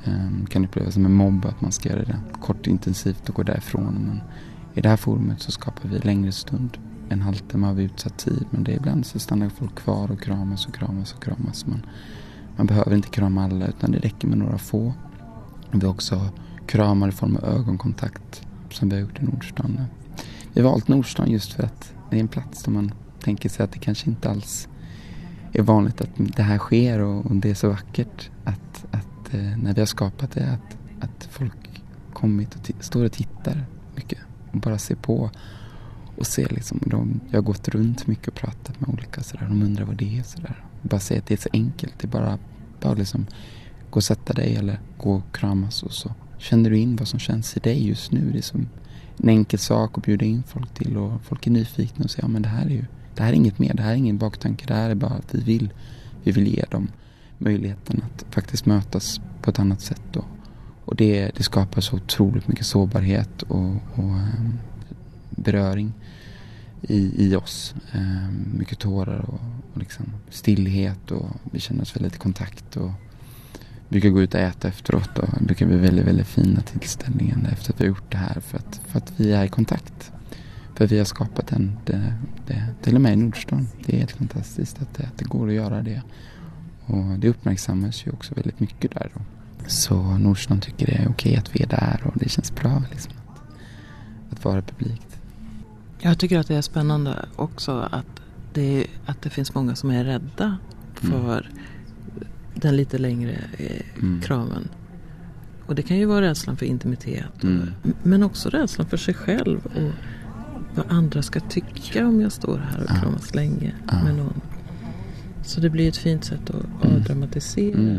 Ehm, 0.04 0.46
kan 0.46 0.64
upplevas 0.64 0.94
som 0.94 1.06
en 1.06 1.14
mobb 1.14 1.44
att 1.44 1.60
man 1.60 1.72
ska 1.72 1.88
göra 1.88 2.04
det 2.04 2.20
kort 2.40 2.66
intensivt 2.66 3.28
och 3.28 3.34
gå 3.34 3.42
därifrån. 3.42 3.94
Men 4.06 4.20
i 4.74 4.80
det 4.80 4.88
här 4.88 4.96
forumet 4.96 5.40
så 5.40 5.52
skapar 5.52 5.88
vi 5.88 5.98
längre 5.98 6.32
stund. 6.32 6.78
En 7.08 7.22
halvtimme 7.22 7.66
av 7.66 7.80
utsatt 7.80 8.18
tid. 8.18 8.46
Men 8.50 8.64
det 8.64 8.72
är 8.72 8.76
ibland 8.76 9.06
så 9.06 9.18
stannar 9.18 9.48
folk 9.48 9.74
kvar 9.74 10.10
och 10.10 10.20
kramas 10.20 10.66
och 10.66 10.74
kramas 10.74 11.12
och 11.12 11.22
kramas. 11.22 11.66
Man, 11.66 11.86
man 12.56 12.66
behöver 12.66 12.96
inte 12.96 13.08
krama 13.08 13.44
alla 13.44 13.66
utan 13.66 13.92
det 13.92 13.98
räcker 13.98 14.28
med 14.28 14.38
några 14.38 14.58
få. 14.58 14.94
Vi 15.72 15.86
har 15.86 15.92
också 15.92 16.28
kramar 16.66 17.08
i 17.08 17.12
form 17.12 17.36
av 17.36 17.44
ögonkontakt 17.44 18.46
som 18.70 18.88
vi 18.88 18.94
har 18.94 19.00
gjort 19.00 19.20
i 19.20 19.24
Nordstan. 19.24 19.80
Vi 20.52 20.60
har 20.62 20.70
valt 20.70 20.88
Nordstan 20.88 21.30
just 21.30 21.52
för 21.52 21.62
att 21.62 21.94
det 22.10 22.16
är 22.16 22.20
en 22.20 22.28
plats 22.28 22.62
där 22.62 22.72
man 22.72 22.92
tänker 23.20 23.48
sig 23.48 23.64
att 23.64 23.72
det 23.72 23.78
kanske 23.78 24.10
inte 24.10 24.30
alls 24.30 24.68
är 25.52 25.62
vanligt 25.62 26.00
att 26.00 26.10
det 26.16 26.42
här 26.42 26.58
sker 26.58 26.98
och, 26.98 27.26
och 27.26 27.36
det 27.36 27.50
är 27.50 27.54
så 27.54 27.68
vackert 27.68 28.30
att, 28.44 28.84
att 28.90 29.34
eh, 29.34 29.58
när 29.58 29.74
vi 29.74 29.80
har 29.80 29.86
skapat 29.86 30.30
det 30.30 30.52
att, 30.52 30.76
att 31.04 31.28
folk 31.30 31.82
kommit 32.12 32.54
och 32.54 32.84
står 32.84 33.04
och 33.04 33.12
tittar 33.12 33.64
mycket 33.94 34.18
och 34.52 34.58
bara 34.58 34.78
ser 34.78 34.94
på 34.94 35.30
och 36.16 36.26
ser 36.26 36.48
liksom, 36.48 36.80
de, 36.86 37.20
jag 37.30 37.36
har 37.36 37.42
gått 37.42 37.68
runt 37.68 38.06
mycket 38.06 38.28
och 38.28 38.34
pratat 38.34 38.80
med 38.80 38.90
olika 38.90 39.22
sådär, 39.22 39.46
de 39.48 39.62
undrar 39.62 39.84
vad 39.84 39.96
det 39.96 40.18
är 40.18 40.22
sådär. 40.22 40.64
Bara 40.82 41.00
säga 41.00 41.20
att 41.20 41.26
det 41.26 41.34
är 41.34 41.38
så 41.38 41.48
enkelt, 41.52 41.98
det 41.98 42.06
är 42.06 42.10
bara, 42.10 42.38
bara 42.80 42.94
liksom 42.94 43.26
gå 43.92 43.98
och 43.98 44.04
sätta 44.04 44.32
dig 44.32 44.56
eller 44.56 44.80
gå 44.98 45.14
och 45.14 45.36
kramas 45.36 45.82
och 45.82 45.92
så 45.92 46.12
känner 46.38 46.70
du 46.70 46.78
in 46.78 46.96
vad 46.96 47.08
som 47.08 47.18
känns 47.18 47.56
i 47.56 47.60
dig 47.60 47.88
just 47.88 48.12
nu. 48.12 48.30
Det 48.32 48.38
är 48.38 48.42
som 48.42 48.68
en 49.16 49.28
enkel 49.28 49.58
sak 49.58 49.98
att 49.98 50.04
bjuda 50.04 50.24
in 50.24 50.42
folk 50.42 50.74
till 50.74 50.96
och 50.96 51.22
folk 51.22 51.46
är 51.46 51.50
nyfikna 51.50 52.04
och 52.04 52.10
säger 52.10 52.24
ja 52.24 52.28
men 52.28 52.42
det 52.42 52.48
här 52.48 52.66
är 52.66 52.70
ju 52.70 52.84
det 53.14 53.22
här 53.22 53.30
är 53.30 53.36
inget 53.36 53.58
mer, 53.58 53.74
det 53.74 53.82
här 53.82 53.92
är 53.92 53.96
ingen 53.96 54.18
baktanke. 54.18 54.66
Det 54.66 54.74
här 54.74 54.90
är 54.90 54.94
bara 54.94 55.14
att 55.14 55.34
vi 55.34 55.40
vill, 55.40 55.72
vi 56.22 56.32
vill 56.32 56.48
ge 56.48 56.64
dem 56.70 56.88
möjligheten 57.38 58.02
att 58.02 58.34
faktiskt 58.34 58.66
mötas 58.66 59.20
på 59.42 59.50
ett 59.50 59.58
annat 59.58 59.80
sätt. 59.80 60.02
Då. 60.12 60.24
Och 60.84 60.96
det, 60.96 61.30
det 61.36 61.42
skapar 61.42 61.80
så 61.80 61.96
otroligt 61.96 62.48
mycket 62.48 62.66
sårbarhet 62.66 63.42
och, 63.42 63.74
och 63.94 64.04
um, 64.04 64.58
beröring 65.30 65.92
i, 66.82 67.26
i 67.26 67.36
oss. 67.36 67.74
Um, 67.94 68.58
mycket 68.58 68.78
tårar 68.78 69.18
och, 69.18 69.40
och 69.72 69.78
liksom 69.78 70.04
stillhet 70.30 71.10
och 71.10 71.26
vi 71.52 71.60
känner 71.60 71.82
oss 71.82 71.96
väldigt 71.96 72.14
i 72.14 72.18
kontakt. 72.18 72.76
Och 72.76 72.90
brukar 73.92 74.08
gå 74.08 74.22
ut 74.22 74.34
och 74.34 74.40
äta 74.40 74.68
efteråt 74.68 75.18
och 75.18 75.28
det 75.38 75.44
brukar 75.44 75.66
bli 75.66 75.76
väldigt, 75.76 76.06
väldigt 76.06 76.26
fina 76.26 76.60
tillställningar 76.60 77.48
efter 77.52 77.72
att 77.72 77.80
vi 77.80 77.84
har 77.84 77.88
gjort 77.88 78.10
det 78.10 78.16
här 78.16 78.40
för 78.40 78.58
att, 78.58 78.80
för 78.86 78.98
att 78.98 79.12
vi 79.16 79.32
är 79.32 79.44
i 79.44 79.48
kontakt. 79.48 80.12
För 80.74 80.86
vi 80.86 80.98
har 80.98 81.04
skapat 81.04 81.46
den, 81.46 81.78
det, 81.84 82.14
det, 82.46 82.66
till 82.82 82.94
och 82.94 83.00
med 83.00 83.12
i 83.12 83.16
Nordstan. 83.16 83.68
Det 83.86 83.94
är 83.94 83.98
helt 83.98 84.12
fantastiskt 84.12 84.82
att 84.82 84.94
det, 84.94 85.02
att 85.02 85.18
det 85.18 85.24
går 85.24 85.48
att 85.48 85.54
göra 85.54 85.82
det. 85.82 86.02
Och 86.86 87.18
det 87.18 87.28
uppmärksammas 87.28 88.06
ju 88.06 88.10
också 88.10 88.34
väldigt 88.34 88.60
mycket 88.60 88.90
där 88.90 89.10
då. 89.14 89.20
Så 89.66 90.02
Nordstan 90.02 90.60
tycker 90.60 90.86
det 90.86 90.92
är 90.92 91.08
okej 91.08 91.36
att 91.36 91.56
vi 91.56 91.62
är 91.62 91.66
där 91.66 92.00
och 92.04 92.18
det 92.18 92.28
känns 92.28 92.54
bra 92.54 92.82
liksom 92.90 93.12
att, 93.26 93.42
att 94.32 94.44
vara 94.44 94.62
publikt. 94.62 95.18
Jag 96.00 96.18
tycker 96.18 96.38
att 96.38 96.48
det 96.48 96.54
är 96.54 96.62
spännande 96.62 97.26
också 97.36 97.88
att 97.90 98.22
det, 98.52 98.86
att 99.06 99.22
det 99.22 99.30
finns 99.30 99.54
många 99.54 99.74
som 99.74 99.90
är 99.90 100.04
rädda 100.04 100.44
mm. 100.44 100.58
för 101.12 101.40
mm. 101.40 101.62
Den 102.54 102.76
lite 102.76 102.98
längre 102.98 103.38
eh, 103.58 104.02
mm. 104.02 104.20
kramen. 104.20 104.68
Och 105.66 105.74
det 105.74 105.82
kan 105.82 105.96
ju 105.96 106.06
vara 106.06 106.20
rädslan 106.20 106.56
för 106.56 106.66
intimitet. 106.66 107.42
Mm. 107.42 107.70
men 108.02 108.22
också 108.22 108.48
rädslan 108.48 108.86
för 108.86 108.96
sig 108.96 109.14
själv. 109.14 109.66
Och 109.66 109.92
vad 110.74 110.86
andra 110.88 111.22
ska 111.22 111.40
tycka 111.40 112.06
om 112.06 112.20
jag 112.20 112.32
står 112.32 112.58
här 112.58 112.78
och 112.78 112.90
ja. 112.90 113.00
kramas 113.00 113.34
länge 113.34 113.74
ja. 113.90 114.04
med 114.04 114.14
någon. 114.14 114.40
Så 115.44 115.60
det 115.60 115.70
blir 115.70 115.88
ett 115.88 115.96
fint 115.96 116.24
sätt 116.24 116.50
att 116.50 116.84
mm. 116.84 116.96
avdramatisera 116.96 117.78
mm. 117.78 117.98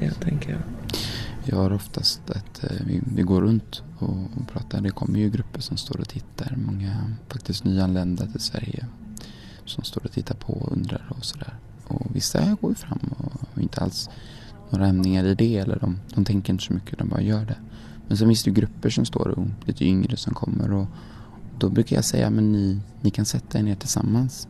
det 0.00 0.10
tänker 0.10 0.50
jag. 0.50 0.60
Jag 1.44 1.56
har 1.56 1.72
oftast 1.72 2.30
att 2.30 2.64
eh, 2.64 2.70
vi, 2.86 3.02
vi, 3.16 3.22
går 3.22 3.42
runt 3.42 3.82
och, 3.98 4.08
och, 4.08 4.48
pratar. 4.52 4.80
Det 4.80 4.90
kommer 4.90 5.18
ju 5.18 5.30
grupper 5.30 5.60
som 5.60 5.76
står 5.76 6.00
och 6.00 6.08
tittar. 6.08 6.56
Många 6.56 7.14
faktiskt 7.28 7.64
nyanlända 7.64 8.26
till 8.26 8.40
Sverige 8.40 8.86
som 9.64 9.84
står 9.84 10.04
och 10.04 10.12
tittar 10.12 10.34
på 10.34 10.52
och 10.52 10.72
undrar 10.72 11.06
och 11.08 11.24
sådär. 11.24 11.54
Och 11.88 12.16
vissa 12.16 12.56
går 12.60 12.70
ju 12.70 12.74
fram 12.74 13.14
och, 13.18 13.62
inte 13.62 13.80
alls 13.80 14.10
några 14.70 14.86
ämningar 14.86 15.24
i 15.24 15.34
det 15.34 15.56
eller 15.56 15.78
de, 15.78 15.98
de 16.14 16.24
tänker 16.24 16.52
inte 16.52 16.64
så 16.64 16.72
mycket, 16.72 16.98
de 16.98 17.08
bara 17.08 17.20
gör 17.20 17.44
det. 17.44 17.56
Men 18.08 18.16
sen 18.16 18.28
finns 18.28 18.42
det 18.42 18.50
ju 18.50 18.54
grupper 18.54 18.90
som 18.90 19.04
står 19.04 19.28
och 19.28 19.46
lite 19.64 19.84
yngre 19.84 20.16
som 20.16 20.34
kommer 20.34 20.72
och 20.72 20.86
då 21.58 21.68
brukar 21.68 21.96
jag 21.96 22.04
säga, 22.04 22.30
men 22.30 22.52
ni, 22.52 22.80
ni 23.00 23.10
kan 23.10 23.24
sätta 23.24 23.58
er 23.58 23.62
ner 23.62 23.74
tillsammans. 23.74 24.48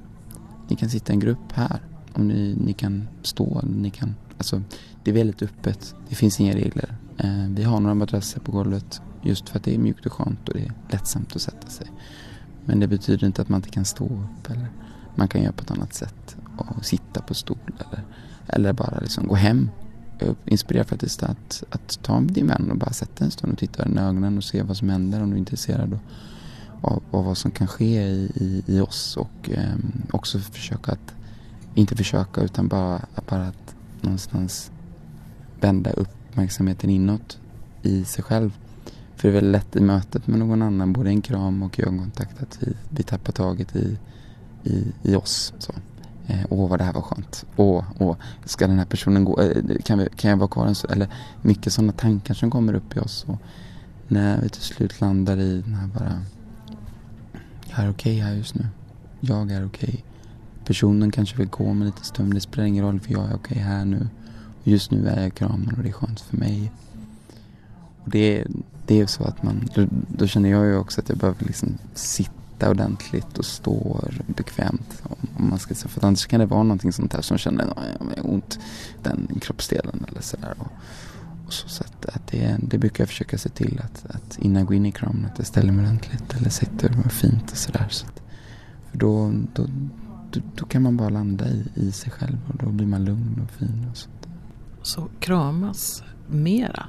Ni 0.69 0.77
kan 0.77 0.91
sitta 0.91 1.13
i 1.13 1.15
en 1.15 1.21
grupp 1.21 1.53
här. 1.53 1.81
Och 2.13 2.25
ni, 2.25 2.57
ni 2.65 2.73
kan 2.73 3.09
stå, 3.23 3.63
ni 3.63 3.91
kan, 3.91 4.15
alltså 4.39 4.63
det 5.05 5.11
är 5.11 5.15
väldigt 5.15 5.43
öppet. 5.43 5.95
Det 6.09 6.15
finns 6.15 6.41
inga 6.41 6.55
regler. 6.55 6.97
Eh, 7.19 7.47
vi 7.49 7.63
har 7.63 7.81
några 7.81 7.95
madrasser 7.95 8.41
på 8.41 8.53
golvet 8.53 9.03
just 9.23 9.49
för 9.49 9.59
att 9.59 9.65
det 9.65 9.75
är 9.75 9.79
mjukt 9.79 10.07
och 10.07 10.13
skönt 10.13 10.49
och 10.49 10.55
det 10.55 10.61
är 10.61 10.73
lättsamt 10.91 11.37
att 11.37 11.43
sätta 11.43 11.69
sig. 11.69 11.87
Men 12.65 12.81
det 12.81 12.87
betyder 12.87 13.27
inte 13.27 13.43
att 13.43 13.49
man 13.49 13.59
inte 13.59 13.71
kan 13.71 13.85
stå 13.85 14.05
upp 14.05 14.51
eller 14.51 14.69
man 15.15 15.29
kan 15.29 15.43
göra 15.43 15.53
på 15.53 15.63
ett 15.63 15.71
annat 15.71 15.95
sätt 15.95 16.37
och 16.61 16.85
sitta 16.85 17.23
på 17.23 17.35
stol 17.35 17.59
eller, 17.79 18.05
eller 18.47 18.73
bara 18.73 19.01
liksom 19.01 19.27
gå 19.27 19.35
hem. 19.35 19.71
Jag 20.19 20.37
inspirerar 20.45 20.85
faktiskt 20.85 21.23
att, 21.23 21.65
att 21.71 21.99
ta 22.03 22.21
din 22.21 22.47
vän 22.47 22.71
och 22.71 22.77
bara 22.77 22.93
sätta 22.93 23.25
en 23.25 23.31
stund 23.31 23.53
och 23.53 23.59
titta 23.59 23.89
i 23.89 23.99
ögonen 23.99 24.37
och 24.37 24.45
se 24.45 24.63
vad 24.63 24.77
som 24.77 24.89
händer 24.89 25.23
om 25.23 25.31
du 25.31 25.37
är 25.37 25.39
intresserad. 25.39 25.93
Och, 25.93 26.01
av, 26.81 27.03
av 27.11 27.25
vad 27.25 27.39
som 27.39 27.51
kan 27.51 27.67
ske 27.67 28.03
i, 28.03 28.33
i, 28.35 28.63
i 28.67 28.81
oss 28.81 29.17
och 29.17 29.51
eh, 29.51 29.75
också 30.13 30.39
försöka 30.39 30.93
att, 30.93 31.15
inte 31.75 31.97
försöka 31.97 32.41
utan 32.41 32.69
bara, 32.69 33.01
bara 33.29 33.47
att 33.47 33.75
någonstans 34.01 34.71
vända 35.61 35.91
uppmärksamheten 35.91 36.91
inåt 36.91 37.39
i 37.83 38.05
sig 38.05 38.25
själv. 38.25 38.59
För 39.17 39.29
det 39.29 39.33
är 39.33 39.41
väldigt 39.41 39.53
lätt 39.53 39.77
i 39.77 39.81
mötet 39.81 40.27
med 40.27 40.39
någon 40.39 40.63
annan, 40.63 40.93
både 40.93 41.11
en 41.11 41.23
kram 41.23 41.63
och 41.63 41.81
ögonkontakt, 41.81 42.43
att 42.43 42.59
vi, 42.63 42.73
vi 42.91 43.03
tappar 43.03 43.33
taget 43.33 43.77
i, 43.77 43.99
i, 44.65 44.93
i 45.03 45.15
oss. 45.15 45.53
Så. 45.59 45.73
Eh, 46.29 46.45
åh, 46.51 46.69
vad 46.69 46.81
det 46.81 46.85
här 46.85 46.93
var 46.93 47.03
skönt. 47.03 47.45
Åh, 47.57 47.85
åh, 47.99 48.17
ska 48.45 48.67
den 48.67 48.79
här 48.79 48.85
personen 48.85 49.25
gå? 49.25 49.41
Eh, 49.41 49.63
kan, 49.85 49.99
vi, 49.99 50.09
kan 50.17 50.31
jag 50.31 50.37
vara 50.37 50.49
kvar 50.49 50.67
en 50.67 50.75
stund? 50.75 50.93
Eller 50.93 51.09
mycket 51.43 51.73
sådana 51.73 51.93
tankar 51.93 52.35
som 52.35 52.51
kommer 52.51 52.75
upp 52.75 52.97
i 52.97 53.01
oss. 53.01 53.25
Och 53.29 53.37
när 54.09 54.41
vi 54.41 54.49
till 54.49 54.63
slut 54.63 55.01
landar 55.01 55.37
i 55.37 55.63
den 55.63 55.75
här 55.75 55.87
bara 55.87 56.23
jag 57.71 57.87
är 57.87 57.91
okej 57.91 58.13
okay 58.13 58.25
här 58.25 58.35
just 58.35 58.55
nu. 58.55 58.67
Jag 59.21 59.51
är 59.51 59.67
okej. 59.67 59.89
Okay. 59.89 60.03
Personen 60.65 61.11
kanske 61.11 61.37
vill 61.37 61.49
gå 61.49 61.65
om 61.65 61.81
en 61.81 61.87
liten 61.87 62.05
stund, 62.05 62.35
det 62.35 62.41
spelar 62.41 62.67
ingen 62.67 62.85
roll 62.85 63.01
för 63.01 63.13
jag 63.13 63.23
är 63.23 63.35
okej 63.35 63.37
okay 63.39 63.63
här 63.63 63.85
nu. 63.85 64.09
Och 64.63 64.69
just 64.69 64.91
nu 64.91 65.09
är 65.09 65.23
jag 65.23 65.35
kramad 65.35 65.75
och 65.77 65.83
det 65.83 65.89
är 65.89 65.93
skönt 65.93 66.21
för 66.21 66.37
mig. 66.37 66.73
Och 68.05 68.11
det, 68.11 68.45
det 68.87 69.01
är 69.01 69.07
så 69.07 69.25
att 69.25 69.43
man, 69.43 69.69
då, 69.75 69.87
då, 70.09 70.27
känner 70.27 70.51
jag 70.51 70.67
ju 70.67 70.77
också 70.77 71.01
att 71.01 71.09
jag 71.09 71.19
behöver 71.19 71.45
liksom 71.45 71.79
sitta 71.95 72.38
ordentligt 72.67 73.39
och 73.39 73.45
stå 73.45 74.01
bekvämt. 74.27 75.03
Om 75.37 75.49
man 75.51 75.59
ska 75.59 75.75
säga. 75.75 75.89
För 75.89 76.05
annars 76.05 76.27
kan 76.27 76.41
det 76.41 76.47
vara 76.47 76.63
någonting 76.63 76.93
sånt 76.93 77.13
här 77.13 77.23
som 77.23 77.39
känner 77.39 77.65
att 77.65 77.79
ont 78.23 78.59
den 79.03 79.41
kroppsdelen 79.41 80.05
eller 80.09 80.21
sådär. 80.21 80.55
Och, 80.59 80.73
och 81.47 81.53
så, 81.53 81.69
så 81.69 81.85
att, 81.85 82.07
att 82.07 82.27
det, 82.27 82.57
det 82.63 82.79
brukar 82.79 83.03
jag 83.03 83.09
försöka 83.09 83.39
se 83.39 83.49
till 83.49 83.81
att, 83.85 84.07
att 84.15 84.39
innan 84.39 84.57
jag 84.57 84.67
går 84.67 84.77
in 84.77 84.87
i 84.87 84.93
kramen 84.93 85.25
att 85.25 85.39
jag 85.39 85.47
ställer 85.47 85.73
mig 85.73 85.85
ordentligt 85.85 86.35
eller 86.37 86.51
sitter 86.51 87.09
fint 87.09 87.51
och 87.51 87.57
sådär. 87.57 87.87
Så 87.91 88.07
för 88.91 88.99
då, 88.99 89.33
då, 89.55 89.67
då, 90.31 90.41
då 90.57 90.67
kan 90.67 90.83
man 90.83 90.97
bara 90.97 91.09
landa 91.09 91.49
i, 91.49 91.67
i 91.75 91.93
sig 91.93 92.13
själv 92.13 92.39
och 92.49 92.57
då 92.57 92.67
blir 92.71 92.87
man 92.87 93.05
lugn 93.05 93.41
och 93.45 93.51
fin 93.51 93.87
och 93.91 93.97
sånt. 93.97 94.29
Så 94.83 95.09
kramas 95.21 96.03
mera 96.29 96.87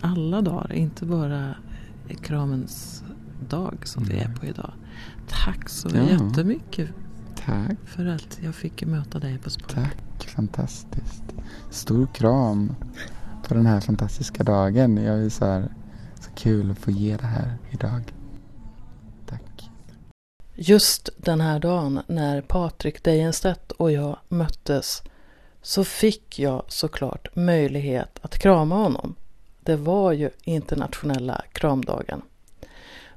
alla 0.00 0.42
dagar, 0.42 0.72
inte 0.72 1.06
bara 1.06 1.54
kramens 2.22 3.04
dag 3.48 3.82
som 3.84 4.04
vi 4.04 4.18
är 4.18 4.34
på 4.40 4.46
idag. 4.46 4.72
Tack 5.28 5.68
så 5.68 5.88
ja. 5.94 6.02
jättemycket 6.02 6.88
Tack. 7.46 7.76
för 7.86 8.06
att 8.06 8.38
jag 8.42 8.54
fick 8.54 8.84
möta 8.84 9.18
dig 9.18 9.38
på 9.38 9.50
språk. 9.50 9.70
Tack, 9.74 10.28
fantastiskt. 10.28 11.22
Stor 11.70 12.06
kram 12.06 12.74
på 13.48 13.54
den 13.54 13.66
här 13.66 13.80
fantastiska 13.80 14.42
dagen. 14.44 14.96
Jag 14.96 15.18
är 15.18 15.28
så, 15.28 15.44
här, 15.44 15.68
så 16.20 16.30
kul 16.34 16.70
att 16.70 16.78
få 16.78 16.90
ge 16.90 17.16
det 17.16 17.26
här 17.26 17.58
idag. 17.70 18.14
Tack. 19.26 19.70
Just 20.54 21.10
den 21.16 21.40
här 21.40 21.58
dagen 21.58 22.00
när 22.06 22.40
Patrik 22.40 23.04
Dejenstedt 23.04 23.72
och 23.72 23.92
jag 23.92 24.18
möttes 24.28 25.02
så 25.62 25.84
fick 25.84 26.38
jag 26.38 26.64
såklart 26.68 27.36
möjlighet 27.36 28.18
att 28.22 28.38
krama 28.38 28.74
honom. 28.74 29.14
Det 29.60 29.76
var 29.76 30.12
ju 30.12 30.30
internationella 30.44 31.44
kramdagen. 31.52 32.22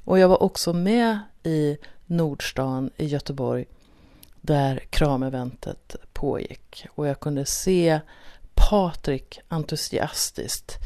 Och 0.04 0.20
jag 0.20 0.28
var 0.28 0.44
också 0.44 0.74
med 0.74 1.20
i 1.44 1.78
Nordstan 2.06 2.92
i 2.98 3.06
Göteborg 3.06 3.66
där 4.42 4.80
krameventet 4.90 5.96
pågick. 6.14 6.86
Och 6.90 7.08
jag 7.08 7.20
kunde 7.20 7.46
se 7.46 8.00
Patrik 8.54 9.40
entusiastiskt 9.48 10.78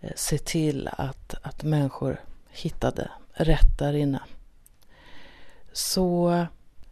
eh, 0.00 0.12
se 0.16 0.38
till 0.38 0.88
att, 0.92 1.34
att 1.42 1.62
människor 1.62 2.20
hittade 2.50 3.10
rätt 3.32 3.78
där 3.78 3.92
inne. 3.92 4.20
Så, 5.72 6.46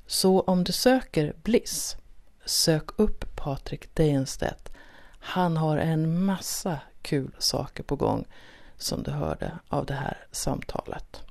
så 0.07 0.41
om 0.41 0.65
du 0.65 0.73
söker 0.73 1.35
Bliss, 1.43 1.97
sök 2.45 2.85
upp 2.97 3.37
Patrik 3.37 3.95
Dejenstedt. 3.95 4.73
Han 5.21 5.57
har 5.57 5.79
en 5.79 6.25
massa 6.25 6.81
kul 7.03 7.35
saker 7.39 7.83
på 7.83 7.97
gång 7.97 8.25
som 8.77 9.03
du 9.03 9.11
hörde 9.11 9.59
av 9.69 9.87
det 9.87 9.95
här 9.95 10.27
samtalet. 10.33 11.23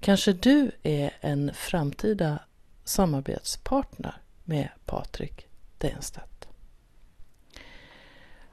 Kanske 0.00 0.32
du 0.32 0.70
är 0.82 1.10
en 1.20 1.54
framtida 1.54 2.38
samarbetspartner 2.84 4.14
med 4.44 4.68
Patrik 4.86 5.46
Denstedt. 5.78 6.48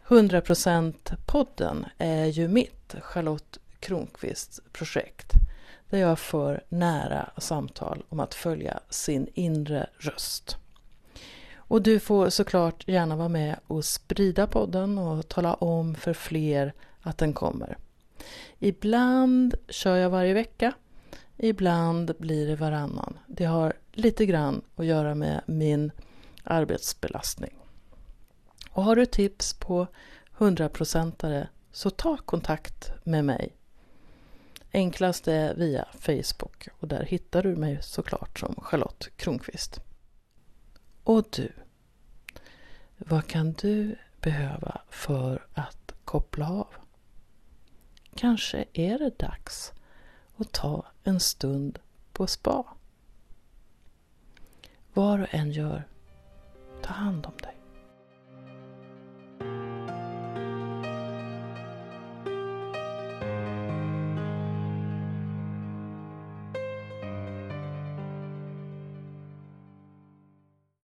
100% 0.07 1.15
podden 1.25 1.85
är 1.97 2.25
ju 2.25 2.47
mitt, 2.47 2.95
Charlotte 3.01 3.59
Kronqvists 3.79 4.61
projekt 4.71 5.31
där 5.89 5.97
jag 5.97 6.19
för 6.19 6.63
nära 6.69 7.29
samtal 7.37 8.03
om 8.09 8.19
att 8.19 8.33
följa 8.33 8.79
sin 8.89 9.27
inre 9.33 9.89
röst. 9.97 10.57
Och 11.55 11.81
du 11.81 11.99
får 11.99 12.29
såklart 12.29 12.87
gärna 12.87 13.15
vara 13.15 13.29
med 13.29 13.59
och 13.67 13.85
sprida 13.85 14.47
podden 14.47 14.97
och 14.97 15.27
tala 15.27 15.53
om 15.53 15.95
för 15.95 16.13
fler 16.13 16.73
att 17.01 17.17
den 17.17 17.33
kommer. 17.33 17.77
Ibland 18.59 19.55
kör 19.69 19.95
jag 19.95 20.09
varje 20.09 20.33
vecka 20.33 20.73
Ibland 21.37 22.15
blir 22.19 22.47
det 22.47 22.55
varannan. 22.55 23.19
Det 23.27 23.45
har 23.45 23.73
lite 23.91 24.25
grann 24.25 24.61
att 24.75 24.85
göra 24.85 25.15
med 25.15 25.41
min 25.45 25.91
arbetsbelastning. 26.43 27.57
Och 28.71 28.83
har 28.83 28.95
du 28.95 29.05
tips 29.05 29.53
på 29.53 29.87
100-procentare 30.37 31.47
så 31.71 31.89
ta 31.89 32.17
kontakt 32.17 32.91
med 33.03 33.25
mig. 33.25 33.55
Enklast 34.71 35.27
är 35.27 35.55
via 35.55 35.87
Facebook 35.99 36.67
och 36.79 36.87
där 36.87 37.03
hittar 37.03 37.43
du 37.43 37.55
mig 37.55 37.79
såklart 37.81 38.39
som 38.39 38.55
Charlotte 38.61 39.09
Kronqvist. 39.15 39.79
Och 41.03 41.25
du, 41.31 41.51
vad 42.97 43.27
kan 43.27 43.53
du 43.53 43.95
behöva 44.21 44.81
för 44.89 45.47
att 45.53 45.91
koppla 46.05 46.49
av? 46.49 46.67
Kanske 48.15 48.65
är 48.73 48.99
det 48.99 49.19
dags 49.19 49.73
och 50.35 50.51
ta 50.51 50.85
en 51.03 51.19
stund 51.19 51.79
på 52.13 52.27
spa. 52.27 52.63
Vad 54.93 55.19
du 55.19 55.27
än 55.29 55.51
gör, 55.51 55.87
ta 56.81 56.93
hand 56.93 57.25
om 57.25 57.37
dig. 57.37 57.55